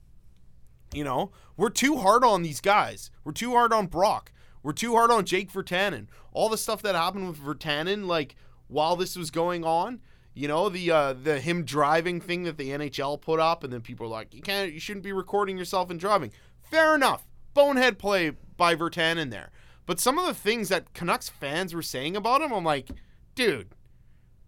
you 0.93 1.05
know, 1.05 1.31
we're 1.55 1.69
too 1.69 1.97
hard 1.99 2.25
on 2.25 2.41
these 2.41 2.59
guys. 2.59 3.11
We're 3.23 3.31
too 3.31 3.51
hard 3.51 3.71
on 3.71 3.87
Brock. 3.87 4.33
we're 4.61 4.73
too 4.73 4.93
hard 4.93 5.09
on 5.09 5.25
Jake 5.25 5.51
Virtanen. 5.51 6.07
All 6.33 6.49
the 6.49 6.57
stuff 6.57 6.81
that 6.81 6.95
happened 6.95 7.27
with 7.29 7.39
Virtanen, 7.39 8.07
like 8.07 8.35
while 8.71 8.95
this 8.95 9.15
was 9.15 9.29
going 9.31 9.63
on, 9.63 9.99
you 10.33 10.47
know, 10.47 10.69
the 10.69 10.89
uh, 10.89 11.13
the 11.13 11.39
him 11.39 11.63
driving 11.65 12.21
thing 12.21 12.43
that 12.43 12.57
the 12.57 12.69
NHL 12.69 13.19
put 13.19 13.39
up, 13.39 13.63
and 13.63 13.71
then 13.71 13.81
people 13.81 14.05
are 14.05 14.09
like, 14.09 14.33
you 14.33 14.41
can't, 14.41 14.71
you 14.71 14.79
shouldn't 14.79 15.03
be 15.03 15.11
recording 15.11 15.57
yourself 15.57 15.89
and 15.89 15.99
driving. 15.99 16.31
Fair 16.61 16.95
enough, 16.95 17.27
bonehead 17.53 17.99
play 17.99 18.31
by 18.57 18.75
Virtanen 18.75 19.29
there. 19.29 19.51
But 19.85 19.99
some 19.99 20.17
of 20.17 20.25
the 20.25 20.33
things 20.33 20.69
that 20.69 20.93
Canucks 20.93 21.27
fans 21.27 21.73
were 21.73 21.81
saying 21.81 22.15
about 22.15 22.41
him, 22.41 22.53
I'm 22.53 22.63
like, 22.63 22.89
dude, 23.35 23.75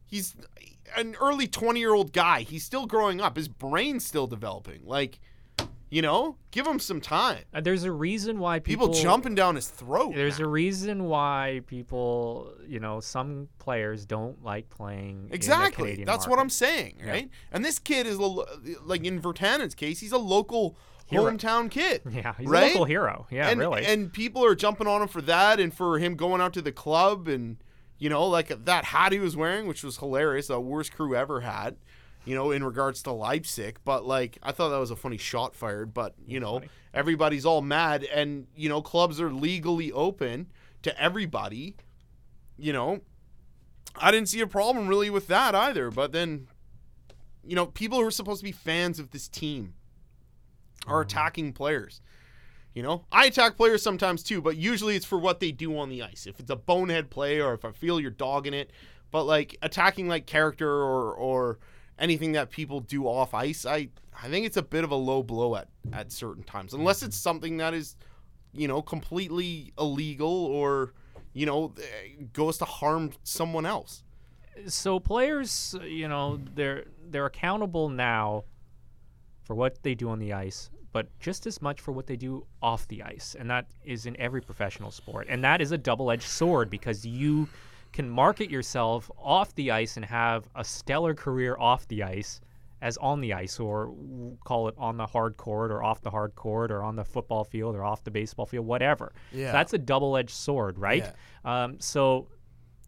he's 0.06 0.36
an 0.96 1.16
early 1.20 1.48
20 1.48 1.80
year 1.80 1.94
old 1.94 2.14
guy. 2.14 2.42
He's 2.42 2.64
still 2.64 2.86
growing 2.86 3.20
up. 3.20 3.36
His 3.36 3.50
brain's 3.50 4.06
still 4.06 4.28
developing. 4.28 4.86
Like, 4.86 5.20
you 5.94 6.02
know, 6.02 6.36
give 6.50 6.66
him 6.66 6.80
some 6.80 7.00
time. 7.00 7.44
Uh, 7.54 7.62
there's 7.62 7.84
a 7.84 7.92
reason 7.92 8.40
why 8.40 8.58
people, 8.58 8.88
People, 8.88 9.00
jumping 9.04 9.36
down 9.36 9.54
his 9.54 9.68
throat. 9.68 10.16
There's 10.16 10.40
man. 10.40 10.48
a 10.48 10.50
reason 10.50 11.04
why 11.04 11.62
people, 11.68 12.52
you 12.68 12.80
know, 12.80 13.00
some 13.00 13.48
players 13.60 14.04
don't 14.04 14.44
like 14.44 14.70
playing. 14.72 15.26
in 15.26 15.30
the 15.30 15.36
Exactly. 15.36 16.04
That's 16.04 16.28
what. 16.28 16.40
I'm 16.40 16.50
saying, 16.50 16.96
Yeah. 17.00 17.12
right? 17.12 17.30
And 17.52 17.64
this 17.64 17.78
kid 17.78 18.08
is 18.08 18.18
lo- 18.18 18.44
like 18.84 19.06
in 19.06 19.22
Virtanen's 19.22 19.76
case, 19.76 20.00
he's 20.00 20.12
a 20.12 20.18
local 20.18 20.76
Hero. 21.06 21.26
hometown 21.30 21.70
kid. 21.70 22.02
Yeah, 22.12 22.34
he's 22.40 22.48
right? 22.48 22.64
a 22.64 22.68
local 22.70 22.86
hero. 22.86 23.28
Yeah, 23.30 23.50
and, 23.50 23.60
really. 23.60 23.86
And 23.86 24.12
people 24.12 24.44
are 24.44 24.56
jumping 24.56 24.88
on 24.88 25.04
him 25.04 25.08
for 25.08 25.22
that 25.22 25.60
and 25.60 25.72
for 25.72 26.00
him 26.00 26.16
going 26.16 26.42
out 26.42 26.54
to 26.54 26.62
the 26.64 26.72
club 26.72 27.28
and 27.28 27.58
you 28.00 28.10
know, 28.10 28.26
like 28.26 28.48
that 28.66 28.86
hat 28.86 29.12
he 29.12 29.20
was 29.20 29.38
wearing, 29.38 29.68
which 29.68 29.84
was 29.84 29.98
hilarious, 29.98 30.48
the 30.48 30.60
worst 30.60 30.92
crew 30.92 31.16
ever 31.16 31.42
had, 31.42 31.78
you 32.26 32.36
know, 32.36 32.52
in 32.52 32.64
regards 32.64 33.04
to 33.04 33.12
Leipzig. 33.12 33.80
But 33.84 34.06
like 34.06 34.38
I 34.44 34.52
thought 34.52 34.70
that 34.70 34.80
was 34.80 34.92
a 34.92 34.96
funny 34.96 35.18
shot 35.18 35.56
fired, 35.56 35.94
but 35.94 36.16
you 36.26 36.40
know, 36.40 36.60
funny. 36.60 36.70
everybody's 36.94 37.46
all 37.46 37.62
mad 37.62 38.04
and 38.04 38.48
you 38.56 38.70
know, 38.70 38.82
clubs 38.82 39.20
are 39.20 39.32
legally 39.32 39.92
open 39.92 40.48
to 40.84 41.02
everybody. 41.02 41.76
You 42.58 42.74
know, 42.74 43.02
I 43.96 44.12
didn't 44.12 44.30
see 44.30 44.42
a 44.42 44.48
problem 44.48 44.88
really 44.88 45.10
with 45.10 45.28
that 45.28 45.56
either. 45.56 45.92
But 45.92 46.12
then, 46.12 46.48
you 47.44 47.56
know, 47.56 47.66
people 47.66 48.00
who 48.00 48.06
are 48.06 48.12
supposed 48.12 48.40
to 48.40 48.46
be 48.46 48.52
fans 48.52 49.00
of 49.00 49.12
this 49.12 49.28
team 49.28 49.74
are 50.88 51.02
mm-hmm. 51.02 51.08
attacking 51.08 51.54
players. 51.54 52.02
You 52.74 52.82
know, 52.82 53.06
I 53.12 53.28
attack 53.28 53.56
players 53.56 53.84
sometimes 53.84 54.24
too, 54.24 54.42
but 54.42 54.58
usually 54.58 54.96
it's 54.96 55.06
for 55.06 55.20
what 55.20 55.40
they 55.40 55.52
do 55.52 55.78
on 55.78 55.90
the 55.90 56.02
ice. 56.02 56.26
If 56.26 56.40
it's 56.40 56.50
a 56.50 56.56
bonehead 56.56 57.12
play 57.12 57.40
or 57.40 57.54
if 57.54 57.66
I 57.66 57.72
feel 57.72 58.00
you're 58.00 58.10
dogging 58.10 58.56
it, 58.56 58.72
but 59.12 59.26
like 59.26 59.56
attacking 59.62 60.08
like 60.08 60.26
character 60.26 60.68
or 60.68 61.14
or 61.14 61.60
anything 62.04 62.34
that 62.34 62.52
people 62.52 62.82
do 62.82 63.08
off 63.08 63.34
ice, 63.34 63.66
I 63.66 63.88
I 64.22 64.28
think 64.28 64.46
it's 64.46 64.58
a 64.58 64.62
bit 64.62 64.84
of 64.84 64.92
a 64.92 64.96
low 64.96 65.24
blow 65.24 65.56
at 65.56 65.70
at 65.94 66.12
certain 66.12 66.44
times, 66.44 66.74
unless 66.74 67.02
it's 67.02 67.18
something 67.18 67.58
that 67.58 67.74
is, 67.74 67.96
you 68.52 68.68
know, 68.68 68.82
completely 68.82 69.74
illegal 69.80 70.46
or 70.46 70.94
you 71.34 71.46
know 71.46 71.74
eh, 71.80 72.26
goes 72.34 72.58
to 72.60 72.66
harm 72.66 73.12
someone 73.24 73.66
else. 73.66 74.04
so 74.68 75.00
players, 75.00 75.76
you 75.84 76.08
know, 76.08 76.40
they're 76.54 76.84
they're 77.10 77.26
accountable 77.26 77.90
now 77.90 78.44
for 79.42 79.56
what 79.56 79.82
they 79.84 79.96
do 79.96 80.10
on 80.10 80.20
the 80.20 80.34
ice, 80.34 80.70
but 80.92 81.08
just 81.20 81.48
as 81.48 81.62
much 81.62 81.82
for 81.82 81.92
what 81.92 82.06
they 82.06 82.16
do 82.18 82.46
off 82.62 82.88
the 82.90 83.02
ice, 83.02 83.36
and 83.40 83.50
that 83.50 83.66
is 83.84 84.06
in 84.06 84.20
every 84.20 84.42
professional 84.42 84.92
sport. 84.92 85.26
And 85.30 85.44
that 85.44 85.62
is 85.62 85.72
a 85.72 85.78
double-edged 85.78 86.24
sword 86.28 86.70
because 86.70 87.06
you 87.06 87.48
can 87.94 88.10
market 88.10 88.50
yourself 88.50 89.10
off 89.18 89.54
the 89.56 89.72
ice 89.72 89.96
and 89.96 90.06
have 90.06 90.50
a 90.56 90.64
stellar 90.64 91.14
career 91.14 91.56
off 91.60 91.88
the 91.88 92.04
ice 92.04 92.42
as 92.82 92.98
on 92.98 93.22
the 93.22 93.34
ice 93.34 93.60
or 93.60 93.94
call 94.44 94.68
it 94.68 94.76
on 94.78 94.98
the 94.98 95.06
hard 95.06 95.38
court 95.38 95.72
or 95.72 95.82
off 95.84 96.02
the 96.02 96.10
hard 96.10 96.36
court 96.36 96.70
or 96.72 96.84
on 96.84 96.98
the 96.98 97.06
football 97.06 97.46
field 97.46 97.76
or 97.76 97.84
off 97.86 98.04
the 98.04 98.12
baseball 98.12 98.46
field 98.46 98.66
whatever 98.66 99.14
Yeah. 99.32 99.54
that's 99.54 99.74
a 99.74 99.78
double-edged 99.78 100.32
sword 100.36 100.78
right 100.78 101.10
um, 101.46 101.80
so 101.80 102.28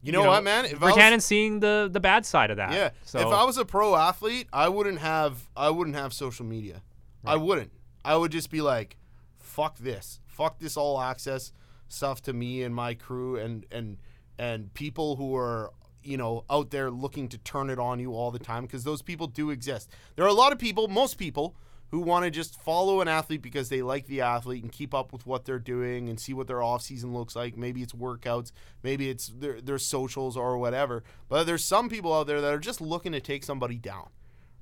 You 0.02 0.12
know, 0.12 0.26
what, 0.26 0.44
man? 0.44 0.66
If 0.66 0.80
Virtanen's 0.80 1.26
seeing 1.26 1.62
the 1.62 1.88
the 1.92 2.00
bad 2.00 2.26
side 2.26 2.52
of 2.52 2.58
that. 2.58 2.74
Yeah. 2.74 2.90
So 3.04 3.20
if 3.20 3.28
I 3.28 3.44
was 3.44 3.58
a 3.58 3.66
pro 3.66 3.96
athlete, 3.96 4.48
I 4.54 4.70
wouldn't 4.70 5.00
have 5.00 5.50
I 5.56 5.70
wouldn't 5.72 5.96
have 5.96 6.14
social 6.14 6.46
media. 6.46 6.82
I 7.26 7.38
wouldn't. 7.38 7.72
I 8.04 8.16
would 8.16 8.32
just 8.32 8.52
be 8.52 8.62
like, 8.62 8.98
fuck 9.40 9.78
this. 9.80 10.20
Fuck 10.28 10.60
this 10.60 10.78
all 10.78 11.02
access 11.02 11.52
stuff 11.88 12.22
to 12.24 12.34
me 12.34 12.62
and 12.64 12.76
my 12.76 12.94
crew 12.94 13.36
and 13.38 13.66
and 13.72 13.98
and 14.38 14.74
people 14.74 15.16
who 15.16 15.36
are 15.36 15.72
you 16.04 16.18
know 16.18 16.46
out 16.50 16.70
there 16.72 16.92
looking 16.92 17.28
to 17.30 17.38
turn 17.40 17.70
it 17.70 17.80
on 17.80 18.00
you 18.00 18.14
all 18.14 18.32
the 18.32 18.40
time 18.40 18.64
because 18.64 18.84
those 18.84 19.02
people 19.02 19.28
do 19.28 19.50
exist. 19.50 19.90
There 20.16 20.26
are 20.26 20.30
a 20.30 20.34
lot 20.34 20.52
of 20.52 20.60
people, 20.60 20.88
most 20.88 21.18
people 21.18 21.56
who 21.92 22.00
want 22.00 22.26
to 22.26 22.32
just 22.32 22.60
follow 22.62 23.02
an 23.02 23.08
athlete 23.08 23.42
because 23.42 23.70
they 23.70 23.82
like 23.82 24.08
the 24.08 24.22
athlete 24.22 24.64
and 24.64 24.72
keep 24.72 24.94
up 24.94 25.14
with 25.14 25.26
what 25.26 25.46
they're 25.46 25.60
doing 25.60 26.10
and 26.10 26.20
see 26.20 26.34
what 26.34 26.48
their 26.48 26.62
off 26.62 26.82
season 26.82 27.14
looks 27.14 27.36
like. 27.36 27.56
Maybe 27.56 27.82
it's 27.82 27.94
workouts, 27.94 28.52
maybe 28.84 29.10
it's 29.10 29.28
their, 29.28 29.62
their 29.62 29.78
socials 29.78 30.36
or 30.36 30.58
whatever. 30.58 31.04
But 31.30 31.46
there's 31.46 31.64
some 31.64 31.88
people 31.90 32.14
out 32.14 32.28
there 32.28 32.42
that 32.42 32.54
are 32.54 32.60
just 32.60 32.82
looking 32.82 33.12
to 33.12 33.22
take 33.22 33.44
somebody 33.44 33.78
down, 33.78 34.10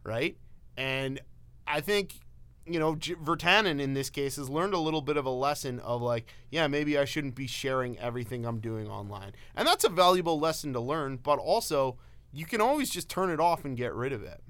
right? 0.03 0.37
And 0.77 1.21
I 1.65 1.81
think 1.81 2.19
you 2.65 2.79
know 2.79 2.95
J- 2.95 3.15
Virtanen 3.15 3.79
in 3.79 3.93
this 3.93 4.09
case 4.09 4.35
has 4.37 4.49
learned 4.49 4.73
a 4.73 4.79
little 4.79 5.01
bit 5.01 5.17
of 5.17 5.25
a 5.25 5.29
lesson 5.29 5.79
of 5.79 6.01
like, 6.01 6.33
yeah, 6.51 6.67
maybe 6.67 6.97
I 6.97 7.05
shouldn't 7.05 7.35
be 7.35 7.47
sharing 7.47 7.97
everything 7.99 8.45
I'm 8.45 8.59
doing 8.59 8.87
online, 8.87 9.33
and 9.55 9.67
that's 9.67 9.83
a 9.83 9.89
valuable 9.89 10.39
lesson 10.39 10.73
to 10.73 10.79
learn. 10.79 11.17
But 11.17 11.39
also, 11.39 11.97
you 12.31 12.45
can 12.45 12.61
always 12.61 12.89
just 12.89 13.09
turn 13.09 13.29
it 13.29 13.39
off 13.39 13.65
and 13.65 13.77
get 13.77 13.93
rid 13.93 14.13
of 14.13 14.23
it. 14.23 14.41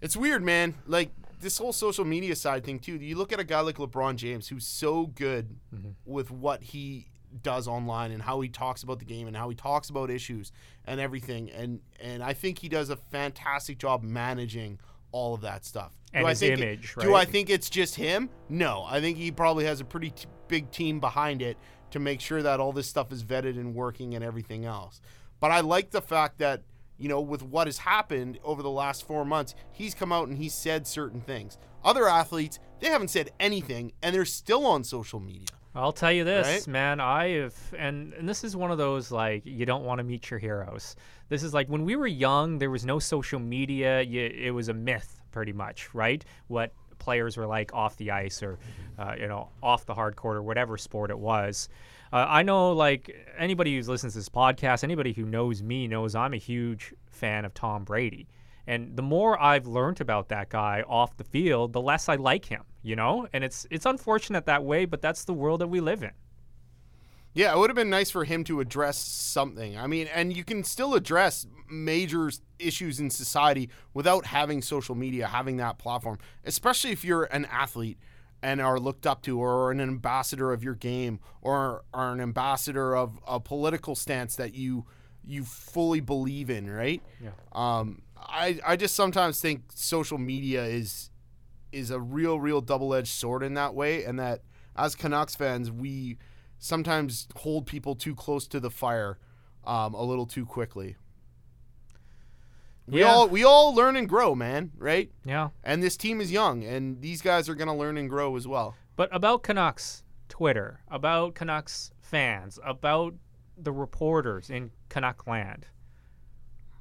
It's 0.00 0.16
weird, 0.16 0.42
man. 0.42 0.74
Like 0.86 1.10
this 1.40 1.58
whole 1.58 1.72
social 1.72 2.04
media 2.04 2.34
side 2.34 2.64
thing 2.64 2.78
too. 2.78 2.96
You 2.96 3.16
look 3.16 3.32
at 3.32 3.40
a 3.40 3.44
guy 3.44 3.60
like 3.60 3.76
LeBron 3.76 4.16
James 4.16 4.48
who's 4.48 4.66
so 4.66 5.06
good 5.06 5.56
mm-hmm. 5.74 5.90
with 6.04 6.30
what 6.30 6.62
he 6.62 7.06
does 7.42 7.68
online 7.68 8.10
and 8.10 8.22
how 8.22 8.40
he 8.40 8.48
talks 8.48 8.82
about 8.82 8.98
the 8.98 9.04
game 9.04 9.26
and 9.26 9.36
how 9.36 9.48
he 9.48 9.54
talks 9.54 9.88
about 9.88 10.10
issues 10.10 10.52
and 10.84 11.00
everything 11.00 11.50
and 11.50 11.80
and 12.00 12.22
I 12.22 12.32
think 12.32 12.58
he 12.58 12.68
does 12.68 12.90
a 12.90 12.96
fantastic 12.96 13.78
job 13.78 14.02
managing 14.02 14.78
all 15.12 15.34
of 15.34 15.42
that 15.42 15.64
stuff. 15.64 15.92
And 16.14 16.26
I 16.26 16.30
his 16.30 16.40
think 16.40 16.58
image, 16.58 16.94
Do 17.00 17.14
I 17.14 17.24
think 17.24 17.48
it's 17.48 17.70
just 17.70 17.94
him? 17.94 18.28
No, 18.48 18.84
I 18.88 19.00
think 19.00 19.16
he 19.16 19.30
probably 19.30 19.64
has 19.64 19.80
a 19.80 19.84
pretty 19.84 20.10
t- 20.10 20.26
big 20.48 20.70
team 20.70 21.00
behind 21.00 21.40
it 21.42 21.56
to 21.90 21.98
make 21.98 22.20
sure 22.20 22.42
that 22.42 22.60
all 22.60 22.72
this 22.72 22.86
stuff 22.86 23.12
is 23.12 23.22
vetted 23.22 23.58
and 23.58 23.74
working 23.74 24.14
and 24.14 24.24
everything 24.24 24.64
else. 24.64 25.00
But 25.40 25.50
I 25.50 25.60
like 25.60 25.90
the 25.90 26.02
fact 26.02 26.38
that 26.38 26.62
you 26.98 27.08
know, 27.08 27.20
with 27.20 27.42
what 27.42 27.66
has 27.66 27.78
happened 27.78 28.38
over 28.44 28.62
the 28.62 28.70
last 28.70 29.04
four 29.06 29.24
months, 29.24 29.56
he's 29.72 29.92
come 29.92 30.12
out 30.12 30.28
and 30.28 30.38
he's 30.38 30.54
said 30.54 30.86
certain 30.86 31.20
things. 31.20 31.58
Other 31.84 32.08
athletes, 32.08 32.60
they 32.78 32.88
haven't 32.88 33.08
said 33.08 33.30
anything, 33.40 33.90
and 34.02 34.14
they're 34.14 34.24
still 34.24 34.64
on 34.64 34.84
social 34.84 35.18
media. 35.18 35.48
I'll 35.74 35.92
tell 35.92 36.12
you 36.12 36.24
this, 36.24 36.46
Right? 36.46 36.66
man. 36.66 37.00
I 37.00 37.28
have, 37.30 37.54
and 37.78 38.12
and 38.14 38.28
this 38.28 38.44
is 38.44 38.54
one 38.54 38.70
of 38.70 38.78
those 38.78 39.10
like 39.10 39.46
you 39.46 39.64
don't 39.64 39.84
want 39.84 39.98
to 39.98 40.04
meet 40.04 40.30
your 40.30 40.38
heroes. 40.38 40.96
This 41.28 41.42
is 41.42 41.54
like 41.54 41.68
when 41.68 41.84
we 41.84 41.96
were 41.96 42.06
young, 42.06 42.58
there 42.58 42.70
was 42.70 42.84
no 42.84 42.98
social 42.98 43.40
media. 43.40 44.02
You, 44.02 44.20
it 44.26 44.50
was 44.50 44.68
a 44.68 44.74
myth, 44.74 45.20
pretty 45.30 45.52
much, 45.52 45.94
right? 45.94 46.22
What 46.48 46.72
players 46.98 47.36
were 47.36 47.46
like 47.46 47.72
off 47.74 47.96
the 47.96 48.10
ice 48.12 48.42
or, 48.42 48.58
uh, 48.98 49.14
you 49.18 49.26
know, 49.26 49.48
off 49.62 49.86
the 49.86 49.94
hard 49.94 50.14
court 50.14 50.36
or 50.36 50.42
whatever 50.42 50.76
sport 50.76 51.10
it 51.10 51.18
was. 51.18 51.68
Uh, 52.12 52.26
I 52.28 52.42
know, 52.42 52.72
like 52.72 53.10
anybody 53.38 53.74
who's 53.74 53.88
listens 53.88 54.12
to 54.12 54.18
this 54.18 54.28
podcast, 54.28 54.84
anybody 54.84 55.12
who 55.12 55.24
knows 55.24 55.62
me 55.62 55.88
knows 55.88 56.14
I'm 56.14 56.34
a 56.34 56.38
huge 56.38 56.92
fan 57.10 57.44
of 57.44 57.54
Tom 57.54 57.84
Brady. 57.84 58.28
And 58.66 58.96
the 58.96 59.02
more 59.02 59.40
I've 59.40 59.66
learned 59.66 60.00
about 60.00 60.28
that 60.28 60.48
guy 60.48 60.84
off 60.86 61.16
the 61.16 61.24
field, 61.24 61.72
the 61.72 61.80
less 61.80 62.08
I 62.08 62.16
like 62.16 62.44
him, 62.44 62.62
you 62.82 62.96
know? 62.96 63.26
And 63.32 63.42
it's 63.42 63.66
it's 63.70 63.86
unfortunate 63.86 64.46
that 64.46 64.64
way, 64.64 64.84
but 64.84 65.02
that's 65.02 65.24
the 65.24 65.34
world 65.34 65.60
that 65.60 65.68
we 65.68 65.80
live 65.80 66.02
in. 66.02 66.12
Yeah, 67.34 67.54
it 67.54 67.58
would 67.58 67.70
have 67.70 67.76
been 67.76 67.90
nice 67.90 68.10
for 68.10 68.24
him 68.24 68.44
to 68.44 68.60
address 68.60 68.98
something. 68.98 69.78
I 69.78 69.86
mean, 69.86 70.06
and 70.08 70.36
you 70.36 70.44
can 70.44 70.64
still 70.64 70.94
address 70.94 71.46
major 71.70 72.30
issues 72.58 73.00
in 73.00 73.08
society 73.08 73.70
without 73.94 74.26
having 74.26 74.60
social 74.60 74.94
media, 74.94 75.26
having 75.26 75.56
that 75.56 75.78
platform, 75.78 76.18
especially 76.44 76.90
if 76.90 77.04
you're 77.04 77.24
an 77.24 77.46
athlete 77.46 77.98
and 78.42 78.60
are 78.60 78.78
looked 78.78 79.06
up 79.06 79.22
to 79.22 79.40
or 79.40 79.70
an 79.70 79.80
ambassador 79.80 80.52
of 80.52 80.62
your 80.62 80.74
game 80.74 81.20
or 81.40 81.84
are 81.94 82.12
an 82.12 82.20
ambassador 82.20 82.94
of 82.94 83.18
a 83.26 83.40
political 83.40 83.94
stance 83.94 84.36
that 84.36 84.54
you 84.54 84.84
you 85.24 85.44
fully 85.44 86.00
believe 86.00 86.50
in, 86.50 86.68
right? 86.68 87.00
Yeah. 87.22 87.30
Um 87.52 88.02
I 88.28 88.58
I 88.66 88.76
just 88.76 88.94
sometimes 88.94 89.40
think 89.40 89.62
social 89.74 90.18
media 90.18 90.64
is 90.64 91.10
is 91.72 91.90
a 91.90 92.00
real 92.00 92.38
real 92.40 92.60
double-edged 92.60 93.08
sword 93.08 93.42
in 93.42 93.54
that 93.54 93.74
way 93.74 94.04
and 94.04 94.18
that 94.18 94.42
as 94.76 94.94
Canucks 94.94 95.34
fans 95.34 95.70
we 95.70 96.18
sometimes 96.58 97.26
hold 97.36 97.66
people 97.66 97.94
too 97.94 98.14
close 98.14 98.46
to 98.48 98.60
the 98.60 98.70
fire 98.70 99.18
um, 99.64 99.94
a 99.94 100.02
little 100.02 100.26
too 100.26 100.44
quickly. 100.46 100.96
We 102.86 103.00
Yeah. 103.00 103.06
all 103.12 103.28
we 103.28 103.44
all 103.44 103.74
learn 103.74 103.96
and 103.96 104.08
grow, 104.08 104.34
man, 104.34 104.72
right? 104.76 105.10
Yeah. 105.24 105.50
And 105.62 105.82
this 105.82 105.96
team 105.96 106.20
is 106.20 106.32
young 106.32 106.64
and 106.64 107.00
these 107.00 107.22
guys 107.22 107.48
are 107.48 107.54
going 107.54 107.68
to 107.68 107.74
learn 107.74 107.96
and 107.96 108.08
grow 108.10 108.36
as 108.36 108.46
well. 108.46 108.74
But 108.96 109.08
about 109.14 109.42
Canucks 109.42 110.02
Twitter, 110.28 110.80
about 110.88 111.34
Canucks 111.34 111.90
fans, 112.00 112.58
about 112.64 113.14
the 113.56 113.72
reporters 113.72 114.50
in 114.50 114.70
Canuck 114.88 115.26
land, 115.26 115.66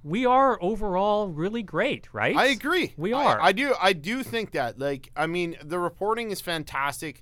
we 0.03 0.25
are 0.25 0.57
overall 0.61 1.27
really 1.27 1.63
great, 1.63 2.07
right? 2.13 2.35
I 2.35 2.47
agree. 2.47 2.93
We 2.97 3.13
I- 3.13 3.23
are. 3.23 3.41
I, 3.41 3.51
do. 3.51 3.73
I 3.81 3.93
do 3.93 4.23
think 4.23 4.51
that. 4.51 4.79
Like, 4.79 5.11
I 5.15 5.27
mean, 5.27 5.57
the 5.63 5.79
reporting 5.79 6.31
is 6.31 6.41
fantastic. 6.41 7.21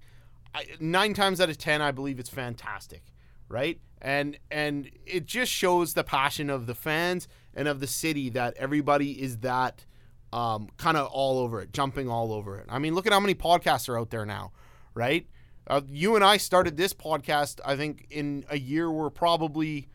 I, 0.55 0.65
nine 0.79 1.13
times 1.13 1.39
out 1.41 1.49
of 1.49 1.57
ten, 1.57 1.81
I 1.81 1.91
believe 1.91 2.19
it's 2.19 2.29
fantastic, 2.29 3.03
right? 3.47 3.79
And 4.01 4.37
and 4.49 4.89
it 5.05 5.25
just 5.25 5.51
shows 5.51 5.93
the 5.93 6.03
passion 6.03 6.49
of 6.49 6.65
the 6.67 6.75
fans 6.75 7.27
and 7.53 7.67
of 7.67 7.79
the 7.81 7.87
city 7.87 8.29
that 8.29 8.55
everybody 8.57 9.21
is 9.21 9.39
that 9.39 9.85
um, 10.31 10.69
kind 10.77 10.95
of 10.95 11.07
all 11.07 11.39
over 11.39 11.61
it, 11.61 11.73
jumping 11.73 12.07
all 12.09 12.31
over 12.31 12.57
it. 12.57 12.65
I 12.69 12.79
mean, 12.79 12.95
look 12.95 13.05
at 13.07 13.13
how 13.13 13.19
many 13.19 13.35
podcasts 13.35 13.89
are 13.89 13.99
out 13.99 14.09
there 14.09 14.25
now, 14.25 14.51
right? 14.93 15.27
Uh, 15.67 15.81
you 15.87 16.15
and 16.15 16.23
I 16.23 16.37
started 16.37 16.77
this 16.77 16.93
podcast. 16.93 17.59
I 17.65 17.75
think 17.75 18.07
in 18.09 18.45
a 18.49 18.57
year 18.57 18.89
we're 18.89 19.09
probably, 19.11 19.87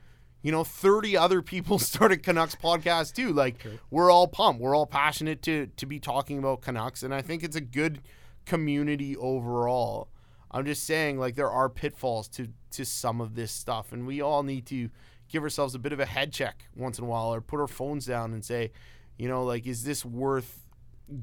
you 0.44 0.52
know, 0.52 0.62
thirty 0.62 1.16
other 1.16 1.40
people 1.40 1.78
started 1.80 2.22
Canucks 2.22 2.54
podcast 2.54 3.14
too. 3.14 3.33
Like 3.33 3.57
we're 3.90 4.11
all 4.11 4.28
pumped. 4.28 4.61
We're 4.61 4.76
all 4.76 4.87
passionate 4.87 5.40
to 5.42 5.68
to 5.68 5.87
be 5.87 5.98
talking 5.98 6.38
about 6.38 6.61
Canucks, 6.61 7.02
and 7.02 7.14
I 7.14 7.22
think 7.22 7.42
it's 7.42 7.57
a 7.57 7.62
good 7.62 8.02
community 8.44 9.16
overall. 9.16 10.09
I'm 10.50 10.66
just 10.66 10.85
saying, 10.85 11.18
like 11.18 11.35
there 11.35 11.50
are 11.50 11.70
pitfalls 11.70 12.28
to 12.28 12.48
to 12.72 12.85
some 12.85 13.22
of 13.22 13.35
this 13.35 13.52
stuff, 13.52 13.92
and 13.92 14.07
we 14.07 14.20
all 14.20 14.42
need 14.42 14.66
to 14.66 14.90
give 15.30 15.42
ourselves 15.42 15.74
a 15.74 15.78
bit 15.78 15.94
of 15.94 15.98
a 15.98 16.04
head 16.04 16.30
check 16.30 16.68
once 16.76 16.98
in 16.98 17.04
a 17.04 17.09
while, 17.09 17.33
or 17.33 17.40
put 17.40 17.59
our 17.59 17.66
phones 17.66 18.04
down 18.04 18.35
and 18.35 18.44
say, 18.44 18.70
you 19.16 19.26
know, 19.26 19.44
like 19.44 19.66
is 19.66 19.85
this 19.85 20.04
worth 20.04 20.66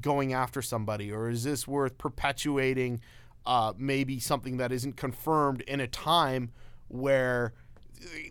going 0.00 0.32
after 0.32 0.60
somebody, 0.60 1.12
or 1.12 1.30
is 1.30 1.44
this 1.44 1.68
worth 1.68 1.96
perpetuating 1.96 3.00
uh, 3.46 3.72
maybe 3.78 4.18
something 4.18 4.56
that 4.56 4.72
isn't 4.72 4.96
confirmed 4.96 5.60
in 5.62 5.78
a 5.78 5.86
time 5.86 6.50
where 6.88 7.52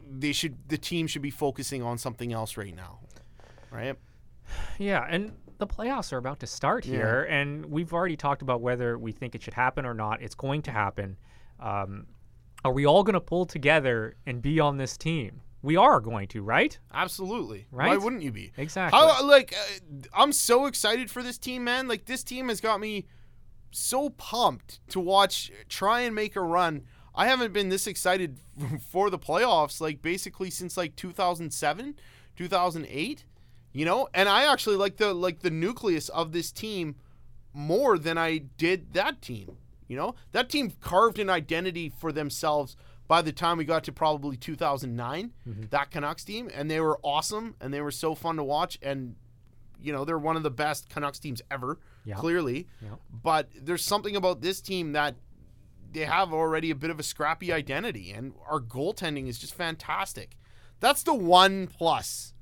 they 0.10 0.32
should 0.32 0.58
the 0.70 0.78
team 0.78 1.08
should 1.08 1.22
be 1.22 1.32
focusing 1.32 1.84
on 1.84 1.98
something 1.98 2.34
else 2.34 2.58
right 2.58 2.76
now, 2.76 3.00
right? 3.72 3.96
Yeah, 4.78 5.06
and 5.10 5.34
the 5.60 5.68
playoffs 5.68 6.12
are 6.12 6.18
about 6.18 6.40
to 6.42 6.48
start 6.48 6.84
here, 6.84 7.28
and 7.30 7.66
we've 7.68 7.94
already 7.94 8.18
talked 8.18 8.42
about 8.42 8.62
whether 8.62 8.98
we 8.98 9.12
think 9.12 9.36
it 9.36 9.44
should 9.44 9.54
happen 9.54 9.86
or 9.86 9.94
not. 9.94 10.22
It's 10.22 10.36
going 10.36 10.64
to 10.64 10.72
happen. 10.72 11.18
Um, 11.60 12.08
are 12.66 12.72
we 12.72 12.86
all 12.86 13.04
going 13.04 13.14
to 13.14 13.22
pull 13.22 13.46
together 13.46 14.16
and 14.26 14.42
be 14.42 14.60
on 14.60 14.78
this 14.78 14.98
team? 14.98 15.42
We 15.64 15.78
are 15.78 16.00
going 16.00 16.28
to, 16.30 16.42
right? 16.42 16.78
Absolutely. 16.92 17.68
Right? 17.72 17.90
Why 17.90 17.98
wouldn't 17.98 18.24
you 18.24 18.32
be? 18.32 18.52
Exactly. 18.58 18.98
How 18.98 19.24
like 19.26 19.54
uh, 19.54 20.08
I'm 20.14 20.34
so 20.34 20.66
excited 20.66 21.12
for 21.12 21.22
this 21.22 21.38
team, 21.38 21.64
man. 21.64 21.88
Like 21.88 22.06
this 22.06 22.24
team 22.24 22.50
has 22.50 22.60
got 22.60 22.80
me 22.80 23.06
so 23.70 24.10
pumped 24.10 24.80
to 24.90 25.00
watch 25.00 25.52
try 25.70 26.02
and 26.02 26.16
make 26.16 26.36
a 26.36 26.42
run. 26.42 26.84
I 27.14 27.28
haven't 27.28 27.54
been 27.54 27.70
this 27.70 27.88
excited 27.88 28.40
for 28.90 29.10
the 29.10 29.20
playoffs 29.20 29.82
like 29.82 30.02
basically 30.02 30.50
since 30.50 30.78
like 30.78 30.96
2007, 30.96 31.96
2008, 32.36 33.26
you 33.74 33.86
know? 33.86 34.08
And 34.14 34.30
I 34.30 34.52
actually 34.52 34.78
like 34.78 34.98
the 34.98 35.14
like 35.14 35.40
the 35.40 35.50
nucleus 35.52 36.10
of 36.10 36.32
this 36.32 36.52
team 36.52 36.96
more 37.54 37.98
than 37.98 38.18
I 38.18 38.38
did 38.58 38.94
that 38.94 39.22
team. 39.22 39.58
You 39.88 39.98
know? 39.98 40.16
That 40.32 40.50
team 40.50 40.72
carved 40.80 41.20
an 41.20 41.30
identity 41.30 41.92
for 42.00 42.12
themselves 42.12 42.78
by 43.08 43.22
the 43.22 43.34
time 43.34 43.58
we 43.58 43.66
got 43.66 43.84
to 43.84 43.92
probably 43.92 44.38
2009, 44.38 45.32
mm-hmm. 45.46 45.64
that 45.70 45.92
Canucks 45.92 46.24
team, 46.24 46.50
and 46.54 46.72
they 46.72 46.80
were 46.80 46.98
awesome 47.04 47.56
and 47.60 47.74
they 47.74 47.82
were 47.82 47.92
so 47.92 48.16
fun 48.16 48.38
to 48.38 48.44
watch 48.44 48.80
and 48.82 49.16
you 49.82 49.92
know, 49.92 50.06
they're 50.06 50.18
one 50.18 50.38
of 50.38 50.44
the 50.44 50.52
best 50.52 50.90
Canucks 50.90 51.20
teams 51.20 51.42
ever, 51.50 51.80
Yeah. 52.06 52.16
clearly. 52.16 52.68
Yeah. 52.82 52.90
But 53.12 53.50
there's 53.60 53.84
something 53.84 54.16
about 54.16 54.42
this 54.42 54.62
team 54.62 54.94
that 54.94 55.16
they 55.92 56.06
have 56.06 56.34
already 56.34 56.72
a 56.72 56.76
bit 56.76 56.90
of 56.90 57.00
a 57.00 57.04
scrappy 57.04 57.52
identity, 57.52 58.12
and 58.12 58.34
our 58.50 58.60
goaltending 58.60 59.28
is 59.28 59.38
just 59.38 59.54
fantastic. 59.54 60.38
That's 60.80 61.04
the 61.04 61.14
one 61.14 61.68
plus 61.68 62.34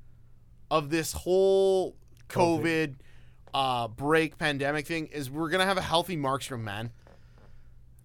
of 0.70 0.90
this 0.90 1.12
whole 1.12 1.96
COVID, 2.28 2.94
uh, 3.52 3.88
break 3.88 4.38
pandemic 4.38 4.86
thing 4.86 5.06
is 5.08 5.28
we're 5.30 5.50
gonna 5.50 5.66
have 5.66 5.76
a 5.78 5.82
healthy 5.82 6.16
Markstrom, 6.16 6.60
man. 6.62 6.90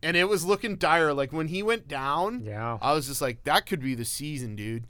And 0.02 0.18
it 0.18 0.28
was 0.28 0.46
looking 0.46 0.76
dire. 0.76 1.14
Like 1.14 1.32
when 1.32 1.48
he 1.48 1.64
went 1.64 1.88
down, 1.88 2.42
Yeah. 2.44 2.78
I 2.82 2.94
was 2.94 3.08
just 3.08 3.22
like, 3.22 3.44
that 3.44 3.66
could 3.66 3.82
be 3.82 3.96
the 3.96 4.06
season, 4.06 4.56
dude. 4.56 4.86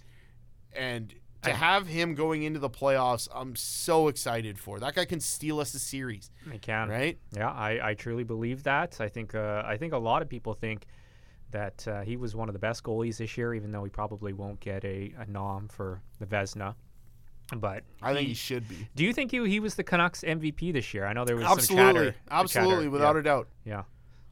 And 0.73 1.13
to 1.45 1.53
have 1.53 1.87
him 1.87 2.15
going 2.15 2.43
into 2.43 2.59
the 2.59 2.69
playoffs, 2.69 3.27
I'm 3.33 3.55
so 3.55 4.07
excited 4.07 4.59
for. 4.59 4.79
That 4.79 4.95
guy 4.95 5.05
can 5.05 5.19
steal 5.19 5.59
us 5.59 5.73
a 5.73 5.79
series, 5.79 6.29
They 6.45 6.57
can. 6.57 6.89
right? 6.89 7.17
Yeah, 7.35 7.49
I, 7.49 7.89
I 7.89 7.93
truly 7.93 8.23
believe 8.23 8.63
that. 8.63 8.99
I 8.99 9.07
think 9.09 9.33
uh, 9.35 9.63
I 9.65 9.77
think 9.77 9.93
a 9.93 9.97
lot 9.97 10.21
of 10.21 10.29
people 10.29 10.53
think 10.53 10.85
that 11.51 11.87
uh, 11.87 12.01
he 12.01 12.17
was 12.17 12.35
one 12.35 12.49
of 12.49 12.53
the 12.53 12.59
best 12.59 12.83
goalies 12.83 13.17
this 13.17 13.37
year, 13.37 13.53
even 13.53 13.71
though 13.71 13.83
he 13.83 13.89
probably 13.89 14.33
won't 14.33 14.59
get 14.59 14.83
a, 14.83 15.13
a 15.19 15.25
nom 15.29 15.67
for 15.69 16.01
the 16.19 16.25
Vezina. 16.25 16.75
But 17.55 17.83
I 18.01 18.13
think 18.13 18.27
he 18.27 18.33
should 18.33 18.67
be. 18.67 18.87
do 18.95 19.03
you 19.05 19.13
think 19.13 19.29
he, 19.31 19.47
he 19.47 19.59
was 19.59 19.75
the 19.75 19.83
Canucks 19.83 20.21
MVP 20.21 20.73
this 20.73 20.93
year? 20.95 21.05
I 21.05 21.13
know 21.13 21.25
there 21.25 21.35
was 21.35 21.45
some 21.45 21.57
Absolutely, 21.59 21.93
chatter. 21.93 22.15
absolutely, 22.31 22.75
chatter, 22.77 22.89
without 22.89 23.15
yeah, 23.15 23.19
a 23.19 23.23
doubt, 23.23 23.47
Yeah. 23.65 23.83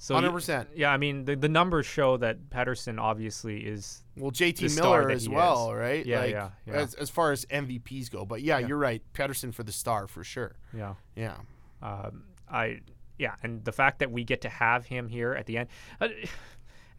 So 0.04 0.16
hundred 0.16 0.28
you- 0.28 0.34
percent. 0.34 0.68
Yeah, 0.76 0.90
I 0.92 0.98
mean 0.98 1.24
the, 1.24 1.38
the 1.38 1.48
numbers 1.48 1.86
show 1.86 2.18
that 2.18 2.50
Pettersson 2.50 3.00
obviously 3.00 3.62
is 3.66 4.04
Well, 4.18 4.32
JT 4.32 4.76
Miller 4.76 5.10
as 5.10 5.30
well, 5.30 5.72
is. 5.72 5.78
right? 5.78 6.06
Yeah, 6.06 6.20
like, 6.20 6.32
yeah, 6.32 6.50
yeah. 6.68 6.74
As, 6.74 6.94
as 6.96 7.10
far 7.10 7.32
as 7.32 7.46
MVPs 7.46 8.12
go, 8.12 8.26
but 8.26 8.42
yeah, 8.42 8.58
Yeah. 8.60 8.68
you're 8.68 8.78
right. 8.78 9.02
Pettersson 9.14 9.54
for 9.54 9.64
the 9.64 9.72
star 9.72 10.08
for 10.08 10.22
sure. 10.26 10.58
yeah. 10.76 10.96
Yeah, 11.16 11.36
Um, 11.82 12.24
I 12.52 12.82
yeah, 13.18 13.36
and 13.44 13.64
the 13.64 13.72
fact 13.72 14.00
that 14.00 14.12
we 14.12 14.26
get 14.26 14.42
to 14.42 14.50
have 14.50 14.86
him 14.88 15.08
here 15.08 15.32
at 15.36 15.46
the 15.46 15.58
end. 15.60 15.70
Uh, 16.02 16.10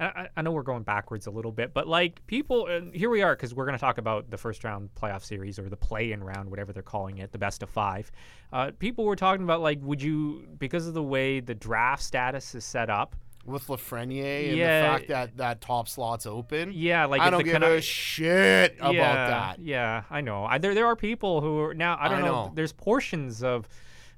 I, 0.00 0.28
I 0.36 0.42
know 0.42 0.50
we're 0.52 0.62
going 0.62 0.82
backwards 0.82 1.26
a 1.26 1.30
little 1.30 1.52
bit, 1.52 1.72
but 1.72 1.86
like 1.86 2.26
people, 2.26 2.66
and 2.66 2.94
here 2.94 3.10
we 3.10 3.22
are 3.22 3.34
because 3.36 3.54
we're 3.54 3.64
going 3.66 3.76
to 3.76 3.80
talk 3.80 3.98
about 3.98 4.30
the 4.30 4.36
first 4.38 4.64
round 4.64 4.90
playoff 4.94 5.24
series 5.24 5.58
or 5.58 5.68
the 5.68 5.76
play-in 5.76 6.22
round, 6.22 6.50
whatever 6.50 6.72
they're 6.72 6.82
calling 6.82 7.18
it, 7.18 7.32
the 7.32 7.38
best 7.38 7.62
of 7.62 7.70
five. 7.70 8.10
Uh, 8.52 8.70
people 8.78 9.04
were 9.04 9.16
talking 9.16 9.44
about 9.44 9.60
like, 9.60 9.78
would 9.82 10.02
you 10.02 10.46
because 10.58 10.86
of 10.86 10.94
the 10.94 11.02
way 11.02 11.40
the 11.40 11.54
draft 11.54 12.02
status 12.02 12.54
is 12.54 12.64
set 12.64 12.90
up? 12.90 13.16
with 13.46 13.66
Lafreniere 13.66 14.48
and 14.48 14.56
Yeah. 14.56 14.80
the 14.80 14.88
fact 14.88 15.08
that 15.08 15.36
that 15.36 15.60
top 15.60 15.86
slot's 15.86 16.24
open. 16.26 16.72
Yeah, 16.72 17.04
like 17.04 17.20
I 17.20 17.28
don't 17.30 17.44
give 17.44 17.62
a 17.62 17.80
shit 17.80 18.76
about 18.78 18.94
yeah, 18.94 19.28
that. 19.28 19.58
Yeah, 19.60 20.04
I 20.10 20.22
know. 20.22 20.44
I, 20.46 20.58
there, 20.58 20.74
there 20.74 20.86
are 20.86 20.96
people 20.96 21.42
who 21.42 21.60
are 21.60 21.74
now. 21.74 21.98
I 22.00 22.08
don't 22.08 22.20
I 22.22 22.26
know. 22.26 22.46
know. 22.46 22.52
There's 22.54 22.72
portions 22.72 23.42
of 23.42 23.68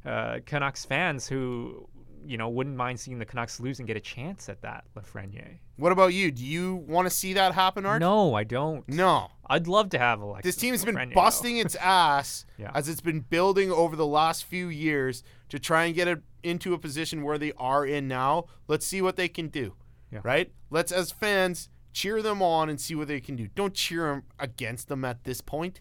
uh, 0.04 0.38
Canucks 0.46 0.84
fans 0.84 1.26
who, 1.26 1.88
you 2.28 2.36
know, 2.38 2.48
wouldn't 2.48 2.76
mind 2.76 2.98
seeing 3.00 3.18
the 3.18 3.24
Canucks 3.24 3.60
lose 3.60 3.78
and 3.78 3.86
get 3.86 3.96
a 3.96 4.00
chance 4.00 4.48
at 4.48 4.60
that 4.62 4.84
Lafreniere. 4.96 5.58
What 5.76 5.92
about 5.92 6.14
you? 6.14 6.30
Do 6.30 6.44
you 6.44 6.76
want 6.86 7.06
to 7.06 7.10
see 7.10 7.32
that 7.34 7.52
happen, 7.54 7.86
Art? 7.86 8.00
No, 8.00 8.34
I 8.34 8.44
don't. 8.44 8.88
No. 8.88 9.28
I'd 9.48 9.66
love 9.68 9.90
to 9.90 9.98
have 9.98 10.20
Alexis. 10.20 10.54
This 10.54 10.60
team's 10.60 10.84
been 10.84 11.12
busting 11.14 11.58
its 11.58 11.74
ass 11.80 12.44
Yeah. 12.58 12.70
as 12.74 12.88
it's 12.88 13.00
been 13.00 13.20
building 13.20 13.70
over 13.70 13.94
the 13.96 14.06
last 14.06 14.44
few 14.44 14.68
years 14.68 15.22
to 15.50 15.58
try 15.58 15.84
and 15.84 15.94
get 15.94 16.08
it 16.08 16.20
into 16.42 16.74
a 16.74 16.78
position 16.78 17.22
where 17.22 17.38
they 17.38 17.52
are 17.56 17.84
in 17.86 18.08
now. 18.08 18.46
Let's 18.68 18.86
see 18.86 19.00
what 19.02 19.16
they 19.16 19.28
can 19.28 19.48
do. 19.48 19.74
Yeah. 20.12 20.20
Right? 20.22 20.52
Let's, 20.70 20.92
as 20.92 21.10
fans, 21.12 21.68
cheer 21.92 22.22
them 22.22 22.42
on 22.42 22.68
and 22.68 22.80
see 22.80 22.94
what 22.94 23.08
they 23.08 23.20
can 23.20 23.36
do. 23.36 23.48
Don't 23.54 23.74
cheer 23.74 24.08
them 24.08 24.22
against 24.38 24.88
them 24.88 25.04
at 25.04 25.24
this 25.24 25.40
point. 25.40 25.80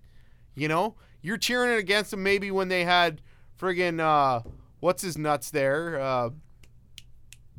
You 0.56 0.68
know? 0.68 0.96
You're 1.22 1.38
cheering 1.38 1.72
it 1.72 1.80
against 1.80 2.12
them 2.12 2.22
maybe 2.24 2.52
when 2.52 2.68
they 2.68 2.84
had 2.86 3.22
friggin' 3.60 4.00
uh, 4.00 4.42
what's 4.80 5.02
his 5.02 5.18
nuts 5.18 5.52
there? 5.52 6.00
Uh, 6.00 6.30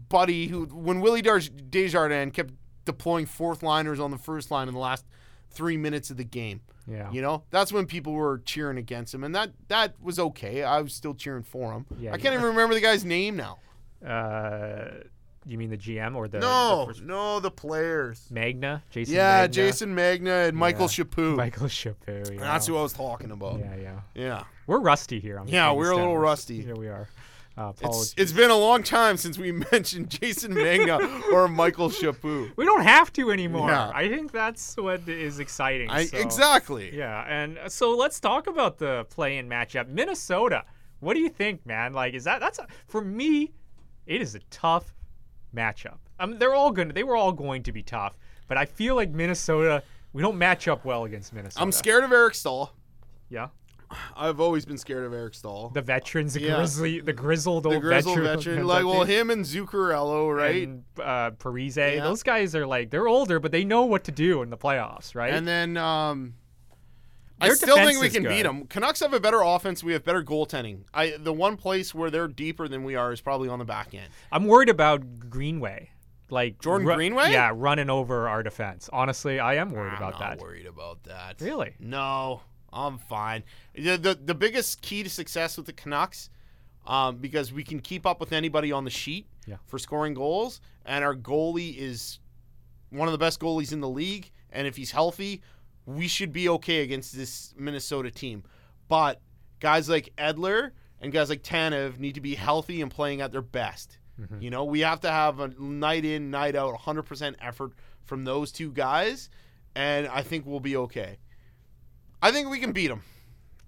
Buddy, 0.09 0.47
who 0.49 0.67
when 0.67 1.01
Willie 1.01 1.23
Dar- 1.23 1.41
Desjardins 1.41 2.33
kept 2.33 2.55
deploying 2.85 3.27
fourth 3.27 3.63
liners 3.63 3.99
on 3.99 4.11
the 4.11 4.19
first 4.19 4.51
line 4.51 4.69
in 4.69 4.75
the 4.75 4.81
last 4.81 5.05
three 5.51 5.77
minutes 5.77 6.11
of 6.11 6.17
the 6.17 6.25
game. 6.25 6.61
Yeah. 6.87 7.11
You 7.11 7.21
know, 7.21 7.43
that's 7.51 7.73
when 7.73 7.87
people 7.87 8.13
were 8.13 8.39
cheering 8.45 8.79
against 8.79 9.13
him, 9.13 9.25
and 9.25 9.35
that 9.35 9.51
that 9.69 10.01
was 10.01 10.19
okay. 10.19 10.63
I 10.63 10.81
was 10.81 10.95
still 10.95 11.15
cheering 11.15 11.43
for 11.43 11.73
him. 11.73 11.87
Yeah, 11.99 12.13
I 12.13 12.19
can't 12.19 12.35
even 12.35 12.47
remember 12.47 12.75
the 12.75 12.81
guy's 12.81 13.05
name 13.05 13.37
now. 13.37 13.59
Uh, 14.07 15.03
you 15.47 15.57
mean 15.59 15.71
the 15.71 15.77
GM 15.77 16.15
or 16.17 16.29
the 16.29 16.41
no, 16.41 16.91
the 16.93 17.01
no, 17.03 17.41
the 17.41 17.51
players. 17.51 18.27
Megna? 18.33 18.83
Jason. 18.91 19.15
yeah, 19.15 19.47
Megna? 19.47 19.51
Jason 19.53 19.95
Megna 19.97 20.49
and 20.49 20.57
Michael 20.57 20.83
Yeah. 20.83 21.05
Chaput. 21.05 21.37
Michael 21.45 21.67
Chaput. 21.69 22.33
Yeah. 22.35 22.41
That's 22.41 22.67
who 22.67 22.77
I 22.77 22.83
was 22.83 22.93
talking 22.93 23.31
about. 23.31 23.61
Yeah, 23.61 23.77
yeah. 23.77 24.01
Yeah. 24.15 24.43
We're 24.67 24.81
rusty 24.81 25.21
here. 25.21 25.41
Yeah, 25.47 25.73
we're 25.73 25.93
a 25.93 25.97
little 25.97 26.19
rusty. 26.19 26.61
Here 26.63 26.75
we 26.75 26.89
are. 26.89 27.09
Uh, 27.59 27.73
It's, 27.81 28.15
it's 28.19 28.33
been 28.33 28.51
a 28.51 28.57
long 28.57 28.83
time 28.83 29.17
since 29.17 29.39
we 29.39 29.51
mentioned 29.73 30.11
Jason 30.11 30.53
Megna 30.53 31.23
or 31.33 31.49
Michael 31.49 31.89
Chaput. 31.89 32.53
We 32.57 32.67
don't 32.67 32.83
have 32.83 33.11
to 33.15 33.31
anymore. 33.31 33.71
Yeah. 33.71 33.91
I 33.95 34.09
think 34.09 34.31
that's 34.33 34.77
what 34.77 35.09
is 35.09 35.39
exciting. 35.39 35.89
I, 35.89 36.05
so- 36.05 36.19
exactly. 36.19 36.95
Yeah, 36.95 37.25
and 37.27 37.59
so 37.69 37.97
let's 37.97 38.21
talk 38.21 38.47
about 38.47 38.77
the 38.79 39.07
play-in 39.11 39.49
matchup. 39.49 39.89
Minnesota. 39.89 40.65
What 41.01 41.15
do 41.15 41.21
you 41.21 41.29
think, 41.31 41.65
man? 41.65 41.93
Like, 41.93 42.13
is 42.15 42.25
that 42.25 42.41
that's 42.41 42.59
a, 42.59 42.67
for 42.89 43.01
me? 43.01 43.53
It 44.07 44.21
is 44.23 44.35
a 44.35 44.41
tough 44.51 44.95
matchup. 45.57 45.97
I 46.21 46.27
mean, 46.27 46.39
they're 46.39 46.55
all 46.55 46.71
going. 46.71 46.89
They 46.89 47.03
were 47.05 47.17
all 47.17 47.33
going 47.33 47.63
to 47.65 47.73
be 47.73 47.83
tough, 47.83 48.17
but 48.49 48.57
I 48.59 48.65
feel 48.67 48.95
like 48.95 49.11
Minnesota. 49.11 49.83
We 50.13 50.23
don't 50.23 50.39
match 50.39 50.67
up 50.69 50.85
well 50.85 51.05
against 51.05 51.33
Minnesota. 51.35 51.63
I'm 51.63 51.73
scared 51.73 52.03
of 52.05 52.11
Eric 52.13 52.35
Staal. 52.35 52.73
Yeah, 53.29 53.49
I've 54.17 54.41
always 54.41 54.65
been 54.65 54.79
scared 54.79 55.05
of 55.05 55.13
Eric 55.13 55.35
Staal. 55.35 55.71
the 55.71 55.83
veterans, 55.83 56.33
the 56.35 56.41
Yeah. 56.43 56.57
grizzly, 56.57 57.01
the 57.01 57.13
grizzled 57.13 57.67
old 57.67 57.75
the 57.75 57.81
grizzled 57.81 58.17
veteran, 58.19 58.37
veteran. 58.39 58.67
Like, 58.67 58.85
well, 58.87 59.05
him 59.05 59.31
and 59.31 59.45
Zuccarello, 59.45 60.35
right? 60.35 60.67
and 60.69 60.85
uh, 60.99 61.33
Parise. 61.33 61.77
Yeah. 61.77 62.03
Those 62.05 62.23
guys 62.23 62.55
are 62.55 62.67
like 62.67 62.91
they're 62.91 63.09
older, 63.09 63.39
but 63.41 63.53
they 63.53 63.65
know 63.65 63.85
what 63.85 64.05
to 64.05 64.13
do 64.13 64.41
in 64.43 64.49
the 64.51 64.57
playoffs, 64.57 65.15
right? 65.15 65.33
And 65.35 65.47
then 65.47 65.77
um, 65.77 66.35
I 67.41 67.51
still 67.51 67.77
think 67.77 68.01
we 68.01 68.09
can 68.11 68.23
beat 68.25 68.43
them. 68.43 68.67
Canucks 68.67 69.01
have 69.01 69.13
a 69.13 69.21
better 69.21 69.43
offense. 69.43 69.85
We 69.85 69.93
have 69.93 70.05
better 70.05 70.23
goaltending. 70.25 70.85
I 70.95 71.17
the 71.19 71.33
one 71.33 71.57
place 71.57 71.95
where 71.95 72.11
they're 72.11 72.29
deeper 72.29 72.67
than 72.69 72.83
we 72.85 72.95
are 72.95 73.13
is 73.13 73.21
probably 73.21 73.49
on 73.49 73.59
the 73.59 73.65
back 73.65 73.95
end. 73.95 74.09
I'm 74.33 74.47
worried 74.47 74.69
about 74.71 75.29
Greenway. 75.31 75.91
like 76.31 76.59
Jordan 76.61 76.87
ru- 76.89 76.95
Greenway? 76.95 77.31
Yeah, 77.33 77.53
running 77.55 77.91
over 77.91 78.29
our 78.29 78.43
defense. 78.43 78.89
Honestly, 78.93 79.39
I 79.39 79.55
am 79.57 79.71
worried 79.71 79.91
I'm 79.93 79.97
about 79.99 80.13
not 80.19 80.19
that. 80.21 80.39
worried 80.41 80.67
about 80.67 81.05
that. 81.05 81.41
Really? 81.41 81.75
No, 81.79 82.41
I'm 82.73 82.99
fine. 82.99 83.43
The, 83.75 83.97
the 83.97 84.15
the 84.15 84.35
biggest 84.35 84.81
key 84.83 85.03
to 85.03 85.11
success 85.11 85.57
with 85.59 85.67
the 85.67 85.73
Canucks, 85.75 86.31
um, 86.87 87.17
because 87.19 87.53
we 87.53 87.63
can 87.65 87.81
keep 87.81 88.07
up 88.07 88.19
with 88.19 88.33
anybody 88.33 88.73
on 88.73 88.85
the 88.85 88.91
sheet 88.91 89.27
Yeah. 89.47 89.57
for 89.67 89.79
scoring 89.79 90.15
goals, 90.15 90.61
and 90.87 91.05
our 91.05 91.15
goalie 91.15 91.77
is 91.77 92.19
one 92.91 93.09
of 93.09 93.13
the 93.13 93.19
best 93.19 93.41
goalies 93.41 93.73
in 93.73 93.81
the 93.81 93.89
league, 93.89 94.31
and 94.51 94.67
if 94.67 94.77
he's 94.77 94.91
healthy, 94.93 95.43
we 95.87 96.09
should 96.09 96.33
be 96.33 96.49
okay 96.49 96.83
against 96.83 97.17
this 97.17 97.55
Minnesota 97.57 98.11
team. 98.11 98.43
But 98.89 99.21
guys 99.61 99.89
like 99.89 100.13
Edler 100.19 100.73
and 101.01 101.13
guys 101.13 101.31
like 101.31 101.43
Tanev 101.43 101.99
need 101.99 102.17
to 102.17 102.21
be 102.21 102.35
healthy 102.35 102.83
and 102.83 102.91
playing 102.91 103.21
at 103.21 103.33
their 103.33 103.43
best. 103.43 103.99
Mm-hmm. 104.21 104.41
You 104.41 104.51
know, 104.51 104.65
we 104.65 104.81
have 104.81 105.01
to 105.01 105.11
have 105.11 105.41
a 105.41 105.49
night 105.59 106.05
in, 106.05 106.31
night 106.31 106.57
out, 106.57 106.75
100% 106.75 107.35
effort 107.41 107.73
from 108.05 108.25
those 108.25 108.51
two 108.51 108.73
guys, 108.73 109.29
and 109.75 110.07
I 110.09 110.23
think 110.23 110.47
we'll 110.47 110.61
be 110.61 110.77
okay. 110.77 111.19
I 112.23 112.31
think 112.31 112.49
we 112.49 112.59
can 112.59 112.73
beat 112.73 112.89
them. 112.89 113.03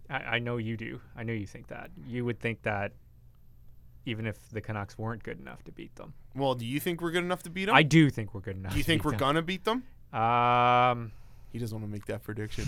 I, 0.09 0.17
I 0.17 0.39
know 0.39 0.57
you 0.57 0.77
do. 0.77 1.01
I 1.17 1.23
know 1.23 1.35
you 1.35 1.47
think 1.47 1.69
that. 1.69 1.91
You 2.07 2.25
would 2.25 2.41
think 2.41 2.63
that 2.63 2.93
even 4.07 4.27
if 4.27 4.37
the 4.51 4.63
Canucks 4.63 4.97
weren't 4.97 5.23
good 5.23 5.39
enough 5.39 5.63
to 5.65 5.73
beat 5.73 5.95
them. 5.97 6.15
Well, 6.35 6.55
do 6.55 6.65
you 6.65 6.81
think 6.81 7.03
we're 7.03 7.11
good 7.11 7.25
enough 7.25 7.43
to 7.43 7.51
beat 7.51 7.67
them? 7.67 7.75
I 7.75 7.83
do 7.83 8.09
think 8.09 8.33
we're 8.33 8.41
good 8.41 8.57
enough. 8.57 8.73
do 8.73 8.79
you 8.79 8.85
think 8.85 9.05
we're 9.05 9.11
them. 9.11 9.21
gonna 9.21 9.43
beat 9.43 9.65
them? 9.65 9.85
Um, 10.13 11.13
He 11.53 11.59
doesn't 11.59 11.75
want 11.79 11.89
to 11.89 11.93
make 11.93 12.05
that 12.07 12.23
prediction. 12.23 12.65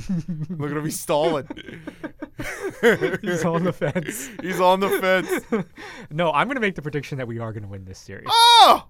Look 0.58 0.70
at 0.70 0.76
him, 0.76 0.84
he's 0.84 0.98
stalling. 1.00 1.46
he's 3.20 3.44
on 3.44 3.64
the 3.64 3.72
fence. 3.72 4.30
He's 4.42 4.60
on 4.60 4.80
the 4.80 4.88
fence. 4.88 5.64
No, 6.10 6.32
I'm 6.32 6.46
going 6.48 6.54
to 6.56 6.60
make 6.60 6.74
the 6.74 6.82
prediction 6.82 7.18
that 7.18 7.28
we 7.28 7.38
are 7.38 7.52
going 7.52 7.62
to 7.64 7.68
win 7.68 7.84
this 7.84 7.98
series. 7.98 8.26
Oh, 8.28 8.86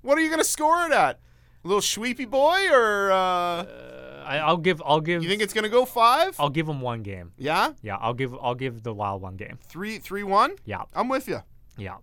what 0.00 0.16
are 0.18 0.20
you 0.20 0.30
gonna 0.30 0.42
score 0.44 0.84
it 0.86 0.92
at? 0.92 1.20
A 1.64 1.68
little 1.68 1.80
sweepy 1.82 2.24
boy, 2.24 2.68
or 2.72 3.12
uh, 3.12 4.24
I, 4.24 4.38
I'll 4.42 4.56
give. 4.56 4.82
I'll 4.84 5.00
give. 5.00 5.22
you 5.22 5.28
think 5.28 5.42
it's 5.42 5.52
gonna 5.52 5.68
go 5.68 5.84
five? 5.84 6.34
I'll 6.40 6.50
give 6.50 6.66
them 6.66 6.80
one 6.80 7.02
game. 7.02 7.30
yeah, 7.38 7.74
Yeah, 7.82 7.96
I'll 8.00 8.14
give. 8.14 8.34
I'll 8.42 8.56
give 8.56 8.82
the 8.82 8.92
Wild 8.92 9.22
one 9.22 9.36
game. 9.36 9.58
three, 9.62 9.98
three, 9.98 10.24
one. 10.24 10.56
Yeah, 10.64 10.82
I'm 10.94 11.08
with 11.08 11.28
you. 11.28 11.40
yeah. 11.78 11.98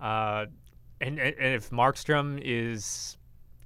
Uh, 0.00 0.46
and, 1.00 1.18
and 1.18 1.34
and 1.36 1.54
if 1.54 1.70
Markstrom 1.70 2.40
is, 2.40 3.16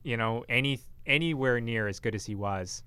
you 0.05 0.17
know, 0.17 0.45
any 0.49 0.81
anywhere 1.11 1.61
near 1.61 1.89
as 1.89 2.01
good 2.01 2.15
as 2.15 2.25
he 2.27 2.35
was, 2.35 2.83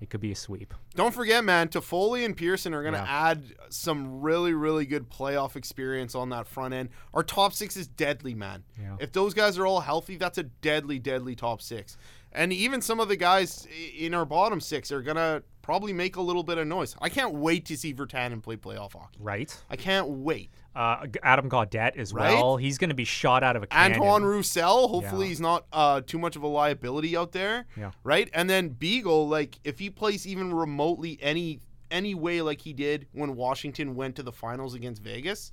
it 0.00 0.10
could 0.10 0.20
be 0.20 0.32
a 0.32 0.36
sweep. 0.36 0.74
Don't 0.96 1.14
forget, 1.14 1.44
man, 1.44 1.68
Toffoli 1.68 2.24
and 2.24 2.36
Pearson 2.36 2.74
are 2.74 2.82
going 2.82 2.94
to 2.94 3.00
Yeah. 3.00 3.28
add 3.30 3.42
some 3.70 4.20
really, 4.20 4.52
really 4.52 4.84
good 4.84 5.08
playoff 5.08 5.54
experience 5.56 6.14
on 6.16 6.28
that 6.30 6.46
front 6.48 6.74
end. 6.74 6.88
Our 7.14 7.22
top 7.22 7.52
six 7.52 7.76
is 7.76 7.86
deadly, 7.86 8.34
man. 8.34 8.64
Yeah. 8.80 8.96
If 8.98 9.12
those 9.12 9.32
guys 9.32 9.58
are 9.58 9.66
all 9.66 9.80
healthy, 9.80 10.16
that's 10.16 10.38
a 10.38 10.42
deadly, 10.42 10.98
deadly 10.98 11.36
top 11.36 11.62
six. 11.62 11.96
And 12.34 12.52
even 12.52 12.80
some 12.80 12.98
of 13.00 13.08
the 13.08 13.16
guys 13.16 13.66
in 13.96 14.14
our 14.14 14.24
bottom 14.24 14.60
six 14.60 14.90
are 14.90 15.02
going 15.02 15.16
to 15.16 15.42
probably 15.60 15.92
make 15.92 16.16
a 16.16 16.20
little 16.22 16.42
bit 16.42 16.58
of 16.58 16.66
noise. 16.66 16.96
I 17.00 17.08
can't 17.08 17.34
wait 17.34 17.66
to 17.66 17.76
see 17.76 17.94
Virtanen 17.94 18.42
play 18.42 18.56
playoff 18.56 18.94
hockey. 18.94 19.18
Right. 19.20 19.56
I 19.70 19.76
can't 19.76 20.08
wait. 20.08 20.50
Uh, 20.74 21.06
Adam 21.22 21.48
Gaudette 21.50 21.96
as 21.96 22.12
Right? 22.12 22.34
well. 22.34 22.56
He's 22.56 22.78
going 22.78 22.88
to 22.90 22.96
be 22.96 23.04
shot 23.04 23.42
out 23.44 23.54
of 23.56 23.62
a 23.62 23.66
cannon. 23.66 23.98
Antoine 23.98 24.24
Roussel, 24.24 24.88
hopefully 24.88 25.26
Yeah. 25.26 25.28
he's 25.28 25.40
not 25.40 25.66
uh, 25.72 26.00
too 26.00 26.18
much 26.18 26.34
of 26.34 26.42
a 26.42 26.46
liability 26.48 27.16
out 27.16 27.32
there. 27.32 27.66
Yeah. 27.76 27.92
Right? 28.02 28.28
And 28.32 28.48
then 28.50 28.70
Beagle, 28.70 29.28
like 29.28 29.58
if 29.64 29.78
he 29.78 29.90
plays 29.90 30.26
even 30.26 30.52
remotely 30.54 31.18
any 31.20 31.60
any 31.90 32.14
way 32.14 32.40
like 32.40 32.62
he 32.62 32.72
did 32.72 33.06
when 33.12 33.36
Washington 33.36 33.94
went 33.94 34.16
to 34.16 34.22
the 34.22 34.32
finals 34.32 34.72
against 34.72 35.02
Vegas, 35.02 35.52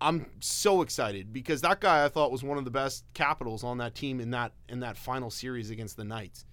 I'm 0.00 0.26
so 0.40 0.82
excited 0.82 1.32
because 1.32 1.60
that 1.62 1.80
guy 1.80 2.04
I 2.04 2.08
thought 2.08 2.30
was 2.32 2.42
one 2.42 2.58
of 2.58 2.64
the 2.64 2.70
best 2.70 3.04
capitals 3.14 3.64
on 3.64 3.78
that 3.78 3.94
team 3.94 4.20
in 4.20 4.30
that 4.32 4.52
in 4.68 4.80
that 4.80 4.96
final 4.96 5.30
series 5.30 5.70
against 5.70 5.96
the 5.96 6.04
Knights. 6.04 6.44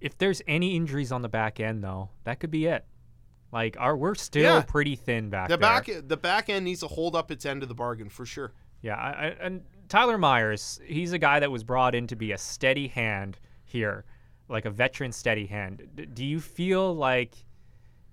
If 0.00 0.16
there's 0.16 0.40
any 0.46 0.76
injuries 0.76 1.10
on 1.10 1.22
the 1.22 1.28
back 1.28 1.58
end, 1.60 1.82
though, 1.82 2.10
that 2.24 2.38
could 2.40 2.50
be 2.52 2.66
it. 2.66 2.84
Like, 3.50 3.76
our 3.80 3.96
we're 3.96 4.14
still 4.14 4.42
Yeah. 4.56 4.62
pretty 4.62 4.94
thin 4.94 5.30
back 5.30 5.48
The 5.48 5.56
there. 5.56 5.58
back 5.58 5.88
the 6.06 6.16
back 6.16 6.48
end 6.48 6.64
needs 6.64 6.80
to 6.80 6.86
hold 6.88 7.16
up 7.16 7.30
its 7.30 7.44
end 7.44 7.62
of 7.62 7.68
the 7.68 7.74
bargain 7.74 8.08
for 8.08 8.24
sure. 8.24 8.52
Yeah, 8.82 8.94
I, 8.94 9.10
I, 9.10 9.26
and 9.40 9.62
Tyler 9.88 10.18
Myers, 10.18 10.80
he's 10.86 11.12
a 11.12 11.18
guy 11.18 11.40
that 11.40 11.50
was 11.50 11.64
brought 11.64 11.94
in 11.96 12.06
to 12.08 12.16
be 12.16 12.30
a 12.32 12.38
steady 12.38 12.86
hand 12.86 13.40
here, 13.64 14.04
like 14.48 14.64
a 14.66 14.70
veteran 14.70 15.10
steady 15.10 15.46
hand. 15.46 15.82
D- 15.96 16.06
do 16.06 16.24
you 16.24 16.38
feel 16.40 16.94
like 16.94 17.34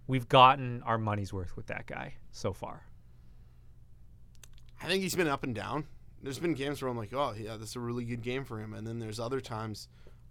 we've 0.08 0.28
gotten 0.28 0.82
our 0.84 0.98
money's 0.98 1.32
worth 1.32 1.56
with 1.56 1.68
that 1.68 1.86
guy 1.86 2.16
so 2.32 2.52
far? 2.52 2.85
I 4.82 4.88
think 4.88 5.02
he's 5.04 5.16
been 5.16 5.28
up 5.28 5.44
and 5.44 5.56
down. 5.56 5.86
There's 6.22 6.40
been 6.40 6.54
games 6.54 6.82
where 6.82 6.90
I'm 6.90 6.98
like, 6.98 7.14
oh 7.14 7.34
yeah, 7.38 7.58
that's 7.58 7.76
a 7.76 7.80
really 7.80 8.04
good 8.04 8.22
game 8.22 8.46
for 8.46 8.60
him, 8.60 8.74
and 8.74 8.86
then 8.86 9.00
there's 9.00 9.20
other 9.20 9.40
times 9.40 9.88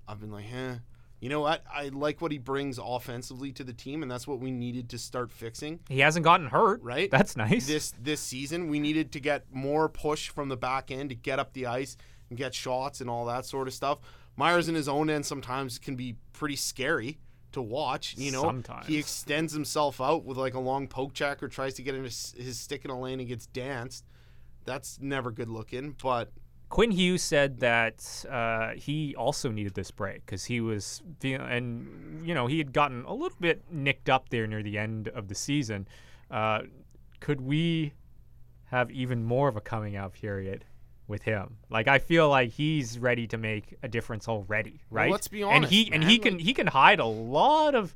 I've 0.09 0.21
been 0.21 0.33
like, 0.33 0.47
eh. 0.53 0.77
You 1.21 1.31
know 1.31 1.41
what? 1.41 1.63
I 1.73 1.89
like 1.89 2.21
what 2.21 2.33
he 2.33 2.39
brings 2.39 2.79
offensively 2.83 3.51
to 3.53 3.65
the 3.65 3.73
team, 3.73 4.03
and 4.03 4.11
that's 4.11 4.27
what 4.27 4.41
we 4.41 4.51
needed 4.51 4.91
to 4.91 4.99
start 4.99 5.33
fixing. 5.33 5.81
He 5.89 6.01
hasn't 6.01 6.25
gotten 6.25 6.49
hurt, 6.49 6.83
Right. 6.83 7.11
That's 7.11 7.35
nice. 7.37 7.67
This 7.67 7.95
this 7.99 8.21
season, 8.21 8.69
we 8.69 8.79
needed 8.79 9.13
to 9.13 9.21
get 9.21 9.47
more 9.51 9.89
push 9.89 10.29
from 10.29 10.51
the 10.51 10.57
back 10.57 10.91
end 10.91 11.09
to 11.11 11.15
get 11.15 11.39
up 11.39 11.55
the 11.55 11.65
ice 11.67 11.97
and 12.29 12.37
get 12.37 12.55
shots 12.55 13.01
and 13.01 13.09
all 13.09 13.25
that 13.27 13.47
sort 13.47 13.69
of 13.69 13.75
stuff. 13.75 14.01
Myers 14.37 14.69
in 14.69 14.75
his 14.75 14.89
own 14.89 15.09
end 15.09 15.25
sometimes 15.25 15.79
can 15.79 15.97
be 15.97 16.17
pretty 16.35 16.57
scary 16.57 17.19
to 17.53 17.63
watch. 17.63 18.17
You 18.19 18.33
know, 18.33 18.43
Sometimes. 18.43 18.87
he 18.87 18.99
extends 18.99 19.53
himself 19.53 20.01
out 20.01 20.25
with 20.25 20.37
like 20.37 20.55
a 20.55 20.61
long 20.61 20.89
poke 20.89 21.15
check 21.15 21.43
or 21.43 21.49
tries 21.49 21.75
to 21.75 21.83
get 21.83 21.95
in 21.95 22.05
his, 22.05 22.35
his 22.37 22.59
stick 22.59 22.85
in 22.85 22.91
a 22.91 23.01
lane 23.01 23.21
and 23.21 23.29
gets 23.29 23.47
danced. 23.47 24.05
That's 24.65 24.99
never 25.01 25.31
good 25.31 25.49
looking. 25.49 25.95
But 26.03 26.33
Quinn 26.69 26.91
Hughes 26.91 27.23
said 27.23 27.61
that 27.61 28.25
uh, 28.31 28.71
he 28.77 29.15
also 29.17 29.51
needed 29.51 29.75
this 29.75 29.91
break 29.91 30.25
because 30.27 30.45
he 30.45 30.61
was, 30.61 31.03
feel- 31.21 31.41
and 31.43 32.27
you 32.27 32.35
know, 32.35 32.47
he 32.47 32.59
had 32.59 32.73
gotten 32.73 33.05
a 33.05 33.13
little 33.13 33.37
bit 33.41 33.63
nicked 33.71 34.09
up 34.11 34.29
there 34.31 34.47
near 34.47 34.63
the 34.63 34.79
end 34.79 35.09
of 35.09 35.29
the 35.29 35.35
season. 35.35 35.87
Uh, 36.31 36.63
could 37.21 37.41
we 37.41 37.93
have 38.67 38.91
even 38.91 39.25
more 39.25 39.49
of 39.49 39.57
a 39.57 39.61
coming 39.61 39.95
out 39.97 40.15
period 40.15 40.65
with 41.07 41.23
him? 41.23 41.59
Like, 41.71 41.87
I 41.87 41.99
feel 41.99 42.29
like 42.29 42.51
he's 42.51 42.99
ready 42.99 43.27
to 43.29 43.37
make 43.39 43.75
a 43.83 43.89
difference 43.89 44.27
already, 44.29 44.81
Well, 44.91 45.05
right? 45.05 45.13
let's 45.13 45.29
be 45.29 45.43
honest. 45.43 45.57
and 45.57 45.65
he 45.73 45.83
honest, 45.83 45.95
and 45.95 46.05
he 46.11 46.19
can 46.19 46.35
like- 46.35 46.43
he 46.43 46.55
can 46.55 46.67
hide 46.69 46.99
a 46.99 47.05
lot 47.07 47.75
of 47.75 47.95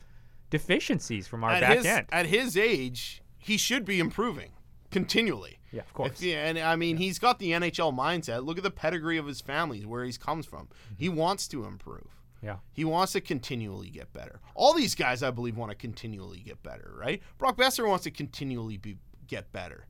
deficiencies 0.50 1.26
from 1.26 1.42
our 1.44 1.50
at 1.50 1.60
back 1.60 1.76
his 1.78 1.86
end. 1.86 2.06
at 2.12 2.26
his 2.26 2.56
age, 2.56 3.22
he 3.38 3.56
should 3.56 3.84
be 3.84 3.98
improving 3.98 4.52
continually. 4.90 5.57
Yeah, 5.72 5.82
of 5.82 5.92
course. 5.92 6.12
If- 6.12 6.22
yeah, 6.22 6.46
and 6.46 6.58
I 6.58 6.76
mean, 6.76 6.96
he's 6.96 7.18
got 7.18 7.38
the 7.38 7.52
NHL 7.52 7.92
mindset. 7.96 8.44
Look 8.44 8.56
at 8.58 8.64
the 8.64 8.70
pedigree 8.70 9.18
of 9.18 9.26
his 9.26 9.40
family, 9.40 9.84
where 9.84 10.04
he's 10.04 10.18
comes 10.18 10.46
from. 10.46 10.68
He 10.96 11.08
wants 11.08 11.48
to 11.48 11.64
improve. 11.64 12.08
Yeah. 12.42 12.56
He 12.72 12.84
wants 12.84 13.12
to 13.12 13.20
continually 13.20 13.90
get 13.90 14.12
better. 14.12 14.40
All 14.54 14.72
these 14.72 14.94
guys, 14.94 15.22
I 15.22 15.30
believe, 15.30 15.56
want 15.56 15.70
to 15.70 15.76
continually 15.76 16.38
get 16.40 16.62
better, 16.62 16.94
right? 16.96 17.20
Brock 17.36 17.56
Boeser 17.56 17.86
wants 17.86 18.04
to 18.04 18.10
continually 18.10 18.76
be 18.76 18.98
get 19.26 19.52
better. 19.52 19.86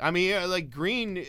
I 0.00 0.10
mean, 0.10 0.48
like 0.48 0.70
Green 0.70 1.18
uh, 1.18 1.22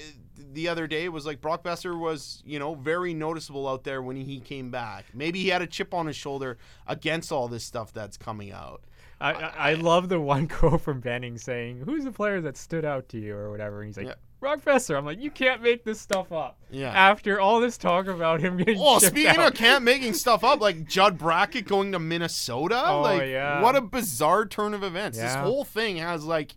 the 0.54 0.70
other 0.70 0.88
day 0.88 1.10
was 1.10 1.26
like 1.26 1.42
Brock 1.42 1.64
Boeser 1.64 2.00
was, 2.00 2.42
you 2.46 2.58
know, 2.58 2.74
very 2.76 3.14
noticeable 3.14 3.68
out 3.68 3.84
there 3.84 4.02
when 4.02 4.16
he 4.16 4.40
came 4.40 4.72
back. 4.72 5.06
Maybe 5.14 5.42
he 5.42 5.50
had 5.50 5.62
a 5.62 5.68
chip 5.68 5.94
on 5.94 6.08
his 6.08 6.16
shoulder 6.16 6.58
against 6.88 7.32
all 7.32 7.48
this 7.48 7.64
stuff 7.66 7.92
that's 7.92 8.18
coming 8.18 8.52
out. 8.52 8.84
I, 9.22 9.32
I, 9.34 9.54
I 9.72 9.74
love 9.76 10.10
the 10.10 10.20
one 10.20 10.48
quote 10.50 10.82
from 10.82 11.00
Benning 11.00 11.38
saying, 11.38 11.84
"Who's 11.86 12.04
the 12.04 12.12
player 12.12 12.42
that 12.42 12.58
stood 12.58 12.84
out 12.86 13.08
to 13.10 13.20
you?" 13.20 13.36
or 13.36 13.52
whatever. 13.52 13.82
And 13.82 13.88
he's 13.90 13.98
like, 13.98 14.08
Yeah. 14.08 14.14
"Brock 14.40 14.62
Boeser." 14.66 14.98
I'm 14.98 15.06
like, 15.06 15.20
"You 15.22 15.30
can't 15.32 15.62
make 15.62 15.84
this 15.84 16.02
stuff 16.02 16.32
up." 16.32 16.58
Yeah. 16.70 16.90
After 16.92 17.40
all 17.40 17.60
this 17.60 17.78
talk 17.78 18.08
about 18.08 18.42
him 18.42 18.58
getting 18.58 18.78
Oh, 18.80 19.00
speaking 19.00 19.28
out. 19.28 19.52
of 19.52 19.54
camp 19.54 19.84
making 19.86 20.14
stuff 20.16 20.44
up, 20.44 20.60
like 20.60 20.86
Judd 20.88 21.18
Brackett 21.18 21.68
going 21.68 21.92
to 21.92 22.00
Minnesota, 22.00 22.82
Oh, 22.86 23.02
like 23.02 23.30
yeah. 23.30 23.62
what 23.62 23.76
a 23.76 23.82
bizarre 23.82 24.46
turn 24.46 24.74
of 24.74 24.84
events. 24.84 25.18
This 25.18 25.36
whole 25.36 25.64
thing 25.64 25.98
has 25.98 26.24
like 26.26 26.56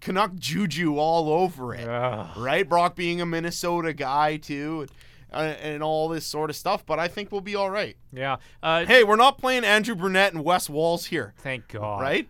Canuck 0.00 0.34
juju 0.36 0.96
all 0.96 1.28
over 1.28 1.74
it, 1.74 1.88
Ugh. 1.88 2.36
right? 2.36 2.68
Brock 2.68 2.94
being 2.94 3.20
a 3.20 3.26
Minnesota 3.26 3.92
guy 3.92 4.36
too, 4.36 4.86
uh, 5.32 5.54
and 5.62 5.82
all 5.82 6.08
this 6.08 6.26
sort 6.26 6.50
of 6.50 6.56
stuff. 6.56 6.84
But 6.86 6.98
I 6.98 7.08
think 7.08 7.30
we'll 7.32 7.40
be 7.40 7.54
all 7.56 7.70
right. 7.70 7.96
yeah. 8.12 8.36
Uh, 8.62 8.84
Hey, 8.84 9.04
we're 9.04 9.16
not 9.16 9.38
playing 9.38 9.64
Andrew 9.64 9.94
Brunette 9.94 10.32
and 10.32 10.44
Wes 10.44 10.68
Walz 10.70 11.06
here, 11.06 11.34
thank 11.38 11.68
God. 11.68 12.00
right? 12.00 12.28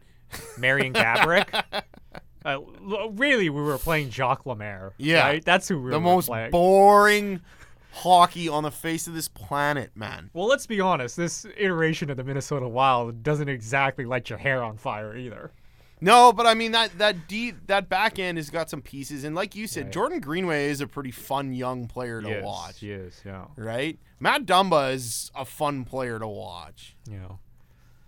Marian 0.59 0.93
Gaborik. 0.93 1.63
uh, 2.45 2.59
really, 3.13 3.49
we 3.51 3.63
were 3.63 3.79
playing 3.79 4.11
Jacques 4.11 4.45
Lemaire. 4.47 4.93
Yeah. 4.99 5.23
Right? 5.27 5.45
That's 5.45 5.69
who 5.69 5.81
we 5.81 5.91
The 5.91 5.97
were 5.99 6.05
most 6.05 6.27
playing. 6.27 6.51
boring 6.51 7.41
hockey 7.93 8.49
on 8.49 8.63
the 8.63 8.71
face 8.71 9.07
of 9.09 9.15
this 9.15 9.27
planet, 9.29 9.91
man. 9.97 10.31
well, 10.35 10.47
let's 10.47 10.67
be 10.67 10.81
honest. 10.81 11.17
This 11.17 11.47
iteration 11.57 12.11
of 12.11 12.17
the 12.17 12.25
Minnesota 12.25 12.69
Wild 12.69 13.23
doesn't 13.23 13.49
exactly 13.49 14.05
light 14.05 14.29
your 14.31 14.39
hair 14.39 14.63
on 14.63 14.77
fire 14.77 15.17
either. 15.17 15.51
No, 16.01 16.33
but 16.33 16.47
I 16.47 16.55
mean 16.55 16.73
that 16.73 16.97
that 16.99 17.27
D 17.29 17.53
that 17.67 17.89
back 17.89 18.19
end 18.19 18.39
has 18.39 18.51
got 18.51 18.71
some 18.71 18.83
pieces, 18.83 19.25
and 19.25 19.35
like 19.35 19.55
you 19.57 19.67
said, 19.67 19.85
Right. 19.87 19.93
Jordan 19.93 20.21
Greenway 20.21 20.67
is 20.71 20.81
a 20.81 20.87
pretty 20.87 21.11
fun 21.11 21.53
young 21.53 21.87
player 21.89 22.21
to 22.23 22.29
yes, 22.29 22.45
watch, 22.45 22.83
Yes. 22.83 23.21
Yeah. 23.25 23.47
right? 23.57 23.99
Matt 24.21 24.47
Dumba 24.47 24.93
is 24.95 25.31
a 25.35 25.45
fun 25.45 25.85
player 25.85 26.19
to 26.19 26.27
watch. 26.29 26.97
Know. 27.09 27.39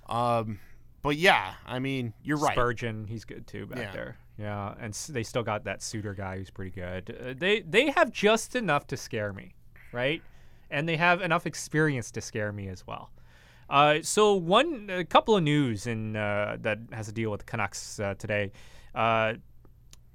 Um, 0.09 0.59
but 1.03 1.17
yeah, 1.17 1.55
I 1.67 1.79
mean 1.79 2.15
you're 2.23 2.37
right. 2.39 2.53
Spurgeon, 2.53 3.07
he's 3.07 3.25
good 3.25 3.47
too 3.47 3.67
back 3.67 3.79
Yeah. 3.79 3.93
there. 3.93 4.17
Yeah, 4.39 4.75
and 4.81 4.95
they 5.11 5.23
still 5.23 5.43
got 5.43 5.65
that 5.65 5.83
Suter 5.83 6.15
guy 6.15 6.39
who's 6.39 6.51
pretty 6.51 6.71
good. 6.71 7.17
Uh, 7.21 7.35
they 7.37 7.61
they 7.61 7.91
have 7.91 8.11
just 8.11 8.57
enough 8.57 8.87
to 8.89 8.97
scare 8.97 9.33
me. 9.33 9.55
right? 9.93 10.23
And 10.71 10.89
they 10.89 10.97
have 10.97 11.21
enough 11.21 11.47
experience 11.47 12.13
to 12.13 12.21
scare 12.21 12.53
me 12.53 12.69
as 12.69 12.87
well. 12.87 13.11
Uh, 13.71 13.99
so 14.03 14.35
one, 14.35 14.91
a 14.91 15.05
couple 15.05 15.37
of 15.37 15.43
news 15.43 15.87
in 15.87 16.17
uh, 16.17 16.57
that 16.61 16.79
has 16.93 17.07
to 17.07 17.13
deal 17.13 17.31
with 17.31 17.41
the 17.41 17.47
Canucks 17.47 18.01
uh, 18.01 18.15
today. 18.19 18.51
Uh, 18.95 19.35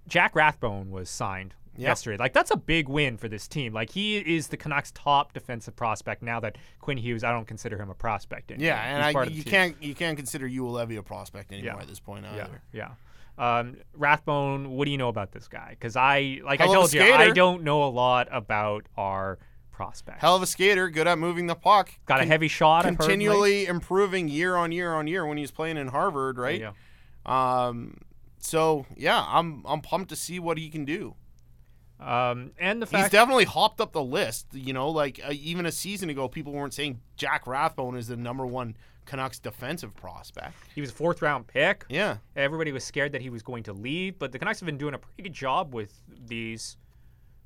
Jack 0.08 0.36
Rathbone 0.36 0.92
was 0.92 1.10
signed 1.10 1.56
yesterday. 1.78 2.18
Like 2.18 2.34
that's 2.34 2.52
a 2.52 2.58
big 2.58 2.88
win 2.90 3.18
for 3.18 3.28
this 3.28 3.48
team. 3.48 3.74
Like 3.74 3.90
he 3.90 4.18
is 4.18 4.50
the 4.50 4.58
Canucks' 4.58 4.92
top 4.92 5.34
defensive 5.34 5.76
prospect 5.76 6.22
now 6.22 6.40
that 6.42 6.58
Quinn 6.80 6.98
Hughes. 6.98 7.24
I 7.24 7.32
don't 7.32 7.48
consider 7.48 7.78
him 7.82 7.90
a 7.90 7.96
prospect 7.96 8.52
anymore. 8.52 8.68
Yeah, 8.68 8.82
and 9.06 9.18
I, 9.18 9.24
you 9.26 9.44
can't 9.44 9.82
you 9.82 9.96
can't 9.96 10.18
consider 10.18 10.48
Levy 10.48 10.98
a 10.98 11.04
prospect 11.04 11.52
anymore 11.52 11.76
Yeah. 11.78 11.82
at 11.82 11.88
this 11.88 12.00
point 12.00 12.26
Yeah, 12.26 12.44
either. 12.46 12.62
yeah. 12.74 12.90
Um, 13.38 13.76
Rathbone, 13.94 14.70
what 14.72 14.86
do 14.86 14.92
you 14.92 14.98
know 14.98 15.10
about 15.10 15.32
this 15.34 15.50
guy? 15.50 15.72
Because 15.72 15.98
I, 15.98 16.40
like 16.46 16.62
I 16.62 16.66
Hell 16.66 16.74
told 16.74 16.94
you, 16.94 17.02
I 17.02 17.32
don't 17.32 17.64
know 17.64 17.84
a 17.84 17.90
lot 17.92 18.30
about 18.32 18.86
our 18.96 19.40
prospects. 19.76 20.22
Hell 20.22 20.36
of 20.36 20.42
a 20.42 20.46
skater, 20.48 20.90
good 20.90 21.06
at 21.08 21.18
moving 21.20 21.48
the 21.48 21.56
puck. 21.56 21.92
Got 22.06 22.20
a 22.20 22.22
con- 22.22 22.28
heavy 22.30 22.48
shot. 22.48 22.86
I've 22.86 22.92
heard, 22.94 23.00
like- 23.00 23.10
continually 23.10 23.66
improving 23.66 24.28
year 24.28 24.56
on 24.56 24.72
year 24.72 24.94
on 24.94 25.06
year 25.08 25.26
when 25.26 25.38
he's 25.38 25.52
playing 25.52 25.78
in 25.78 25.88
Harvard, 25.90 26.38
right? 26.38 26.60
Yeah. 26.62 26.72
Um, 27.26 27.98
so 28.40 28.86
yeah, 28.96 29.24
I'm 29.28 29.64
I'm 29.66 29.82
pumped 29.82 30.10
to 30.10 30.16
see 30.16 30.40
what 30.40 30.58
he 30.58 30.70
can 30.70 30.86
do. 30.86 31.16
Um, 32.00 32.52
and 32.60 32.82
the 32.82 32.86
He's 32.98 33.10
definitely 33.10 33.46
hopped 33.46 33.80
up 33.80 33.94
the 33.94 34.04
list. 34.04 34.48
You 34.54 34.74
know, 34.74 34.90
like 34.90 35.20
uh, 35.26 35.32
even 35.32 35.66
a 35.66 35.72
season 35.72 36.10
ago, 36.10 36.28
people 36.28 36.54
weren't 36.54 36.74
saying 36.74 37.00
Jack 37.16 37.48
Rathbone 37.48 37.96
is 37.96 38.08
the 38.08 38.18
number 38.18 38.46
one 38.46 38.76
Canucks 39.06 39.40
defensive 39.40 39.96
prospect. 39.96 40.56
he 40.74 40.82
was 40.82 40.90
a 40.90 40.94
fourth 40.94 41.22
round 41.22 41.48
pick. 41.48 41.86
Yeah, 41.90 42.18
Everybody 42.36 42.72
was 42.72 42.84
scared 42.84 43.12
that 43.14 43.22
he 43.22 43.30
was 43.30 43.42
going 43.44 43.64
to 43.64 43.74
leave, 43.74 44.20
but 44.20 44.32
the 44.32 44.40
Canucks 44.40 44.60
have 44.60 44.66
been 44.66 44.78
doing 44.78 44.94
a 44.94 44.98
pretty 44.98 45.24
good 45.24 45.34
job 45.34 45.74
with 45.74 45.94
these, 46.28 46.76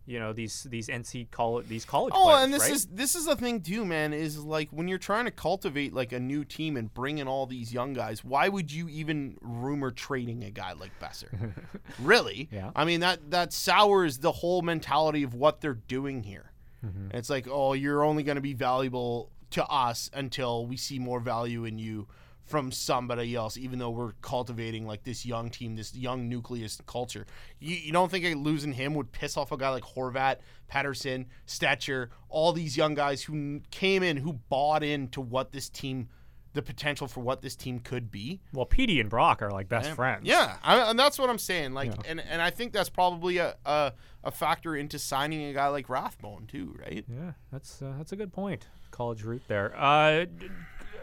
you 0.06 0.20
know, 0.20 0.34
these 0.34 0.64
these 0.70 0.88
NC 0.88 1.30
college 1.32 1.68
these 1.68 1.86
college 1.86 2.14
Oh, 2.16 2.26
players. 2.26 2.44
and 2.44 2.54
this 2.54 2.62
right? 2.64 2.72
is 2.72 2.86
this 2.88 3.16
is 3.16 3.26
the 3.26 3.36
thing 3.36 3.62
too, 3.62 3.86
man. 3.86 4.14
Is 4.14 4.40
like 4.40 4.70
when 4.72 4.88
you're 4.88 4.98
trying 4.98 5.26
to 5.26 5.32
cultivate 5.32 5.94
like 5.94 6.12
a 6.12 6.20
new 6.20 6.44
team 6.44 6.78
and 6.78 6.94
bring 6.94 7.20
in 7.20 7.28
all 7.28 7.46
these 7.46 7.72
young 7.74 7.94
guys. 7.94 8.24
Why 8.24 8.50
would 8.50 8.72
you 8.72 8.90
even 8.90 9.38
rumor 9.42 9.92
trading 9.92 10.44
a 10.44 10.50
guy 10.52 10.74
like 10.74 10.92
Boeser? 11.00 11.52
really? 12.00 12.50
Yeah. 12.52 12.72
I 12.76 12.86
mean 12.86 13.02
that 13.02 13.32
that 13.32 13.54
sours 13.54 14.18
the 14.20 14.32
whole 14.32 14.62
mentality 14.62 15.24
of 15.24 15.34
what 15.34 15.62
they're 15.62 15.74
doing 15.76 16.24
here. 16.24 16.52
Mm-hmm. 16.86 17.16
It's 17.18 17.30
like, 17.30 17.48
oh, 17.50 17.74
you're 17.74 18.04
only 18.04 18.24
going 18.24 18.36
to 18.38 18.42
be 18.42 18.54
valuable 18.54 19.32
to 19.52 19.66
us 19.66 20.10
until 20.14 20.66
we 20.66 20.78
see 20.78 20.98
more 21.00 21.20
value 21.20 21.66
in 21.66 21.78
you 21.78 22.08
from 22.50 22.72
somebody 22.72 23.36
else, 23.36 23.58
even 23.58 23.78
though 23.80 23.92
we're 23.92 24.14
cultivating 24.22 24.88
like 24.88 25.04
this 25.04 25.26
young 25.26 25.50
team, 25.50 25.76
this 25.76 25.96
young 25.96 26.28
nucleus 26.28 26.82
culture. 26.88 27.26
You, 27.60 27.76
you 27.76 27.92
don't 27.92 28.10
think 28.10 28.26
losing 28.38 28.74
him 28.74 28.94
would 28.96 29.12
piss 29.12 29.38
off 29.38 29.52
a 29.52 29.58
guy 29.58 29.70
like 29.70 29.84
Horvat, 29.84 30.38
Pettersson, 30.72 31.26
Stecher, 31.48 32.08
all 32.28 32.52
these 32.52 32.76
young 32.76 32.96
guys 32.96 33.22
who 33.22 33.62
came 33.72 34.02
in, 34.04 34.18
who 34.18 34.34
bought 34.34 34.84
into 34.84 35.22
what 35.22 35.52
this 35.52 35.70
team, 35.70 36.10
the 36.54 36.62
potential 36.64 37.08
for 37.08 37.20
what 37.22 37.42
this 37.44 37.56
team 37.56 37.80
could 37.80 38.10
be? 38.10 38.42
well, 38.54 38.66
Petey 38.66 39.00
and 39.00 39.10
Brock 39.12 39.42
are 39.44 39.52
like 39.52 39.70
best 39.70 39.92
friends. 39.92 40.22
Yeah, 40.28 40.58
I, 40.64 40.90
and 40.90 40.98
that's 40.98 41.20
what 41.20 41.30
I'm 41.30 41.38
saying. 41.38 41.74
Like, 41.74 41.92
Yeah. 41.92 42.02
and, 42.12 42.20
and 42.20 42.42
I 42.42 42.50
think 42.50 42.74
that's 42.74 42.90
probably 42.90 43.38
a, 43.38 43.56
a 43.66 43.94
a 44.24 44.32
factor 44.32 44.76
into 44.76 44.98
signing 45.00 45.44
a 45.46 45.54
guy 45.54 45.68
like 45.68 45.88
Rathbone 45.90 46.48
too, 46.48 46.76
right? 46.80 47.06
Yeah, 47.08 47.34
that's 47.52 47.82
uh, 47.82 47.94
that's 47.98 48.12
a 48.12 48.16
good 48.16 48.34
point. 48.34 48.68
College 48.92 49.24
route 49.24 49.44
there. 49.48 49.72
Uh, 49.78 50.26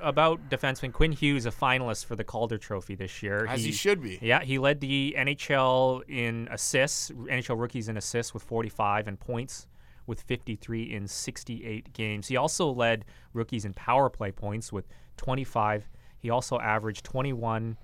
about 0.00 0.48
defenseman 0.48 0.92
Quinn 0.92 1.12
Hughes, 1.12 1.46
a 1.46 1.50
finalist 1.50 2.04
for 2.06 2.16
the 2.16 2.24
Calder 2.24 2.58
Trophy 2.58 2.94
this 2.94 3.22
year. 3.22 3.46
As 3.48 3.64
he 3.64 3.72
should 3.72 4.02
be. 4.02 4.18
Yeah, 4.22 4.42
he 4.42 4.58
led 4.58 4.80
the 4.80 5.14
NHL 5.18 6.02
in 6.08 6.48
assists, 6.50 7.10
NHL 7.10 7.58
rookies 7.58 7.88
in 7.88 7.96
assists 7.96 8.32
with 8.34 8.42
45 8.42 9.08
and 9.08 9.18
points 9.18 9.66
with 10.06 10.22
53 10.22 10.92
in 10.94 11.08
68 11.08 11.92
games. 11.92 12.28
He 12.28 12.36
also 12.36 12.70
led 12.70 13.04
rookies 13.32 13.64
in 13.64 13.72
power 13.74 14.08
play 14.08 14.30
points 14.30 14.72
with 14.72 14.86
25. 15.16 15.88
He 16.18 16.30
also 16.30 16.58
averaged 16.60 17.04
21, 17.04 17.76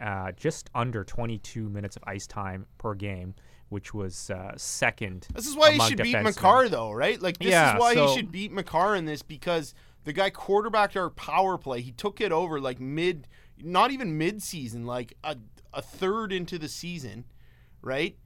uh, 0.00 0.32
just 0.32 0.68
under 0.74 1.04
22 1.04 1.68
minutes 1.70 1.96
of 1.96 2.04
ice 2.06 2.26
time 2.26 2.66
per 2.78 2.94
game, 2.94 3.34
which 3.70 3.94
was 3.94 4.30
uh, 4.30 4.52
second. 4.56 5.26
This 5.34 5.46
is 5.46 5.56
why 5.56 5.72
he 5.72 5.80
should 5.80 6.02
beat. 6.02 6.20
Makar, 6.20 6.68
though, 6.68 6.92
right? 6.92 7.20
Like 7.20 7.38
this 7.38 7.48
Yeah, 7.50 7.74
is 7.76 7.80
why 7.80 7.94
so- 7.94 8.08
he 8.08 8.14
should 8.16 8.30
beat 8.30 8.52
Makar 8.52 8.94
in 8.96 9.06
this 9.06 9.22
because 9.22 9.74
the 10.04 10.12
guy 10.12 10.30
quarterbacked 10.30 10.96
our 10.96 11.10
power 11.10 11.58
play. 11.58 11.80
He 11.80 11.92
took 11.92 12.20
it 12.20 12.32
over 12.32 12.60
like 12.60 12.80
mid, 12.80 13.26
not 13.62 13.90
even 13.90 14.16
mid 14.18 14.42
season, 14.42 14.86
like 14.86 15.14
a 15.24 15.36
a 15.72 15.82
third 15.82 16.32
into 16.32 16.56
the 16.58 16.68
season, 16.68 17.24
right? 17.82 18.16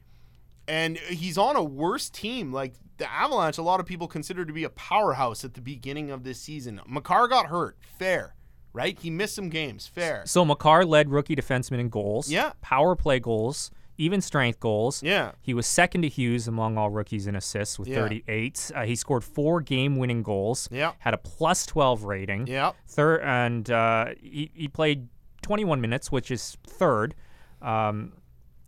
And 0.67 0.99
he's 0.99 1.39
on 1.39 1.57
a 1.57 1.65
worse 1.65 2.11
team. 2.11 2.53
Like 2.53 2.75
the 2.99 3.11
Avalanche, 3.11 3.57
a 3.57 3.63
lot 3.63 3.81
of 3.81 3.87
people 3.87 4.07
consider 4.07 4.45
to 4.45 4.53
be 4.53 4.65
a 4.65 4.69
powerhouse 4.71 5.45
at 5.45 5.55
the 5.55 5.63
beginning 5.63 6.11
of 6.11 6.25
this 6.25 6.41
season. 6.41 6.81
Makar 6.87 7.27
got 7.29 7.47
hurt, 7.47 7.79
fair, 7.81 8.35
right? 8.75 8.99
He 8.99 9.09
missed 9.09 9.35
some 9.35 9.49
games, 9.49 9.87
fair. 9.87 10.25
So 10.27 10.45
Makar 10.45 10.85
led 10.85 11.09
rookie 11.11 11.37
defenseman 11.37 11.79
in 11.79 11.89
goals, 11.89 12.31
Yeah. 12.31 12.53
power 12.61 12.95
play 12.95 13.19
goals, 13.19 13.71
even 13.99 14.21
strength 14.21 14.61
goals. 14.61 15.03
Yeah. 15.03 15.33
He 15.43 15.53
was 15.53 15.67
second 15.67 16.03
to 16.03 16.09
Hughes 16.09 16.49
among 16.49 16.79
all 16.79 16.89
rookies 16.89 17.27
in 17.27 17.35
assists 17.37 17.79
with 17.79 17.89
Yeah. 17.89 17.97
38. 17.97 18.71
Uh, 18.75 18.83
he 18.85 18.95
scored 18.97 19.25
four 19.25 19.61
game-winning 19.61 20.23
goals. 20.23 20.69
Yeah. 20.71 20.93
Had 21.01 21.13
a 21.15 21.19
plus 21.19 21.67
12 21.67 22.05
rating. 22.05 22.47
Yep. 22.47 22.77
Third, 22.87 23.21
and 23.23 23.71
uh, 23.71 24.07
he, 24.21 24.51
he 24.55 24.69
played 24.69 25.09
21 25.43 25.81
minutes, 25.81 26.11
which 26.13 26.31
is 26.31 26.57
third. 26.67 27.15
Um, 27.61 28.13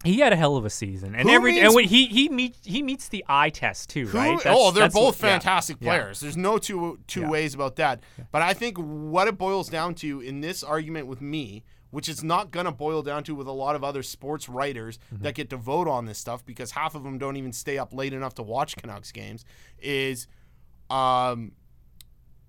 he 0.05 0.20
had 0.20 0.32
a 0.32 0.36
hell 0.36 0.57
of 0.57 0.64
a 0.64 0.70
season, 0.70 1.14
and 1.14 1.28
Who 1.28 1.34
every 1.34 1.53
means- 1.53 1.64
and 1.66 1.74
when 1.74 1.84
he 1.86 2.07
he 2.07 2.28
meets 2.28 2.59
he 2.64 2.82
meets 2.82 3.09
the 3.09 3.24
eye 3.28 3.51
test 3.51 3.90
too, 3.90 4.07
Who- 4.07 4.18
right? 4.18 4.36
That's- 4.38 4.57
oh, 4.59 4.70
they're 4.70 4.84
that's 4.84 4.94
both 4.94 5.20
what- 5.20 5.26
yeah. 5.28 5.32
fantastic 5.34 5.76
Yeah. 5.80 5.88
players. 5.98 6.20
There's 6.20 6.36
no 6.36 6.59
two 6.59 7.01
two 7.07 7.22
Yeah. 7.22 7.28
ways 7.30 7.55
about 7.55 7.76
that. 7.76 8.03
But 8.32 8.42
I 8.42 8.55
think 8.55 8.78
what 8.78 9.28
it 9.28 9.36
boils 9.38 9.68
down 9.68 9.94
to 9.96 10.20
in 10.20 10.40
this 10.40 10.62
argument 10.62 11.07
with 11.07 11.20
me, 11.20 11.64
which 11.90 12.09
it's 12.09 12.22
not 12.22 12.51
gonna 12.51 12.72
boil 12.72 13.03
down 13.03 13.24
to 13.24 13.34
with 13.34 13.46
a 13.46 13.53
lot 13.53 13.76
of 13.76 13.84
other 13.84 14.03
sports 14.03 14.48
writers 14.48 14.98
Mm-hmm. 15.12 15.22
that 15.24 15.34
get 15.34 15.51
to 15.51 15.57
vote 15.57 15.88
on 15.88 16.07
this 16.07 16.18
stuff 16.18 16.44
because 16.46 16.70
half 16.70 16.94
of 16.94 17.03
them 17.03 17.18
don't 17.18 17.36
even 17.36 17.53
stay 17.53 17.76
up 17.78 17.92
late 17.92 18.12
enough 18.12 18.34
to 18.36 18.42
watch 18.42 18.76
Canucks 18.76 19.12
games, 19.12 19.44
is 19.78 20.26
um 20.88 21.53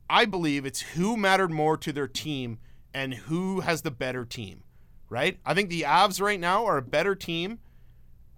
I 0.09 0.25
believe 0.25 0.65
it's 0.65 0.81
who 0.81 1.15
mattered 1.17 1.51
more 1.51 1.77
to 1.77 1.91
their 1.93 2.07
team 2.07 2.59
and 2.93 3.13
who 3.13 3.61
has 3.61 3.81
the 3.83 3.91
better 3.91 4.25
team, 4.25 4.63
right? 5.11 5.37
I 5.45 5.53
think 5.53 5.69
the 5.69 5.81
Avs 5.81 6.21
right 6.21 6.39
now 6.39 6.65
are 6.65 6.77
a 6.77 6.81
better 6.81 7.13
team 7.15 7.59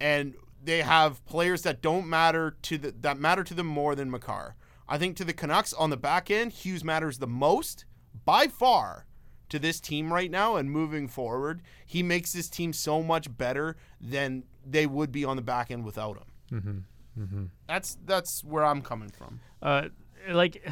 and 0.02 0.34
they 0.62 0.82
have 0.82 1.24
players 1.26 1.62
that 1.62 1.82
don't 1.82 2.10
matter 2.10 2.58
to 2.64 2.78
the, 2.80 2.92
that 3.02 3.20
matter 3.20 3.44
to 3.44 3.54
them 3.54 3.68
more 3.68 3.96
than 3.96 4.10
Makar. 4.10 4.56
I 4.90 4.98
think 4.98 5.16
to 5.18 5.24
the 5.24 5.34
Canucks 5.34 5.72
on 5.72 5.92
the 5.92 5.98
back 5.98 6.32
end, 6.32 6.52
Hughes 6.52 6.84
matters 6.84 7.20
the 7.20 7.28
most 7.28 7.86
by 8.26 8.48
far 8.48 9.06
to 9.50 9.60
this 9.60 9.80
team 9.80 10.12
right 10.12 10.32
now 10.32 10.56
and 10.56 10.72
moving 10.72 11.08
forward. 11.08 11.62
He 11.86 12.02
makes 12.02 12.34
this 12.34 12.50
team 12.50 12.74
so 12.74 13.04
much 13.04 13.38
better 13.38 13.78
than 14.02 14.44
they 14.66 14.88
would 14.88 15.12
be 15.12 15.24
on 15.24 15.36
the 15.36 15.44
back 15.44 15.70
end 15.70 15.86
without 15.86 16.18
him. 16.18 16.86
Mm-hmm. 17.20 17.44
That's 17.68 17.98
that's 18.06 18.44
where 18.44 18.66
I'm 18.66 18.82
coming 18.82 19.10
from. 19.10 19.42
uh, 19.62 19.90
like 20.32 20.68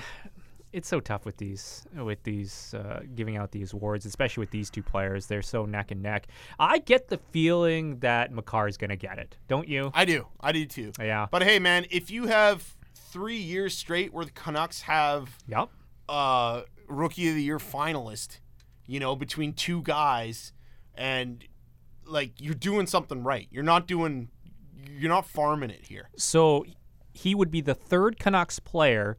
it's 0.73 0.87
so 0.87 0.99
tough 0.99 1.25
with 1.25 1.37
these 1.37 1.85
with 1.95 2.23
these 2.23 2.73
uh, 2.73 3.01
giving 3.15 3.37
out 3.37 3.51
these 3.51 3.73
awards, 3.73 4.05
especially 4.05 4.41
with 4.41 4.51
these 4.51 4.69
two 4.69 4.83
players. 4.83 5.27
They're 5.27 5.41
so 5.41 5.65
neck 5.65 5.91
and 5.91 6.01
neck. 6.01 6.27
I 6.59 6.79
get 6.79 7.07
the 7.09 7.17
feeling 7.31 7.99
that 7.99 8.31
Makar 8.31 8.67
is 8.67 8.77
going 8.77 8.89
to 8.89 8.95
get 8.95 9.17
it, 9.19 9.37
don't 9.47 9.67
you? 9.67 9.91
I 9.93 10.05
do, 10.05 10.27
I 10.39 10.51
do 10.51 10.65
too. 10.65 10.91
Yeah. 10.99 11.27
But 11.29 11.43
hey, 11.43 11.59
man, 11.59 11.85
if 11.91 12.09
you 12.09 12.27
have 12.27 12.75
three 12.95 13.37
years 13.37 13.75
straight 13.77 14.13
where 14.13 14.25
the 14.25 14.31
Canucks 14.31 14.81
have 14.81 15.37
Yep. 15.47 15.69
uh, 16.07 16.61
rookie 16.87 17.27
of 17.29 17.35
the 17.35 17.43
year 17.43 17.57
finalist, 17.57 18.39
you 18.85 18.99
know, 18.99 19.15
between 19.15 19.53
two 19.53 19.81
guys, 19.81 20.53
and 20.95 21.43
like 22.05 22.33
you're 22.39 22.53
doing 22.53 22.87
something 22.87 23.23
right. 23.23 23.47
You're 23.51 23.63
not 23.63 23.87
doing, 23.87 24.29
you're 24.89 25.09
not 25.09 25.25
farming 25.25 25.69
it 25.69 25.85
here. 25.87 26.09
So 26.17 26.65
he 27.13 27.35
would 27.35 27.51
be 27.51 27.61
the 27.61 27.73
third 27.75 28.19
Canucks 28.19 28.59
player 28.59 29.17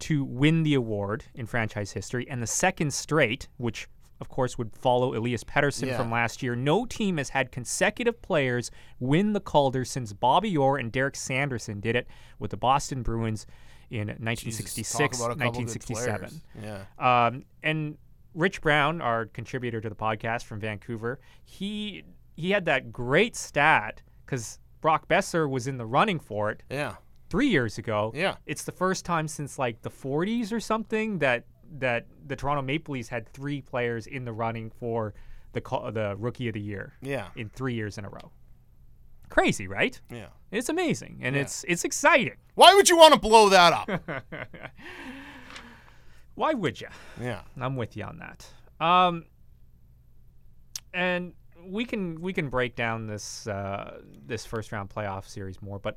to 0.00 0.24
win 0.24 0.62
the 0.62 0.74
award 0.74 1.24
in 1.34 1.46
franchise 1.46 1.92
history, 1.92 2.26
and 2.28 2.42
the 2.42 2.46
second 2.46 2.92
straight, 2.92 3.48
which 3.56 3.88
of 4.20 4.28
course 4.30 4.56
would 4.56 4.74
follow 4.74 5.14
Elias 5.14 5.44
Pettersson 5.44 5.88
Yeah. 5.88 5.98
from 5.98 6.10
last 6.10 6.42
year. 6.42 6.56
No 6.56 6.86
team 6.86 7.18
has 7.18 7.30
had 7.30 7.52
consecutive 7.52 8.22
players 8.22 8.70
win 8.98 9.32
the 9.34 9.40
Calder 9.40 9.84
since 9.84 10.12
Bobby 10.14 10.56
Orr 10.56 10.78
and 10.78 10.90
Derek 10.90 11.16
Sanderson 11.16 11.80
did 11.80 11.94
it 11.96 12.06
with 12.38 12.50
the 12.50 12.56
Boston 12.56 13.02
Bruins 13.02 13.46
in 13.90 14.08
1966, 14.08 14.90
talk 14.92 15.14
about 15.14 15.32
a 15.32 15.34
couple 15.36 15.62
good 15.62 15.76
1967. 15.76 16.40
Yeah. 16.62 17.26
Um, 17.26 17.44
and 17.62 17.98
Rich 18.34 18.60
Brown, 18.62 19.00
our 19.00 19.26
contributor 19.26 19.80
to 19.80 19.88
the 19.88 19.94
podcast 19.94 20.44
from 20.44 20.60
Vancouver, 20.60 21.20
he 21.44 22.04
he 22.34 22.50
had 22.50 22.64
that 22.66 22.92
great 22.92 23.34
stat 23.36 24.02
because 24.24 24.58
Brock 24.82 25.08
Boeser 25.08 25.48
was 25.48 25.66
in 25.66 25.78
the 25.78 25.86
running 25.86 26.18
for 26.20 26.50
it 26.50 26.62
Yeah. 26.70 26.96
Three 27.28 27.48
years 27.48 27.78
ago. 27.78 28.12
Yeah. 28.14 28.36
it's 28.46 28.64
the 28.64 28.72
first 28.72 29.04
time 29.04 29.26
since 29.28 29.58
like 29.58 29.82
the 29.82 29.90
40s 29.90 30.52
or 30.52 30.60
something 30.60 31.18
that 31.18 31.44
that 31.78 32.06
the 32.26 32.36
Toronto 32.36 32.62
Maple 32.62 32.94
Leafs 32.94 33.08
had 33.08 33.28
three 33.32 33.60
players 33.60 34.06
in 34.06 34.24
the 34.24 34.32
running 34.32 34.70
for 34.70 35.14
the 35.52 35.60
the 35.92 36.14
Rookie 36.18 36.48
of 36.48 36.54
the 36.54 36.60
Year 36.60 36.94
Yeah. 37.02 37.28
in 37.36 37.48
three 37.48 37.74
years 37.74 37.98
in 37.98 38.04
a 38.04 38.08
row. 38.08 38.30
Crazy, 39.28 39.66
right? 39.66 40.00
Yeah. 40.10 40.28
It's 40.52 40.68
amazing 40.68 41.18
and 41.22 41.34
Yeah. 41.34 41.42
it's 41.42 41.64
it's 41.66 41.84
exciting. 41.84 42.36
Why 42.54 42.74
would 42.74 42.88
you 42.88 42.96
want 42.96 43.14
to 43.14 43.20
blow 43.20 43.48
that 43.48 43.72
up? 43.72 44.00
Why 46.34 46.52
would 46.54 46.80
you? 46.80 46.88
yeah. 47.20 47.40
I'm 47.60 47.76
with 47.76 47.96
you 47.96 48.04
on 48.04 48.18
that. 48.18 48.46
Um, 48.84 49.24
and 50.92 51.32
we 51.66 51.84
can 51.84 52.20
we 52.20 52.32
can 52.32 52.48
break 52.50 52.76
down 52.76 53.06
this 53.06 53.46
uh, 53.46 54.00
this 54.26 54.44
first 54.46 54.70
round 54.72 54.90
playoff 54.90 55.26
series 55.26 55.60
more. 55.62 55.78
But 55.78 55.96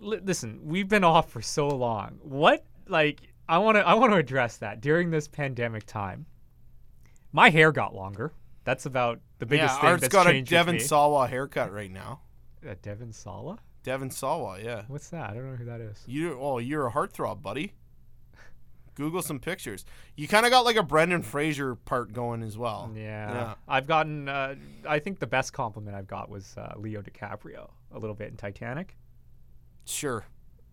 li- 0.00 0.20
listen, 0.22 0.60
we've 0.62 0.88
been 0.88 1.04
off 1.04 1.30
for 1.30 1.42
so 1.42 1.68
long. 1.68 2.18
What 2.22 2.64
like 2.88 3.20
I 3.48 3.58
want 3.58 3.76
to 3.76 3.86
I 3.86 3.94
want 3.94 4.12
to 4.12 4.18
address 4.18 4.58
that 4.58 4.80
during 4.80 5.10
this 5.10 5.28
pandemic 5.28 5.86
time. 5.86 6.26
My 7.32 7.50
hair 7.50 7.72
got 7.72 7.94
longer. 7.94 8.32
That's 8.64 8.86
about 8.86 9.20
the 9.38 9.46
biggest 9.46 9.74
yeah, 9.74 9.80
thing 9.80 9.90
Art's 9.90 10.00
that's 10.02 10.12
got 10.12 10.26
a 10.26 10.30
changed 10.30 10.50
with 10.50 10.58
Devon 10.58 10.74
me. 10.76 10.80
Sawa 10.80 11.28
haircut 11.28 11.72
right 11.72 11.90
now. 11.90 12.20
Uh, 12.66 12.74
Devon 12.82 13.12
Sala? 13.12 13.58
Devon 13.82 14.10
Sawa, 14.10 14.58
yeah. 14.60 14.82
What's 14.88 15.10
that? 15.10 15.30
I 15.30 15.34
don't 15.34 15.50
know 15.50 15.56
who 15.56 15.66
that 15.66 15.80
is. 15.80 16.02
You 16.06 16.38
oh, 16.40 16.58
you're 16.58 16.86
a 16.86 16.92
heartthrob, 16.92 17.42
buddy. 17.42 17.74
Google 18.96 19.22
some 19.22 19.38
pictures. 19.38 19.84
You 20.16 20.26
kind 20.26 20.46
of 20.46 20.50
got 20.50 20.64
like 20.64 20.76
a 20.76 20.82
Brendan 20.82 21.22
Fraser 21.22 21.74
part 21.74 22.12
going 22.12 22.42
as 22.42 22.56
well. 22.56 22.90
Yeah. 22.94 23.02
Yeah. 23.02 23.54
I've 23.68 23.86
gotten, 23.86 24.28
uh, 24.28 24.54
I 24.88 24.98
think 24.98 25.18
the 25.18 25.26
best 25.26 25.52
compliment 25.52 25.94
I've 25.94 26.06
got 26.06 26.30
was 26.30 26.56
uh, 26.56 26.72
Leo 26.76 27.02
DiCaprio 27.02 27.68
a 27.92 27.98
little 27.98 28.16
bit 28.16 28.30
in 28.30 28.36
Titanic. 28.36 28.96
Sure. 29.86 30.24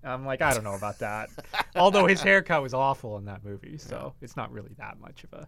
I'm 0.04 0.26
like, 0.26 0.42
I 0.42 0.54
don't 0.54 0.66
know 0.66 0.76
about 0.76 1.00
that. 1.00 1.30
Although 1.78 2.08
his 2.08 2.22
haircut 2.22 2.62
was 2.62 2.74
awful 2.74 3.18
in 3.18 3.26
that 3.26 3.46
movie, 3.46 3.78
so 3.78 4.14
it's 4.22 4.36
not 4.36 4.52
really 4.52 4.74
that 4.78 5.00
much 5.00 5.24
of 5.24 5.32
a, 5.34 5.48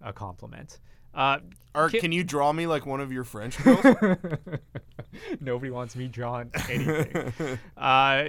a 0.00 0.12
compliment. 0.12 0.80
Uh, 1.14 1.38
Art, 1.74 1.92
Ki- 1.92 2.00
can 2.00 2.10
you 2.10 2.24
draw 2.24 2.52
me 2.52 2.66
like 2.66 2.86
one 2.86 3.00
of 3.00 3.12
your 3.12 3.22
French 3.22 3.56
girls? 3.62 3.84
nobody 5.40 5.70
wants 5.70 5.94
me 5.94 6.08
drawing 6.08 6.50
anything. 6.68 7.58
uh, 7.76 8.24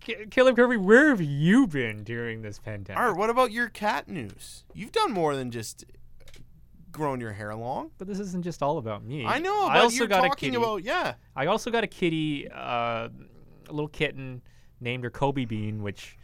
K- 0.00 0.26
Caleb 0.30 0.54
Kirby, 0.56 0.76
where 0.76 1.08
have 1.08 1.20
you 1.20 1.66
been 1.66 2.04
during 2.04 2.42
this 2.42 2.58
pandemic? 2.58 3.00
Art, 3.00 3.16
what 3.16 3.30
about 3.30 3.50
your 3.52 3.68
cat 3.70 4.06
news? 4.08 4.64
You've 4.74 4.92
done 4.92 5.12
more 5.12 5.34
than 5.34 5.50
just 5.50 5.84
growing 6.92 7.20
your 7.20 7.32
hair 7.32 7.54
long. 7.54 7.90
But 7.98 8.06
this 8.06 8.20
isn't 8.20 8.42
just 8.42 8.62
all 8.62 8.78
about 8.78 9.04
me. 9.04 9.24
I 9.24 9.38
know, 9.38 9.66
I 9.66 9.80
also 9.80 10.06
got 10.06 10.24
a 10.24 10.30
kitty. 10.30 10.56
about 10.56 10.84
yeah. 10.84 11.14
I 11.34 11.46
also 11.46 11.70
got 11.70 11.84
a 11.84 11.88
kitty, 11.88 12.48
uh, 12.50 13.08
a 13.70 13.72
little 13.72 13.88
kitten, 13.88 14.42
named 14.80 15.04
her 15.04 15.10
Kobe 15.10 15.44
Bean, 15.44 15.82
which 15.82 16.16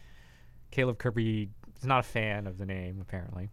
Caleb 0.71 0.97
Kirby 0.99 1.49
is 1.77 1.85
not 1.85 1.99
a 1.99 2.03
fan 2.03 2.47
of 2.47 2.57
the 2.57 2.65
name 2.65 2.99
apparently. 3.01 3.49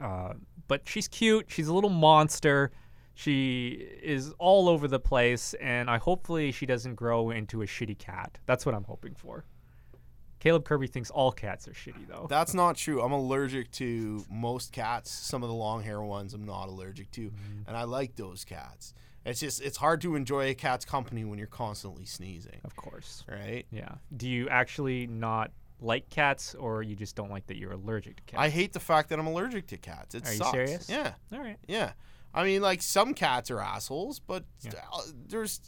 Uh, 0.00 0.34
but 0.68 0.82
she's 0.88 1.08
cute. 1.08 1.46
She's 1.48 1.68
a 1.68 1.74
little 1.74 1.90
monster. 1.90 2.70
She 3.14 3.70
is 4.02 4.32
all 4.38 4.68
over 4.68 4.86
the 4.88 5.00
place, 5.00 5.52
and 5.54 5.90
I 5.90 5.98
hopefully 5.98 6.52
she 6.52 6.64
doesn't 6.64 6.94
grow 6.94 7.30
into 7.30 7.60
a 7.62 7.66
shitty 7.66 7.98
cat. 7.98 8.38
That's 8.46 8.64
what 8.64 8.74
I'm 8.74 8.84
hoping 8.84 9.14
for. 9.14 9.44
Caleb 10.38 10.64
Kirby 10.64 10.86
thinks 10.86 11.10
all 11.10 11.32
cats 11.32 11.68
are 11.68 11.72
shitty, 11.72 12.06
though. 12.08 12.26
That's 12.30 12.54
not 12.54 12.76
true. 12.76 13.02
I'm 13.02 13.12
allergic 13.12 13.70
to 13.72 14.24
most 14.30 14.72
cats. 14.72 15.10
Some 15.10 15.42
of 15.42 15.50
the 15.50 15.54
long 15.54 15.82
hair 15.82 16.00
ones 16.00 16.32
I'm 16.32 16.46
not 16.46 16.68
allergic 16.68 17.10
to, 17.12 17.22
Mm-hmm. 17.30 17.62
and 17.68 17.76
I 17.76 17.82
like 17.84 18.16
those 18.16 18.44
cats. 18.46 18.94
It's 19.24 19.40
just 19.40 19.60
it's 19.60 19.76
hard 19.76 20.00
to 20.02 20.14
enjoy 20.16 20.48
a 20.48 20.54
cat's 20.54 20.84
company 20.84 21.24
when 21.24 21.38
you're 21.38 21.46
constantly 21.46 22.06
sneezing, 22.06 22.60
of 22.64 22.74
course. 22.76 23.24
right? 23.28 23.66
Yeah. 23.70 23.96
Do 24.16 24.28
you 24.28 24.48
actually 24.48 25.06
not 25.06 25.50
like 25.82 26.08
cats, 26.10 26.54
or 26.54 26.82
you 26.82 26.94
just 26.96 27.16
don't 27.16 27.30
like 27.30 27.46
that 27.48 27.56
you're 27.56 27.72
allergic 27.72 28.16
to 28.16 28.22
cats? 28.22 28.40
I 28.42 28.48
hate 28.48 28.72
the 28.72 28.80
fact 28.80 29.08
that 29.10 29.18
I'm 29.18 29.26
allergic 29.26 29.66
to 29.68 29.76
cats. 29.78 30.14
It 30.14 30.26
Are 30.26 30.32
you 30.32 30.44
serious? 30.50 30.88
Yeah, 30.88 31.12
all 31.32 31.40
right. 31.40 31.58
yeah. 31.68 31.92
I 32.32 32.44
mean, 32.44 32.62
like 32.62 32.80
some 32.80 33.12
cats 33.14 33.50
are 33.50 33.60
assholes, 33.60 34.20
but 34.20 34.44
Yeah. 34.62 34.72
there's 35.28 35.60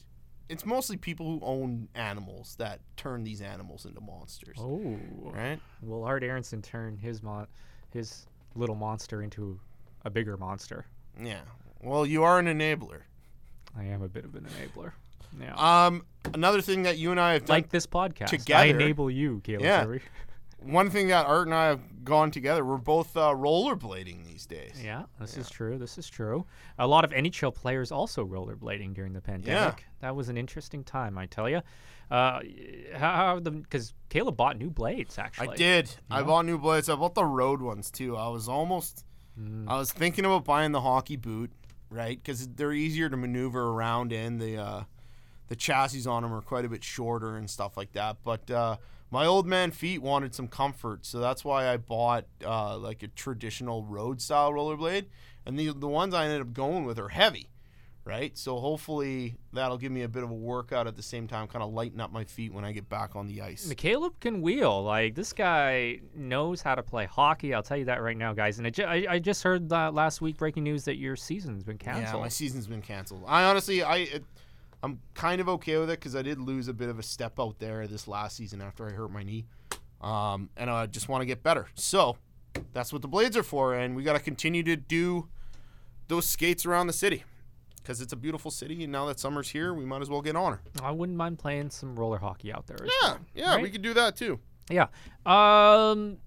it's 0.49 0.67
mostly 0.67 0.97
people 0.99 1.27
who 1.27 1.41
own 1.45 1.89
animals 1.95 2.57
that 2.59 2.81
turn 2.97 3.25
these 3.25 3.41
animals 3.41 3.87
into 3.87 4.01
monsters, 4.01 4.57
Oh. 4.61 4.99
right? 5.25 5.59
Will 5.83 6.05
Art 6.05 6.23
Aronson 6.23 6.61
turn 6.63 6.99
his 6.99 7.23
mon- 7.23 7.47
his 7.91 8.27
little 8.55 8.75
monster 8.75 9.23
into 9.23 9.59
a 10.05 10.11
bigger 10.11 10.37
monster? 10.37 10.85
Yeah. 11.19 11.41
Well, 11.83 12.05
you 12.07 12.23
are 12.23 12.39
an 12.39 12.47
enabler. 12.47 13.03
I 13.77 13.85
am 13.85 14.03
a 14.03 14.09
bit 14.09 14.25
of 14.25 14.35
an 14.35 14.47
enabler. 14.47 14.93
Yeah. 15.41 15.55
Um, 15.87 16.05
another 16.35 16.61
thing 16.61 16.83
that 16.83 16.99
you 16.99 17.11
and 17.11 17.19
I 17.21 17.33
have 17.35 17.47
done 17.47 17.57
like 17.57 17.71
this 17.71 17.87
podcast. 17.87 18.55
I 18.55 18.65
enable 18.67 19.11
you, 19.11 19.41
Caleb 19.45 19.63
Yeah. 19.65 19.87
One 20.65 20.91
thing 20.91 21.09
that 21.09 21.27
Art 21.27 21.49
and 21.49 21.55
I 21.55 21.67
have 21.67 22.05
gone 22.05 22.31
together, 22.31 22.65
we're 22.65 22.77
both 22.77 23.17
uh, 23.17 23.31
rollerblading 23.31 24.25
these 24.25 24.47
days. 24.47 24.81
Yeah, 24.81 25.05
this 25.19 25.37
is 25.37 25.51
true. 25.51 25.77
This 25.77 25.99
is 25.99 26.09
true. 26.09 26.47
A 26.79 26.87
lot 26.87 27.05
of 27.05 27.11
NHL 27.11 27.53
players 27.53 27.91
also 27.91 28.25
rollerblading 28.25 28.95
during 28.95 29.13
the 29.13 29.21
pandemic. 29.21 29.79
Yeah. 29.79 29.85
That 30.01 30.15
was 30.15 30.29
an 30.29 30.37
interesting 30.37 30.85
time, 30.85 31.19
I 31.19 31.27
tell 31.27 31.49
you. 31.49 31.63
Uh, 32.13 32.41
how, 32.95 33.11
how 33.17 33.41
the 33.41 33.51
because 33.51 33.93
Caleb 34.09 34.37
bought 34.37 34.57
new 34.57 34.71
blades 34.71 35.19
actually. 35.19 35.49
I 35.49 35.57
did. 35.57 35.91
I 36.11 36.19
Yeah. 36.21 36.27
bought 36.27 36.45
new 36.47 36.59
blades. 36.59 36.89
I 36.89 36.95
bought 36.95 37.15
the 37.15 37.25
road 37.25 37.61
ones 37.61 37.91
too. 37.91 38.17
I 38.17 38.29
was 38.29 38.49
almost. 38.49 39.05
Mm. 39.41 39.65
I 39.67 39.79
was 39.79 39.91
thinking 39.91 40.25
about 40.27 40.45
buying 40.45 40.71
the 40.73 40.83
hockey 40.83 41.17
boot, 41.17 41.51
right? 41.93 42.21
Because 42.23 42.49
they're 42.49 42.73
easier 42.73 43.09
to 43.09 43.17
maneuver 43.17 43.69
around 43.69 44.13
in. 44.13 44.39
The 44.39 44.57
uh, 44.57 44.83
the 45.49 45.57
chassis 45.57 46.09
on 46.09 46.23
them 46.23 46.33
are 46.33 46.41
quite 46.41 46.65
a 46.65 46.69
bit 46.69 46.83
shorter 46.83 47.37
and 47.37 47.49
stuff 47.49 47.77
like 47.77 47.93
that. 47.93 48.17
But 48.25 48.51
uh, 48.51 48.77
my 49.11 49.27
old 49.27 49.47
man 49.47 49.71
feet 49.71 50.01
wanted 50.01 50.35
some 50.35 50.49
comfort, 50.49 51.05
so 51.05 51.21
that's 51.21 51.45
why 51.45 51.69
I 51.69 51.77
bought 51.77 52.25
uh, 52.45 52.79
like 52.79 53.03
a 53.03 53.09
traditional 53.09 53.85
road 53.85 54.21
style 54.21 54.53
rollerblade. 54.53 55.07
And 55.45 55.59
the 55.59 55.73
the 55.73 55.89
ones 55.89 56.15
I 56.15 56.25
ended 56.25 56.41
up 56.41 56.53
going 56.53 56.85
with 56.85 56.99
are 56.99 57.11
heavy, 57.11 57.51
right? 58.05 58.37
So 58.37 58.59
hopefully 58.59 59.37
that'll 59.53 59.79
give 59.79 59.93
me 59.93 60.03
a 60.03 60.09
bit 60.09 60.23
of 60.23 60.31
a 60.31 60.35
workout 60.35 60.87
at 60.87 60.97
the 60.97 61.03
same 61.03 61.29
time, 61.29 61.47
kind 61.47 61.63
of 61.63 61.73
lighten 61.73 62.01
up 62.01 62.13
my 62.13 62.25
feet 62.25 62.53
when 62.53 62.65
I 62.65 62.73
get 62.73 62.89
back 62.89 63.15
on 63.15 63.29
the 63.29 63.43
ice. 63.43 63.73
Caleb 63.77 64.15
can 64.21 64.43
wheel. 64.43 64.83
Like 64.83 65.15
this 65.15 65.33
guy 65.33 66.01
knows 66.15 66.63
how 66.63 66.75
to 66.75 66.83
play 66.83 67.07
hockey. 67.07 67.55
I'll 67.55 67.63
tell 67.63 67.77
you 67.77 67.85
that 67.87 68.03
right 68.03 68.17
now, 68.17 68.33
guys. 68.33 68.59
And 68.59 68.67
I, 68.67 68.71
ju- 68.71 68.85
I, 68.85 69.07
I 69.09 69.19
just 69.19 69.43
heard 69.43 69.69
that 69.69 69.95
last 69.95 70.21
week 70.21 70.37
breaking 70.37 70.65
news 70.65 70.85
that 70.85 70.97
your 70.97 71.17
season's 71.17 71.63
been 71.63 71.79
canceled. 71.79 72.17
Yeah, 72.17 72.21
my 72.21 72.29
season's 72.29 72.67
been 72.67 72.83
canceled. 72.83 73.25
I 73.27 73.45
honestly, 73.45 73.83
I, 73.83 73.97
it, 73.99 74.25
I'm 74.83 75.01
kind 75.15 75.41
of 75.41 75.49
okay 75.49 75.79
with 75.79 75.91
it 75.91 76.01
because 76.01 76.17
I 76.17 76.23
did 76.23 76.39
lose 76.41 76.69
a 76.69 76.73
bit 76.75 76.89
of 76.89 76.99
a 76.99 77.03
step 77.03 77.39
out 77.39 77.59
there 77.59 77.87
this 77.87 78.09
last 78.09 78.37
season 78.37 78.61
after 78.61 78.87
I 78.89 78.91
hurt 78.91 79.13
my 79.13 79.23
knee, 79.23 79.47
um, 80.01 80.51
and 80.57 80.69
I 80.69 80.87
just 80.87 81.09
want 81.09 81.23
to 81.23 81.27
get 81.27 81.45
better. 81.45 81.69
So 81.75 82.17
that's 82.73 82.93
what 82.93 83.01
the 83.01 83.09
blades 83.09 83.37
are 83.37 83.45
for, 83.45 83.75
and 83.75 83.95
we 83.95 84.03
got 84.03 84.15
to 84.15 84.19
continue 84.19 84.65
to 84.65 84.75
do 84.75 85.29
those 86.09 86.27
skates 86.27 86.67
around 86.67 86.89
the 86.89 86.93
city 86.93 87.23
because 87.83 88.01
it's 88.01 88.13
a 88.13 88.17
beautiful 88.17 88.51
city, 88.51 88.83
and 88.85 88.93
now 88.93 89.07
that 89.07 89.19
summer's 89.19 89.49
here, 89.49 89.75
we 89.75 89.85
might 89.85 90.03
as 90.03 90.09
well 90.11 90.23
get 90.23 90.37
on 90.37 90.53
her. 90.53 90.61
I 90.83 90.91
wouldn't 90.93 91.19
mind 91.19 91.39
playing 91.39 91.71
some 91.71 91.97
roller 91.97 92.19
hockey 92.19 92.53
out 92.53 92.67
there. 92.67 92.79
Yeah, 92.81 92.91
well, 93.03 93.19
yeah, 93.35 93.59
we 93.61 93.71
could 93.71 93.83
do 93.83 93.95
that 93.95 94.17
too. 94.17 94.39
Yeah. 94.71 94.87
Um, 95.27 96.19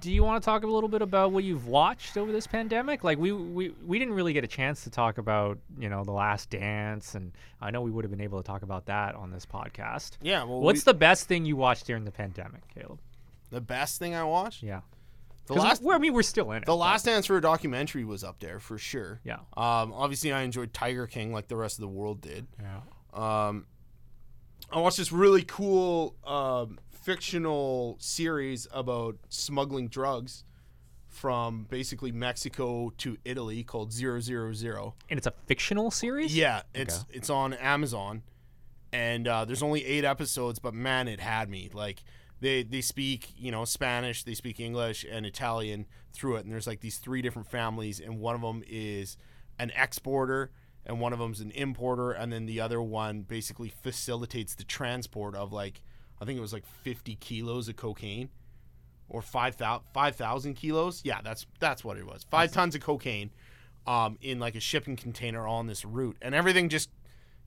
do 0.00 0.12
you 0.12 0.22
want 0.22 0.40
to 0.42 0.44
talk 0.44 0.62
a 0.62 0.66
little 0.66 0.88
bit 0.88 1.02
about 1.02 1.32
what 1.32 1.42
you've 1.44 1.66
watched 1.66 2.16
over 2.16 2.30
this 2.30 2.46
pandemic? 2.46 3.02
Like 3.04 3.18
we, 3.18 3.32
we 3.32 3.70
we 3.84 3.98
didn't 3.98 4.14
really 4.14 4.32
get 4.32 4.44
a 4.44 4.48
chance 4.48 4.84
to 4.84 4.90
talk 4.90 5.18
about 5.18 5.58
you 5.78 5.88
know 5.88 6.04
the 6.04 6.12
Last 6.12 6.50
Dance, 6.50 7.14
and 7.14 7.32
I 7.60 7.70
know 7.70 7.80
we 7.82 7.90
would 7.90 8.04
have 8.04 8.10
been 8.10 8.20
able 8.20 8.40
to 8.40 8.46
talk 8.46 8.62
about 8.62 8.86
that 8.86 9.14
on 9.14 9.30
this 9.30 9.44
podcast. 9.44 10.12
Yeah. 10.22 10.44
Well, 10.44 10.60
What's 10.60 10.86
we- 10.86 10.92
the 10.92 10.98
best 10.98 11.26
thing 11.26 11.44
you 11.44 11.56
watched 11.56 11.86
during 11.86 12.04
the 12.04 12.10
pandemic, 12.12 12.62
Caleb? 12.74 12.98
the 13.50 13.60
best 13.62 13.98
thing 13.98 14.14
I 14.14 14.24
watched? 14.24 14.62
Yeah. 14.62 14.80
The 15.48 15.54
last, 15.54 15.82
I 15.88 15.98
mean, 15.98 16.12
we're 16.12 16.22
still 16.22 16.52
in 16.52 16.62
it. 16.62 16.66
the 16.66 16.76
last 16.76 17.04
dance 17.06 17.26
for 17.26 17.36
a 17.36 17.40
documentary 17.40 18.04
was 18.04 18.22
up 18.22 18.38
there 18.38 18.60
for 18.60 18.78
sure. 18.78 19.20
Yeah. 19.24 19.38
Um, 19.56 19.92
obviously, 19.92 20.32
I 20.32 20.42
enjoyed 20.42 20.72
Tiger 20.72 21.06
King 21.06 21.32
like 21.32 21.48
the 21.48 21.56
rest 21.56 21.78
of 21.78 21.80
the 21.82 21.88
world 21.88 22.20
did. 22.20 22.46
Yeah. 22.60 22.80
Um, 23.48 23.66
I 24.70 24.80
watched 24.80 24.98
this 24.98 25.10
really 25.10 25.42
cool 25.44 26.14
um, 26.24 26.78
fictional 26.90 27.96
series 27.98 28.68
about 28.72 29.16
smuggling 29.28 29.88
drugs 29.88 30.44
from 31.06 31.66
basically 31.70 32.12
Mexico 32.12 32.92
to 32.98 33.16
Italy 33.24 33.64
called 33.64 33.92
Zero 33.92 34.20
Zero 34.20 34.52
Zero. 34.52 34.94
And 35.08 35.16
it's 35.16 35.26
a 35.26 35.32
fictional 35.46 35.90
series. 35.90 36.36
Yeah, 36.36 36.62
it's 36.74 37.04
it's 37.10 37.30
on 37.30 37.54
Amazon, 37.54 38.22
and 38.92 39.26
uh, 39.26 39.44
there's 39.46 39.62
only 39.62 39.84
eight 39.86 40.04
episodes, 40.04 40.58
but 40.58 40.74
man, 40.74 41.08
it 41.08 41.20
had 41.20 41.48
me. 41.48 41.70
Like 41.72 42.04
they 42.40 42.62
they 42.62 42.80
speak 42.80 43.32
you 43.36 43.50
know 43.50 43.64
Spanish, 43.64 44.24
they 44.24 44.34
speak 44.34 44.60
English 44.60 45.04
and 45.10 45.26
Italian 45.26 45.86
through 46.12 46.36
it, 46.36 46.44
and 46.44 46.52
there's 46.52 46.66
like 46.66 46.80
these 46.80 46.98
three 46.98 47.22
different 47.22 47.48
families, 47.48 48.00
and 48.00 48.18
one 48.18 48.34
of 48.34 48.40
them 48.40 48.62
is 48.68 49.16
an 49.58 49.72
exporter, 49.76 50.50
and 50.86 51.00
one 51.00 51.12
of 51.12 51.18
them's 51.18 51.40
an 51.40 51.50
importer, 51.52 52.12
and 52.12 52.32
then 52.32 52.46
the 52.46 52.60
other 52.60 52.80
one 52.80 53.22
basically 53.22 53.68
facilitates 53.68 54.54
the 54.54 54.64
transport 54.64 55.34
of 55.34 55.52
like 55.52 55.82
I 56.20 56.24
think 56.24 56.38
it 56.38 56.42
was 56.42 56.52
like 56.52 56.66
50 56.66 57.16
kilos 57.16 57.68
of 57.68 57.76
cocaine. 57.76 58.30
Or 59.10 59.22
5,000 59.22 59.84
5,000 59.94 60.54
kilos? 60.54 61.00
Yeah, 61.02 61.20
that's 61.22 61.46
that's 61.60 61.82
what 61.82 61.96
it 61.96 62.04
was. 62.04 62.26
Five 62.30 62.52
tons 62.52 62.74
of 62.74 62.82
cocaine 62.82 63.30
um, 63.86 64.18
in 64.20 64.38
like 64.38 64.54
a 64.54 64.60
shipping 64.60 64.96
container 64.96 65.46
on 65.46 65.66
this 65.66 65.82
route, 65.84 66.18
and 66.20 66.34
everything 66.34 66.68
just, 66.68 66.90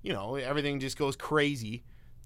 you 0.02 0.12
know, 0.12 0.36
everything 0.36 0.80
just 0.80 0.98
goes 0.98 1.16
crazy. 1.16 1.84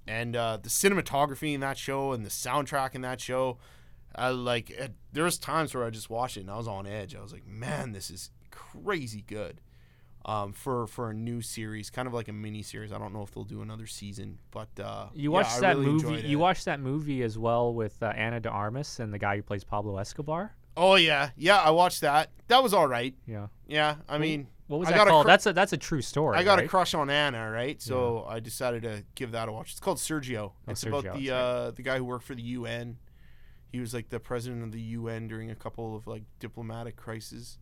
And 0.07 0.35
uh, 0.35 0.57
the 0.61 0.69
cinematography 0.69 1.53
in 1.53 1.61
that 1.61 1.77
show 1.77 2.11
and 2.11 2.25
the 2.25 2.29
soundtrack 2.29 2.93
in 2.95 3.01
that 3.01 3.19
show, 3.19 3.57
I 4.15 4.29
like. 4.29 4.69
It, 4.69 4.93
there 5.13 5.23
was 5.23 5.37
times 5.37 5.73
where 5.73 5.83
I 5.83 5.89
just 5.89 6.09
watched 6.09 6.37
it 6.37 6.41
and 6.41 6.51
I 6.51 6.57
was 6.57 6.67
on 6.67 6.85
edge. 6.85 7.15
I 7.15 7.21
was 7.21 7.33
like, 7.33 7.47
man, 7.47 7.91
this 7.91 8.09
is 8.11 8.29
crazy 8.51 9.23
good. 9.25 9.61
um, 10.25 10.53
for 10.53 10.87
for 10.87 11.11
a 11.11 11.13
new 11.13 11.41
series, 11.41 11.89
kind 11.91 12.07
of 12.07 12.13
like 12.13 12.27
a 12.27 12.33
mini 12.33 12.63
series. 12.63 12.91
I 12.91 12.97
don't 12.97 13.13
know 13.13 13.21
if 13.21 13.31
they'll 13.31 13.43
do 13.43 13.61
another 13.61 13.85
season, 13.85 14.39
but 14.51 14.69
uh, 14.83 15.07
You 15.13 15.31
watched 15.31 15.57
I 15.57 15.59
that 15.61 15.77
really 15.77 15.85
movie. 15.91 16.27
You 16.27 16.39
watched 16.39 16.65
that 16.65 16.79
movie 16.79 17.21
as 17.21 17.37
well 17.37 17.73
with 17.73 18.01
uh, 18.01 18.07
Ana 18.07 18.39
de 18.39 18.49
Armas 18.49 18.99
and 18.99 19.13
the 19.13 19.19
guy 19.19 19.35
who 19.35 19.43
plays 19.43 19.63
Pablo 19.63 19.97
Escobar. 19.97 20.55
Oh 20.77 20.95
yeah, 20.95 21.29
yeah, 21.37 21.57
I 21.59 21.69
watched 21.71 22.01
that. 22.01 22.29
That 22.47 22.63
was 22.63 22.73
all 22.73 22.87
right. 22.87 23.13
Yeah. 23.27 23.47
Yeah, 23.67 23.95
I 24.09 24.17
mean, 24.17 24.47
What 24.68 24.80
was 24.80 24.89
I 24.89 24.93
that 24.97 25.07
called? 25.07 25.26
cr- 25.26 25.30
that's 25.30 25.45
a 25.45 25.53
that's 25.53 25.74
a 25.74 25.78
true 25.78 26.01
story. 26.01 26.38
I 26.38 26.43
got 26.43 26.57
right? 26.57 26.66
a 26.66 26.68
crush 26.68 26.93
on 26.93 27.09
Anna, 27.09 27.51
right? 27.51 27.80
So 27.82 28.26
I 28.28 28.39
decided 28.39 28.82
to 28.84 29.03
give 29.13 29.32
that 29.34 29.47
a 29.47 29.51
watch. 29.51 29.72
It's 29.72 29.80
called 29.80 29.97
Sergio. 29.99 30.38
Oh, 30.38 30.53
it's 30.68 30.84
Sergio, 30.84 30.88
about 30.99 31.03
the 31.18 31.30
right. 31.30 31.36
uh, 31.38 31.72
the 31.72 31.82
guy 31.84 31.97
who 31.97 32.05
worked 32.05 32.26
for 32.26 32.34
the 32.36 32.41
UN. 32.41 32.97
He 33.72 33.80
was 33.80 33.93
like 33.93 34.09
the 34.09 34.20
president 34.20 34.63
of 34.63 34.72
the 34.72 34.82
UN 34.82 35.28
during 35.28 35.51
a 35.51 35.55
couple 35.55 35.95
of 35.95 36.07
like 36.07 36.24
diplomatic 36.39 36.95
crises. 36.95 37.57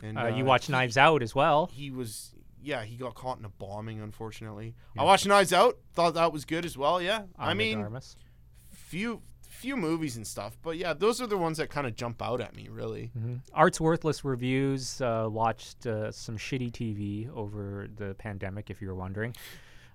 And 0.00 0.18
Uh, 0.18 0.26
you 0.28 0.44
watched 0.44 0.66
he- 0.66 0.72
Knives 0.72 0.96
Out 0.96 1.22
as 1.22 1.34
well. 1.34 1.66
He 1.72 1.90
was 1.90 2.34
yeah, 2.64 2.84
he 2.84 2.96
got 2.96 3.14
caught 3.14 3.38
in 3.38 3.44
a 3.44 3.48
bombing. 3.48 4.00
Unfortunately, 4.00 4.74
I 4.96 5.04
watched 5.04 5.26
Knives 5.26 5.52
Out. 5.52 5.78
Thought 5.94 6.14
that 6.14 6.32
was 6.32 6.44
good 6.44 6.64
as 6.64 6.76
well. 6.78 7.02
Yeah, 7.02 7.22
I 7.38 7.50
Ana 7.50 7.54
de 7.54 7.54
mean, 7.90 8.00
few 8.70 9.22
few 9.62 9.76
movies 9.76 10.16
and 10.16 10.26
stuff, 10.26 10.58
but 10.60 10.76
yeah, 10.76 10.92
those 10.92 11.20
are 11.20 11.28
the 11.28 11.38
ones 11.38 11.56
that 11.58 11.70
kind 11.70 11.86
of 11.86 11.94
jump 11.94 12.20
out 12.20 12.40
at 12.40 12.54
me. 12.56 12.68
Really. 12.68 13.12
Art's 13.54 13.80
Worthless 13.80 14.24
Reviews 14.24 15.00
uh, 15.00 15.28
watched 15.30 15.86
uh, 15.86 16.10
some 16.10 16.36
shitty 16.36 16.72
TV 16.72 17.30
over 17.34 17.88
the 17.96 18.14
pandemic, 18.14 18.70
if 18.70 18.82
you 18.82 18.88
were 18.88 18.96
wondering. 18.96 19.34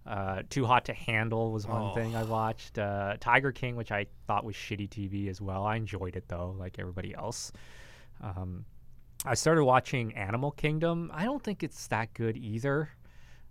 Uh, 0.05 0.43
Too 0.49 0.65
Hot 0.65 0.85
to 0.85 0.93
Handle 0.93 1.51
was 1.51 1.67
one 1.67 1.93
thing 1.93 2.15
I 2.15 2.23
watched. 2.23 2.79
Uh, 2.79 3.17
Tiger 3.19 3.51
King, 3.51 3.75
which 3.75 3.91
I 3.91 4.05
thought 4.25 4.45
was 4.45 4.55
shitty 4.55 4.87
TV 4.87 5.27
as 5.27 5.41
well. 5.41 5.65
I 5.65 5.75
enjoyed 5.75 6.15
it 6.15 6.23
though, 6.29 6.55
like 6.57 6.79
everybody 6.79 7.13
else. 7.13 7.51
Um, 8.21 8.63
I 9.25 9.33
started 9.33 9.65
watching 9.65 10.15
Animal 10.15 10.51
Kingdom. 10.51 11.11
I 11.13 11.25
don't 11.25 11.43
think 11.43 11.61
it's 11.61 11.87
that 11.87 12.13
good 12.13 12.37
either. 12.37 12.89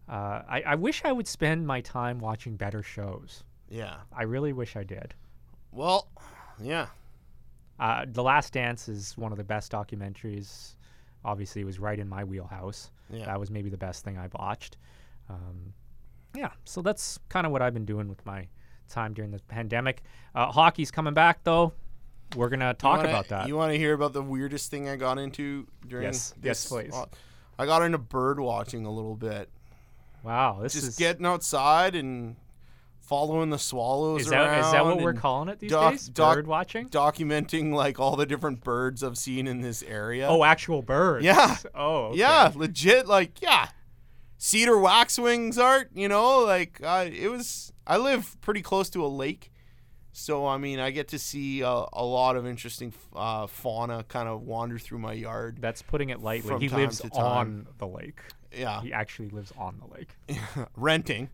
Uh, 0.08 0.40
I, 0.48 0.62
I 0.68 0.74
wish 0.76 1.04
I 1.04 1.12
would 1.12 1.28
spend 1.28 1.66
my 1.66 1.82
time 1.82 2.20
watching 2.20 2.56
better 2.56 2.82
shows. 2.82 3.44
Yeah. 3.68 3.96
I 4.16 4.22
really 4.22 4.54
wish 4.54 4.76
I 4.76 4.84
did. 4.84 5.14
Well, 5.76 6.08
yeah. 6.60 6.86
Uh, 7.78 8.06
the 8.08 8.22
Last 8.22 8.54
Dance 8.54 8.88
is 8.88 9.16
one 9.18 9.30
of 9.32 9.38
the 9.38 9.44
best 9.44 9.70
documentaries. 9.70 10.74
Obviously, 11.24 11.60
it 11.60 11.64
was 11.66 11.78
right 11.78 11.98
in 11.98 12.08
my 12.08 12.24
wheelhouse. 12.24 12.90
Yeah. 13.10 13.26
That 13.26 13.38
was 13.38 13.50
maybe 13.50 13.68
the 13.68 13.76
best 13.76 14.02
thing 14.04 14.16
I've 14.16 14.32
watched. 14.34 14.78
Um, 15.28 15.74
yeah, 16.34 16.50
so 16.64 16.80
that's 16.82 17.18
kind 17.28 17.46
of 17.46 17.52
what 17.52 17.60
I've 17.62 17.74
been 17.74 17.84
doing 17.84 18.08
with 18.08 18.24
my 18.24 18.46
time 18.88 19.12
during 19.12 19.30
the 19.30 19.38
pandemic. 19.48 20.02
Uh, 20.34 20.50
hockey's 20.50 20.90
coming 20.90 21.14
back, 21.14 21.44
though. 21.44 21.72
We're 22.34 22.48
gonna 22.48 22.74
talk 22.74 22.98
wanna- 22.98 23.10
about 23.10 23.28
that. 23.28 23.46
You 23.48 23.56
want 23.56 23.72
to 23.72 23.78
hear 23.78 23.92
about 23.92 24.12
the 24.12 24.22
weirdest 24.22 24.70
thing 24.70 24.88
I 24.88 24.96
got 24.96 25.18
into 25.18 25.66
during 25.86 26.04
Yes, 26.06 26.30
this? 26.40 26.44
yes, 26.44 26.66
please. 26.68 26.94
uh, 26.94 27.06
I 27.58 27.66
got 27.66 27.82
into 27.82 27.98
bird 27.98 28.40
watching 28.40 28.84
a 28.86 28.90
little 28.90 29.14
bit. 29.14 29.50
wow, 30.22 30.58
this 30.60 30.72
Just 30.72 30.86
is 30.88 30.96
getting 30.96 31.24
outside 31.24 31.94
and 31.94 32.34
following 33.06 33.50
the 33.50 33.58
swallows 33.58 34.22
is 34.22 34.28
that 34.28 34.58
is 34.58 34.72
that 34.72 34.84
what 34.84 35.00
we're 35.00 35.12
calling 35.14 35.48
it 35.48 35.58
these 35.60 35.70
doc- 35.70 35.92
days? 35.92 36.08
doc- 36.08 36.36
Bird 36.36 36.46
watching? 36.46 36.88
Documenting 36.88 37.72
like 37.72 37.98
all 38.00 38.16
the 38.16 38.26
different 38.26 38.62
birds 38.64 39.02
I've 39.02 39.16
seen 39.18 39.46
in 39.46 39.60
this 39.60 39.82
area. 39.82 40.26
Oh, 40.28 40.44
actual 40.44 40.82
birds. 40.82 41.24
Yeah. 41.24 41.56
Oh, 41.74 42.06
okay. 42.06 42.18
yeah, 42.18 42.52
legit. 42.54 43.06
Like 43.06 43.40
yeah, 43.40 43.68
cedar 44.38 44.78
waxwings 44.78 45.58
art. 45.58 45.90
You 45.94 46.08
know, 46.08 46.40
like 46.40 46.80
uh, 46.82 47.06
it 47.10 47.30
was. 47.30 47.72
I 47.86 47.98
live 47.98 48.36
pretty 48.40 48.62
close 48.62 48.90
to 48.90 49.04
a 49.04 49.08
lake. 49.08 49.52
So 50.12 50.46
I 50.46 50.56
mean, 50.56 50.80
I 50.80 50.90
get 50.90 51.08
to 51.08 51.18
see 51.18 51.60
a, 51.60 51.84
a 51.92 52.04
lot 52.04 52.36
of 52.36 52.46
interesting 52.46 52.92
uh, 53.14 53.46
fauna 53.46 54.02
kind 54.08 54.28
of 54.28 54.42
wander 54.42 54.78
through 54.78 54.98
my 54.98 55.12
yard. 55.12 55.58
That's 55.60 55.82
putting 55.82 56.08
it 56.08 56.20
lightly. 56.20 56.58
He 56.58 56.68
lives 56.68 57.02
on 57.12 57.66
the 57.78 57.86
lake. 57.86 58.20
Yeah, 58.50 58.80
He 58.80 58.92
actually 58.92 59.28
lives 59.28 59.52
on 59.58 59.78
the 59.78 59.94
lake. 59.94 60.16
renting. 60.76 61.28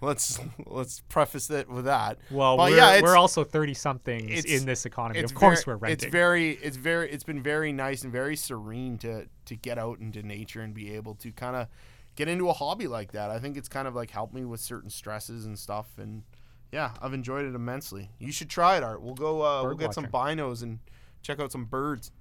Let's 0.00 0.38
let's 0.66 1.00
preface 1.08 1.50
it 1.50 1.68
with 1.68 1.86
that. 1.86 2.18
Well, 2.30 2.56
But 2.56 2.70
we're, 2.70 2.76
yeah, 2.76 3.00
we're 3.02 3.16
also 3.16 3.42
thirty 3.42 3.74
somethings 3.74 4.44
in 4.44 4.64
this 4.64 4.86
economy. 4.86 5.20
Of 5.20 5.34
course, 5.34 5.64
ver- 5.64 5.72
we're 5.72 5.76
renting. 5.78 6.06
It's 6.06 6.12
very, 6.12 6.50
it's 6.52 6.76
very, 6.76 7.10
it's 7.10 7.24
been 7.24 7.42
very 7.42 7.72
nice 7.72 8.04
and 8.04 8.12
very 8.12 8.36
serene 8.36 8.98
to 8.98 9.26
to 9.46 9.56
get 9.56 9.76
out 9.78 9.98
into 9.98 10.22
nature 10.22 10.60
and 10.60 10.72
be 10.72 10.94
able 10.94 11.14
to 11.16 11.32
kind 11.32 11.56
of 11.56 11.66
get 12.14 12.28
into 12.28 12.48
a 12.48 12.52
hobby 12.52 12.86
like 12.86 13.12
that. 13.12 13.30
I 13.30 13.38
think 13.40 13.56
it's 13.56 13.68
kind 13.68 13.88
of 13.88 13.94
like 13.96 14.10
helped 14.10 14.34
me 14.34 14.44
with 14.44 14.60
certain 14.60 14.90
stresses 14.90 15.46
and 15.46 15.58
stuff. 15.58 15.88
And 15.98 16.22
yeah, 16.70 16.92
I've 17.02 17.14
enjoyed 17.14 17.46
it 17.46 17.54
immensely. 17.56 18.10
You 18.20 18.30
should 18.30 18.50
try 18.50 18.76
it, 18.76 18.84
Art. 18.84 19.02
We'll 19.02 19.14
go. 19.14 19.42
Uh, 19.42 19.64
we'll 19.64 19.74
get 19.74 19.94
some 19.94 20.06
binos 20.06 20.62
and 20.62 20.78
check 21.22 21.40
out 21.40 21.50
some 21.50 21.64
birds. 21.64 22.12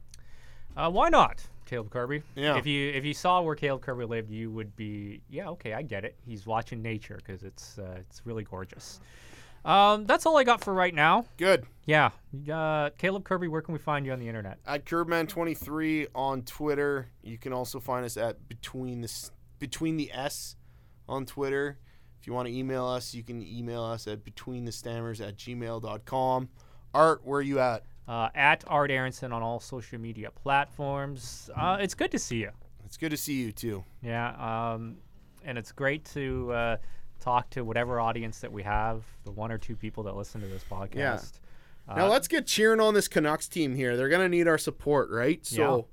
Uh, 0.76 0.90
why 0.90 1.10
not, 1.10 1.44
Caleb 1.68 1.92
Kirby? 1.92 2.24
Yeah. 2.36 2.58
If 2.58 2.66
you 2.66 2.90
if 2.90 3.06
you 3.06 3.14
saw 3.14 3.42
where 3.42 3.56
Caleb 3.56 3.82
Kirby 3.84 4.06
lived, 4.06 4.32
you 4.32 4.50
would 4.52 4.76
be 4.76 5.22
yeah 5.30 5.50
okay 5.50 5.74
I 5.74 5.84
get 5.84 6.04
it. 6.04 6.16
He's 6.26 6.48
watching 6.48 6.82
nature 6.82 7.18
because 7.24 7.44
it's 7.44 7.78
uh, 7.78 7.98
it's 8.00 8.26
really 8.26 8.44
gorgeous. 8.44 9.00
Um, 9.66 10.06
that's 10.06 10.26
all 10.26 10.38
I 10.38 10.44
got 10.46 10.64
for 10.64 10.74
right 10.74 10.94
now. 10.94 11.26
Good. 11.36 11.66
Yeah, 11.86 12.12
uh, 12.52 12.90
Caleb 12.98 13.26
Kirby, 13.26 13.50
where 13.50 13.62
can 13.62 13.74
we 13.74 13.80
find 13.80 14.06
you 14.06 14.14
on 14.14 14.20
the 14.20 14.28
internet? 14.28 14.60
At 14.66 14.86
Curbman23 14.86 16.08
on 16.16 16.44
Twitter. 16.44 17.10
You 17.22 17.38
can 17.38 17.52
also 17.54 17.80
find 17.82 18.06
us 18.06 18.16
at 18.18 18.48
between 18.48 19.02
the 19.02 19.06
S- 19.08 19.32
between 19.60 19.98
the 19.98 20.10
S 20.14 20.56
on 21.10 21.26
Twitter. 21.26 21.80
If 22.22 22.28
you 22.28 22.34
want 22.34 22.48
to 22.48 22.54
email 22.56 22.86
us, 22.86 23.14
you 23.14 23.24
can 23.24 23.42
email 23.46 23.84
us 23.84 24.08
at 24.08 24.24
betweenthestammers 24.24 25.26
at 25.26 25.36
gmail.com. 25.38 26.50
Art, 26.94 27.22
where 27.26 27.40
are 27.40 27.44
you 27.44 27.60
at? 27.60 27.84
Uh, 28.08 28.30
at 28.36 28.64
Art 28.68 28.90
Aronson 28.90 29.34
on 29.34 29.42
all 29.44 29.60
social 29.60 30.00
media 30.00 30.32
platforms. 30.32 31.50
Uh, 31.56 31.78
it's 31.82 31.94
good 31.94 32.12
to 32.12 32.20
see 32.20 32.38
you. 32.38 32.52
It's 32.86 32.96
good 32.98 33.12
to 33.12 33.18
see 33.18 33.34
you 33.34 33.52
too. 33.52 33.84
Yeah, 34.02 34.30
um, 34.74 34.96
and 35.44 35.58
it's 35.58 35.74
great 35.74 36.06
to 36.14 36.52
uh, 36.54 36.78
talk 37.20 37.50
to 37.52 37.64
whatever 37.66 38.00
audience 38.00 38.40
that 38.40 38.52
we 38.52 38.64
have, 38.64 39.04
the 39.26 39.32
one 39.32 39.52
or 39.52 39.58
two 39.58 39.76
people 39.76 40.04
that 40.04 40.16
listen 40.16 40.40
to 40.42 40.48
this 40.48 40.64
podcast. 40.64 41.40
Now 41.88 42.06
Uh, 42.06 42.10
let's 42.10 42.28
get 42.30 42.48
cheering 42.48 42.80
on 42.80 42.94
this 42.94 43.08
Canucks 43.10 43.48
team 43.50 43.76
here. 43.76 43.98
They're 43.98 44.10
gonna 44.10 44.30
need 44.30 44.48
our 44.48 44.58
support, 44.58 45.10
right? 45.10 45.46
So 45.46 45.88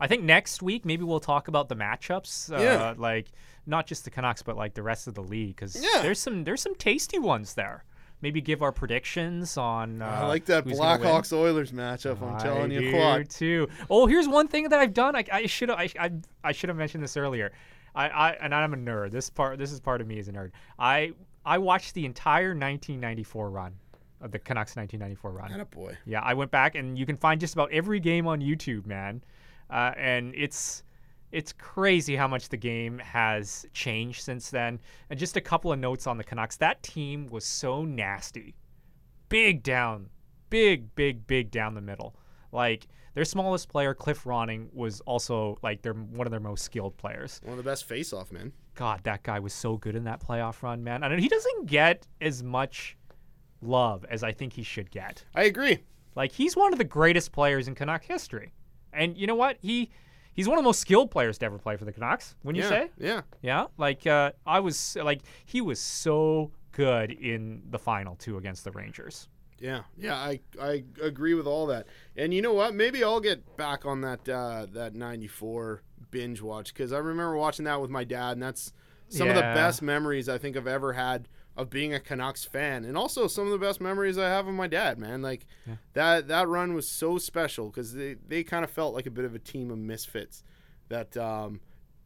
I 0.00 0.06
think 0.06 0.22
next 0.24 0.60
week 0.62 0.84
maybe 0.84 1.04
we'll 1.04 1.20
talk 1.20 1.48
about 1.48 1.68
the 1.70 1.76
matchups. 1.76 2.52
Uh, 2.52 2.60
Yeah. 2.62 2.94
Like 2.96 3.32
not 3.64 3.86
just 3.86 4.04
the 4.04 4.10
Canucks, 4.10 4.42
but 4.42 4.56
like 4.56 4.74
the 4.74 4.82
rest 4.82 5.06
of 5.06 5.14
the 5.14 5.22
league, 5.22 5.56
because 5.56 5.76
Yeah. 5.82 6.02
there's 6.02 6.18
some 6.18 6.44
there's 6.44 6.60
some 6.60 6.74
tasty 6.74 7.18
ones 7.18 7.54
there. 7.54 7.84
Maybe 8.22 8.40
give 8.40 8.62
our 8.62 8.72
predictions 8.72 9.56
on. 9.56 10.00
Uh, 10.00 10.06
I 10.06 10.26
like 10.26 10.44
that 10.46 10.64
who's 10.64 10.78
gonna 10.78 11.00
win. 11.00 11.08
Blackhawks 11.08 11.32
Oilers 11.32 11.72
matchup. 11.72 12.22
I'm 12.22 12.36
I 12.36 12.38
telling 12.38 12.70
you, 12.70 12.90
quad. 12.92 13.28
too. 13.28 13.68
Oh, 13.90 14.06
here's 14.06 14.28
one 14.28 14.48
thing 14.48 14.68
that 14.68 14.78
I've 14.78 14.94
done. 14.94 15.16
I, 15.16 15.24
I 15.32 15.46
should 15.46 15.70
I, 15.70 15.88
I 15.98 16.12
I 16.44 16.52
should 16.52 16.68
have 16.68 16.78
mentioned 16.78 17.02
this 17.02 17.16
earlier. 17.16 17.52
I, 17.94 18.08
I 18.08 18.30
and 18.40 18.54
I'm 18.54 18.72
a 18.72 18.76
nerd. 18.76 19.10
This 19.10 19.28
part 19.28 19.58
this 19.58 19.72
is 19.72 19.80
part 19.80 20.00
of 20.00 20.06
me 20.06 20.18
as 20.18 20.28
a 20.28 20.32
nerd. 20.32 20.52
I 20.78 21.12
I 21.44 21.58
watched 21.58 21.94
the 21.94 22.06
entire 22.06 22.50
1994 22.50 23.50
run 23.50 23.74
of 24.20 24.30
the 24.30 24.38
Canucks 24.38 24.76
1994 24.76 25.30
run. 25.32 25.66
boy. 25.70 25.98
Yeah, 26.06 26.20
I 26.20 26.34
went 26.34 26.50
back 26.50 26.76
and 26.76 26.96
you 26.96 27.04
can 27.04 27.16
find 27.16 27.40
just 27.40 27.54
about 27.54 27.72
every 27.72 27.98
game 27.98 28.26
on 28.26 28.40
YouTube, 28.40 28.86
man. 28.86 29.22
Uh, 29.68 29.92
and 29.96 30.32
it's 30.36 30.84
it's 31.32 31.52
crazy 31.52 32.14
how 32.14 32.28
much 32.28 32.50
the 32.50 32.56
game 32.56 32.98
has 32.98 33.66
changed 33.72 34.22
since 34.22 34.50
then. 34.50 34.78
And 35.10 35.18
just 35.18 35.36
a 35.36 35.40
couple 35.40 35.72
of 35.72 35.78
notes 35.78 36.06
on 36.06 36.18
the 36.18 36.24
Canucks. 36.24 36.56
That 36.58 36.82
team 36.82 37.26
was 37.26 37.44
so 37.44 37.84
nasty. 37.84 38.54
Big 39.28 39.62
down, 39.62 40.10
big, 40.50 40.94
big, 40.94 41.26
big 41.26 41.50
down 41.50 41.74
the 41.74 41.80
middle. 41.80 42.14
Like 42.52 42.86
their 43.14 43.24
smallest 43.24 43.70
player, 43.70 43.94
Cliff 43.94 44.24
Ronning, 44.24 44.68
was 44.74 45.00
also 45.00 45.58
like 45.62 45.80
their 45.80 45.94
one 45.94 46.26
of 46.26 46.30
their 46.30 46.40
most 46.40 46.64
skilled 46.64 46.96
players. 46.98 47.40
One 47.42 47.58
of 47.58 47.64
the 47.64 47.68
best 47.68 47.84
face-off 47.84 48.30
men. 48.30 48.52
God, 48.74 49.00
that 49.04 49.22
guy 49.22 49.38
was 49.38 49.54
so 49.54 49.76
good 49.78 49.96
in 49.96 50.04
that 50.04 50.24
playoff 50.26 50.62
run, 50.62 50.84
man. 50.84 51.02
I 51.02 51.08
and 51.08 51.20
he 51.20 51.28
doesn't 51.28 51.66
get 51.66 52.06
as 52.20 52.42
much 52.42 52.96
love 53.62 54.04
as 54.10 54.22
I 54.22 54.32
think 54.32 54.52
he 54.52 54.62
should 54.62 54.90
get. 54.90 55.24
I 55.34 55.44
agree. 55.44 55.82
Like 56.14 56.32
he's 56.32 56.56
one 56.56 56.74
of 56.74 56.78
the 56.78 56.84
greatest 56.84 57.32
players 57.32 57.68
in 57.68 57.74
Canuck 57.74 58.04
history. 58.04 58.52
And 58.92 59.16
you 59.16 59.26
know 59.26 59.34
what? 59.34 59.56
He 59.60 59.90
he's 60.34 60.48
one 60.48 60.58
of 60.58 60.62
the 60.62 60.68
most 60.68 60.80
skilled 60.80 61.10
players 61.10 61.38
to 61.38 61.46
ever 61.46 61.58
play 61.58 61.76
for 61.76 61.84
the 61.84 61.92
Canucks. 61.92 62.34
Wouldn't 62.44 62.62
yeah. 62.62 62.70
you 62.70 62.86
say? 62.86 62.90
Yeah. 62.98 63.20
Yeah. 63.42 63.66
Like 63.78 64.06
uh, 64.06 64.32
I 64.46 64.60
was 64.60 64.96
like 65.02 65.22
he 65.44 65.60
was 65.60 65.78
so 65.78 66.50
good 66.72 67.12
in 67.12 67.62
the 67.70 67.78
final 67.78 68.16
two 68.16 68.36
against 68.36 68.64
the 68.64 68.72
Rangers. 68.72 69.28
Yeah, 69.62 69.82
yeah, 69.96 70.16
I, 70.16 70.40
I 70.60 70.82
agree 71.00 71.34
with 71.34 71.46
all 71.46 71.66
that. 71.66 71.86
And 72.16 72.34
you 72.34 72.42
know 72.42 72.52
what? 72.52 72.74
Maybe 72.74 73.04
I'll 73.04 73.20
get 73.20 73.56
back 73.56 73.86
on 73.86 74.00
that 74.00 74.28
uh, 74.28 74.66
that 74.72 74.96
'94 74.96 75.82
binge 76.10 76.42
watch 76.42 76.74
because 76.74 76.92
I 76.92 76.98
remember 76.98 77.36
watching 77.36 77.66
that 77.66 77.80
with 77.80 77.88
my 77.88 78.02
dad, 78.02 78.32
and 78.32 78.42
that's 78.42 78.72
some 79.08 79.28
of 79.28 79.36
the 79.36 79.40
best 79.40 79.80
memories 79.80 80.28
I 80.28 80.38
think 80.38 80.56
I've 80.56 80.66
ever 80.66 80.94
had 80.94 81.28
of 81.56 81.68
being 81.68 81.92
a 81.92 82.00
Canucks 82.00 82.44
fan, 82.44 82.84
and 82.84 82.96
also 82.96 83.26
some 83.26 83.44
of 83.46 83.52
the 83.52 83.58
best 83.58 83.80
memories 83.80 84.16
I 84.16 84.28
have 84.28 84.46
of 84.46 84.54
my 84.54 84.66
dad. 84.66 84.98
Man, 84.98 85.22
like 85.22 85.46
that 85.92 86.28
that 86.28 86.48
run 86.48 86.74
was 86.74 86.88
so 86.88 87.18
special 87.18 87.68
because 87.68 87.94
they 87.94 88.14
they 88.26 88.42
kind 88.42 88.64
of 88.64 88.70
felt 88.70 88.94
like 88.94 89.06
a 89.06 89.10
bit 89.10 89.24
of 89.24 89.34
a 89.34 89.38
team 89.38 89.70
of 89.70 89.78
misfits 89.78 90.42
that 90.88 91.16
um, 91.16 91.60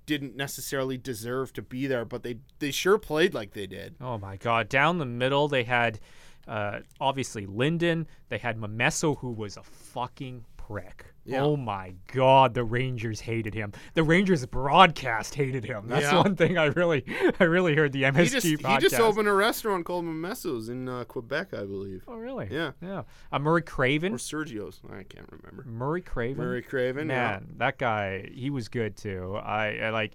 didn't 0.04 0.36
necessarily 0.36 0.96
deserve 0.96 1.52
to 1.54 1.62
be 1.62 1.86
there, 1.86 2.04
but 2.04 2.22
they 2.22 2.38
they 2.58 2.70
sure 2.70 2.98
played 2.98 3.34
like 3.34 3.52
they 3.52 3.66
did. 3.66 3.96
Oh 4.00 4.18
my 4.18 4.36
God! 4.36 4.68
Down 4.68 4.98
the 4.98 5.06
middle, 5.06 5.48
they 5.48 5.64
had 5.64 6.00
uh, 6.48 6.80
obviously 7.00 7.46
Linden. 7.46 8.06
They 8.28 8.38
had 8.38 8.58
Momesso, 8.58 9.18
who 9.18 9.30
was 9.30 9.56
a 9.56 9.62
fucking 9.62 10.44
prick. 10.66 11.06
Yeah. 11.24 11.42
Oh 11.42 11.56
my 11.56 11.94
God, 12.12 12.54
the 12.54 12.62
Rangers 12.62 13.20
hated 13.20 13.52
him. 13.52 13.72
The 13.94 14.04
Rangers 14.04 14.46
broadcast 14.46 15.34
hated 15.34 15.64
him. 15.64 15.88
That's 15.88 16.04
Yeah. 16.04 16.18
one 16.18 16.36
thing 16.36 16.56
I 16.56 16.66
really, 16.66 17.04
I 17.40 17.44
really 17.44 17.74
heard 17.74 17.90
the 17.92 18.04
MSG 18.04 18.18
He 18.22 18.28
just, 18.28 18.46
he 18.66 18.78
just 18.78 18.94
opened 19.00 19.26
a 19.26 19.32
restaurant 19.32 19.84
called 19.84 20.04
Momesso's 20.04 20.68
in 20.68 20.88
uh, 20.88 21.02
Quebec, 21.04 21.52
I 21.52 21.64
believe. 21.64 22.04
Oh 22.06 22.14
really? 22.14 22.46
Yeah. 22.50 22.72
Yeah. 22.80 23.02
Uh, 23.32 23.38
Murray 23.40 23.62
Craven 23.62 24.12
Or 24.14 24.18
Sergio's. 24.18 24.80
I 24.88 25.02
can't 25.02 25.28
remember. 25.32 25.64
Murray 25.68 26.02
Craven. 26.02 26.38
Murray 26.44 26.62
Craven. 26.62 27.08
yeah. 27.08 27.14
Man, 27.40 27.54
that 27.56 27.78
guy, 27.78 28.28
he 28.32 28.50
was 28.50 28.68
good 28.68 28.96
too. 28.96 29.36
I, 29.42 29.78
I 29.78 29.90
like, 29.90 30.12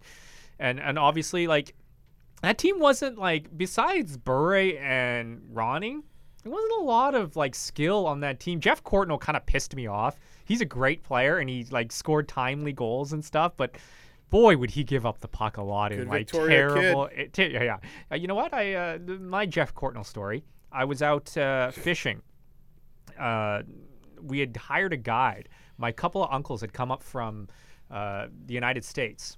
and 0.60 0.80
and 0.80 0.98
obviously 0.98 1.46
like, 1.48 1.76
that 2.42 2.58
team 2.58 2.80
wasn't 2.80 3.18
like 3.18 3.56
besides 3.58 4.16
Bure 4.18 4.78
and 4.82 5.42
Ronnie. 5.52 6.00
There 6.44 6.52
wasn't 6.52 6.72
a 6.80 6.84
lot 6.84 7.16
of 7.16 7.36
like 7.36 7.54
skill 7.54 8.08
on 8.08 8.22
that 8.22 8.40
team. 8.40 8.62
Jeff 8.62 8.82
Courtnall 8.84 9.20
kind 9.20 9.36
of 9.36 9.46
pissed 9.46 9.76
me 9.76 9.88
off. 9.88 10.18
He's 10.52 10.62
a 10.62 10.66
great 10.66 11.04
player 11.04 11.38
and 11.38 11.50
he 11.50 11.66
like 11.72 11.92
scored 11.92 12.28
timely 12.28 12.74
goals 12.74 13.14
and 13.14 13.24
stuff, 13.24 13.54
but 13.58 13.76
boy 14.30 14.58
would 14.58 14.72
he 14.72 14.84
give 14.84 15.06
up 15.06 15.20
the 15.20 15.28
puck 15.28 15.58
a 15.58 15.64
lot 15.64 15.92
in 15.92 16.08
like 16.08 16.30
Victoria 16.30 16.70
terrible. 16.70 17.06
It, 17.06 17.34
t- 17.34 17.54
yeah, 17.54 17.64
yeah. 17.64 17.78
Uh, 18.12 18.16
you 18.16 18.28
know 18.28 18.36
what? 18.36 18.54
I 18.54 18.74
uh, 18.74 18.98
th- 18.98 19.20
my 19.20 19.46
Jeff 19.46 19.74
Courtnall 19.74 20.06
story. 20.06 20.44
I 20.72 20.86
was 20.86 21.02
out 21.02 21.36
uh, 21.38 21.72
fishing 21.72 22.22
uh, 23.20 23.64
we 24.22 24.40
had 24.40 24.56
hired 24.56 24.94
a 24.94 24.98
guide. 24.98 25.50
My 25.78 25.92
couple 25.92 26.24
of 26.24 26.32
uncles 26.32 26.62
had 26.62 26.74
come 26.74 26.92
up 26.92 27.04
from 27.04 27.48
uh, 27.90 28.28
the 28.46 28.54
United 28.54 28.86
States, 28.86 29.38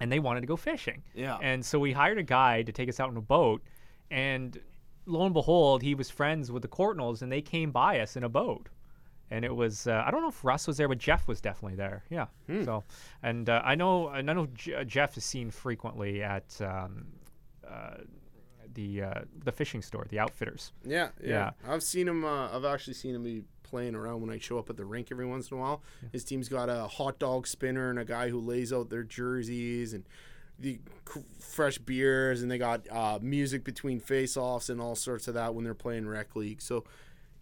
and 0.00 0.10
they 0.10 0.18
wanted 0.18 0.40
to 0.40 0.46
go 0.46 0.56
fishing. 0.56 1.02
Yeah. 1.14 1.38
And 1.40 1.64
so 1.64 1.78
we 1.78 1.92
hired 1.92 2.18
a 2.18 2.22
guide 2.22 2.66
to 2.66 2.72
take 2.72 2.88
us 2.88 3.00
out 3.00 3.08
on 3.08 3.16
a 3.16 3.22
boat, 3.22 3.62
and 4.10 4.58
lo 5.06 5.24
and 5.24 5.34
behold, 5.34 5.82
he 5.82 5.94
was 5.94 6.10
friends 6.10 6.50
with 6.52 6.62
the 6.62 6.68
Courtnalls, 6.68 7.22
and 7.22 7.32
they 7.32 7.42
came 7.42 7.70
by 7.70 8.00
us 8.00 8.16
in 8.16 8.24
a 8.24 8.28
boat. 8.28 8.68
And 9.30 9.44
it 9.44 9.54
was 9.54 9.86
uh, 9.86 10.02
I 10.06 10.10
don't 10.10 10.20
know 10.20 10.28
if 10.28 10.44
Russ 10.44 10.66
was 10.66 10.76
there, 10.76 10.88
but 10.88 10.98
Jeff 10.98 11.26
was 11.26 11.40
definitely 11.40 11.76
there. 11.76 12.04
Yeah. 12.10 12.26
So, 12.64 12.84
and 13.22 13.48
uh, 13.48 13.62
I 13.64 13.74
know 13.74 14.08
and 14.08 14.30
I 14.30 14.34
know 14.34 14.46
J- 14.54 14.84
Jeff 14.84 15.16
is 15.16 15.24
seen 15.24 15.50
frequently 15.50 16.22
at 16.22 16.60
um, 16.60 17.06
uh, 17.66 17.98
the 18.74 19.02
uh, 19.02 19.20
the 19.44 19.52
fishing 19.52 19.80
store, 19.80 20.06
the 20.10 20.18
Outfitters. 20.18 20.72
Yeah, 20.84 21.08
yeah. 21.22 21.52
Yeah. 21.64 21.72
I've 21.72 21.82
seen 21.82 22.08
him. 22.08 22.24
Uh, 22.24 22.54
I've 22.54 22.66
actually 22.66 22.94
seen 22.94 23.14
him 23.14 23.22
be 23.22 23.44
playing 23.62 23.94
around 23.94 24.20
when 24.20 24.28
I 24.28 24.38
show 24.38 24.58
up 24.58 24.68
at 24.68 24.76
the 24.76 24.84
rink 24.84 25.08
every 25.10 25.24
once 25.24 25.50
in 25.50 25.56
a 25.56 25.60
while. 25.60 25.82
His 26.12 26.24
team's 26.24 26.50
got 26.50 26.68
a 26.68 26.86
hot 26.86 27.18
dog 27.18 27.46
spinner 27.46 27.88
and 27.88 27.98
a 27.98 28.04
guy 28.04 28.28
who 28.28 28.38
lays 28.38 28.70
out 28.70 28.90
their 28.90 29.02
jerseys 29.02 29.94
and 29.94 30.04
the 30.58 30.78
fresh 31.40 31.78
beers, 31.78 32.42
and 32.42 32.50
they 32.50 32.58
got 32.58 32.86
uh, 32.90 33.18
music 33.22 33.64
between 33.64 33.98
face-offs 33.98 34.68
and 34.68 34.78
all 34.78 34.94
sorts 34.94 35.26
of 35.26 35.34
that 35.34 35.54
when 35.54 35.64
they're 35.64 35.74
playing 35.74 36.06
rec 36.06 36.36
league. 36.36 36.60
So, 36.60 36.84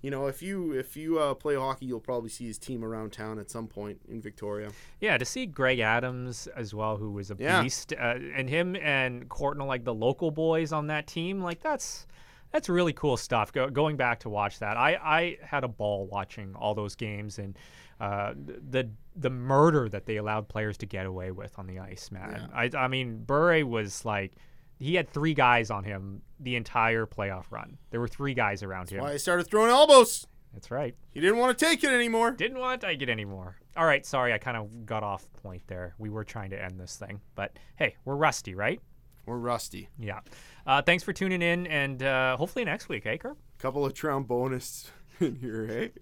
you 0.03 0.11
know, 0.11 0.27
if 0.27 0.43
you 0.43 0.73
if 0.73 0.97
you 0.97 1.19
uh, 1.19 1.35
play 1.35 1.55
hockey, 1.57 1.87
you'll 1.87 2.01
probably 2.01 2.31
see 2.31 2.47
his 2.47 2.59
team 2.59 2.85
around 2.85 3.13
town 3.13 3.39
at 3.39 3.51
some 3.51 3.67
point 3.67 4.01
in 4.09 4.21
Victoria. 4.21 4.71
Yeah, 5.01 5.19
to 5.19 5.25
see 5.25 5.47
Greg 5.47 5.79
Adams 5.79 6.47
as 6.57 6.75
well, 6.75 6.97
who 6.97 7.11
was 7.11 7.31
a 7.31 7.37
Yeah. 7.39 7.63
beast, 7.63 7.93
uh, 7.93 8.17
and 8.35 8.49
him 8.49 8.77
and 8.77 9.29
Courtnall, 9.29 9.67
like 9.67 9.85
the 9.85 9.95
local 9.95 10.31
boys 10.31 10.73
on 10.73 10.87
that 10.89 11.07
team, 11.07 11.41
like 11.43 11.61
that's 11.61 12.07
that's 12.53 12.69
really 12.69 12.93
cool 12.93 13.17
stuff. 13.17 13.53
Go, 13.53 13.69
going 13.71 13.97
back 13.97 14.21
to 14.21 14.29
watch 14.29 14.59
that, 14.59 14.77
I, 14.77 14.99
I 15.03 15.39
had 15.43 15.63
a 15.63 15.69
ball 15.69 16.07
watching 16.07 16.55
all 16.57 16.75
those 16.75 16.97
games 16.97 17.39
and 17.39 17.57
uh, 18.01 18.33
the 18.37 18.89
the 19.17 19.31
murder 19.31 19.89
that 19.91 20.07
they 20.07 20.17
allowed 20.17 20.49
players 20.49 20.79
to 20.79 20.87
get 20.87 21.05
away 21.07 21.31
with 21.31 21.59
on 21.59 21.67
the 21.67 21.79
ice, 21.79 22.11
man. 22.11 22.49
I 22.55 22.71
I 22.77 22.89
mean, 22.89 23.25
Bure 23.25 23.67
was 23.67 24.05
like. 24.05 24.33
He 24.81 24.95
had 24.95 25.09
three 25.11 25.35
guys 25.35 25.71
on 25.71 25.85
him 25.85 26.23
the 26.41 26.57
entire 26.57 27.07
playoff 27.07 27.45
run. 27.51 27.79
There 27.91 28.01
were 28.01 28.09
three 28.09 28.35
guys 28.35 28.63
around 28.63 28.91
him. 28.91 29.03
Why 29.03 29.13
he 29.13 29.19
started 29.19 29.47
throwing 29.47 29.71
elbows. 29.71 30.27
That's 30.55 30.71
right. 30.71 30.97
He 31.13 31.21
didn't 31.21 31.39
want 31.39 31.57
to 31.57 31.65
take 31.65 31.85
it 31.85 31.91
anymore. 31.91 32.33
Didn't 32.33 32.59
want 32.59 32.81
to 32.81 32.87
take 32.87 33.03
it 33.03 33.09
anymore. 33.09 33.57
All 33.77 33.85
right, 33.85 34.05
sorry, 34.05 34.33
I 34.33 34.39
kind 34.39 34.57
of 34.57 34.85
got 34.85 35.05
off 35.05 35.27
point 35.43 35.63
there. 35.69 35.95
We 35.99 36.09
were 36.11 36.25
trying 36.25 36.51
to 36.51 36.63
end 36.63 36.81
this 36.81 36.97
thing, 36.97 37.21
but 37.35 37.57
hey, 37.77 37.95
we're 38.05 38.17
rusty, 38.17 38.55
right? 38.55 38.81
We're 39.27 39.37
rusty. 39.37 39.89
Yeah. 39.99 40.21
Uh, 40.67 40.83
thanks 40.83 41.05
for 41.05 41.13
tuning 41.13 41.43
in, 41.43 41.67
and 41.69 42.03
uh, 42.03 42.37
hopefully 42.37 42.65
next 42.65 42.89
week, 42.89 43.07
eh, 43.07 43.17
Kirk? 43.17 43.37
Couple 43.59 43.85
of 43.85 43.95
trombonists 43.95 44.91
in 45.21 45.37
here, 45.37 45.67
hey? 45.67 45.91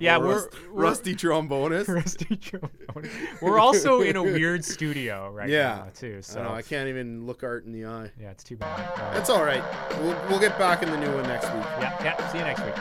Yeah, 0.00 0.16
rust- 0.18 0.48
we're- 0.52 0.68
rusty 0.72 1.14
trombonists. 1.14 1.88
Rusty 1.94 2.36
trombone. 2.36 3.08
We're 3.42 3.58
also 3.58 4.00
in 4.00 4.16
a 4.16 4.22
weird 4.36 4.64
studio 4.64 5.30
right 5.30 5.48
Yeah. 5.48 5.74
now, 5.84 5.88
too. 5.94 6.16
I 6.18 6.20
So 6.22 6.42
know 6.42 6.50
I 6.54 6.62
can't 6.62 6.88
even 6.88 7.26
look 7.26 7.42
Art 7.44 7.64
in 7.66 7.72
the 7.72 7.84
eye. 7.84 8.10
yeah, 8.20 8.30
it's 8.30 8.42
too 8.44 8.56
bad. 8.56 8.80
Uh, 8.98 9.12
That's 9.12 9.30
all 9.30 9.44
right. 9.44 9.62
We'll, 10.00 10.16
we'll 10.28 10.40
get 10.40 10.58
back 10.58 10.82
in 10.82 10.90
the 10.90 10.96
new 10.98 11.12
one 11.12 11.24
next 11.24 11.46
week. 11.52 11.64
yeah, 11.80 12.02
yeah. 12.02 12.32
See 12.32 12.38
you 12.38 12.44
next 12.44 12.64
week. 12.64 12.74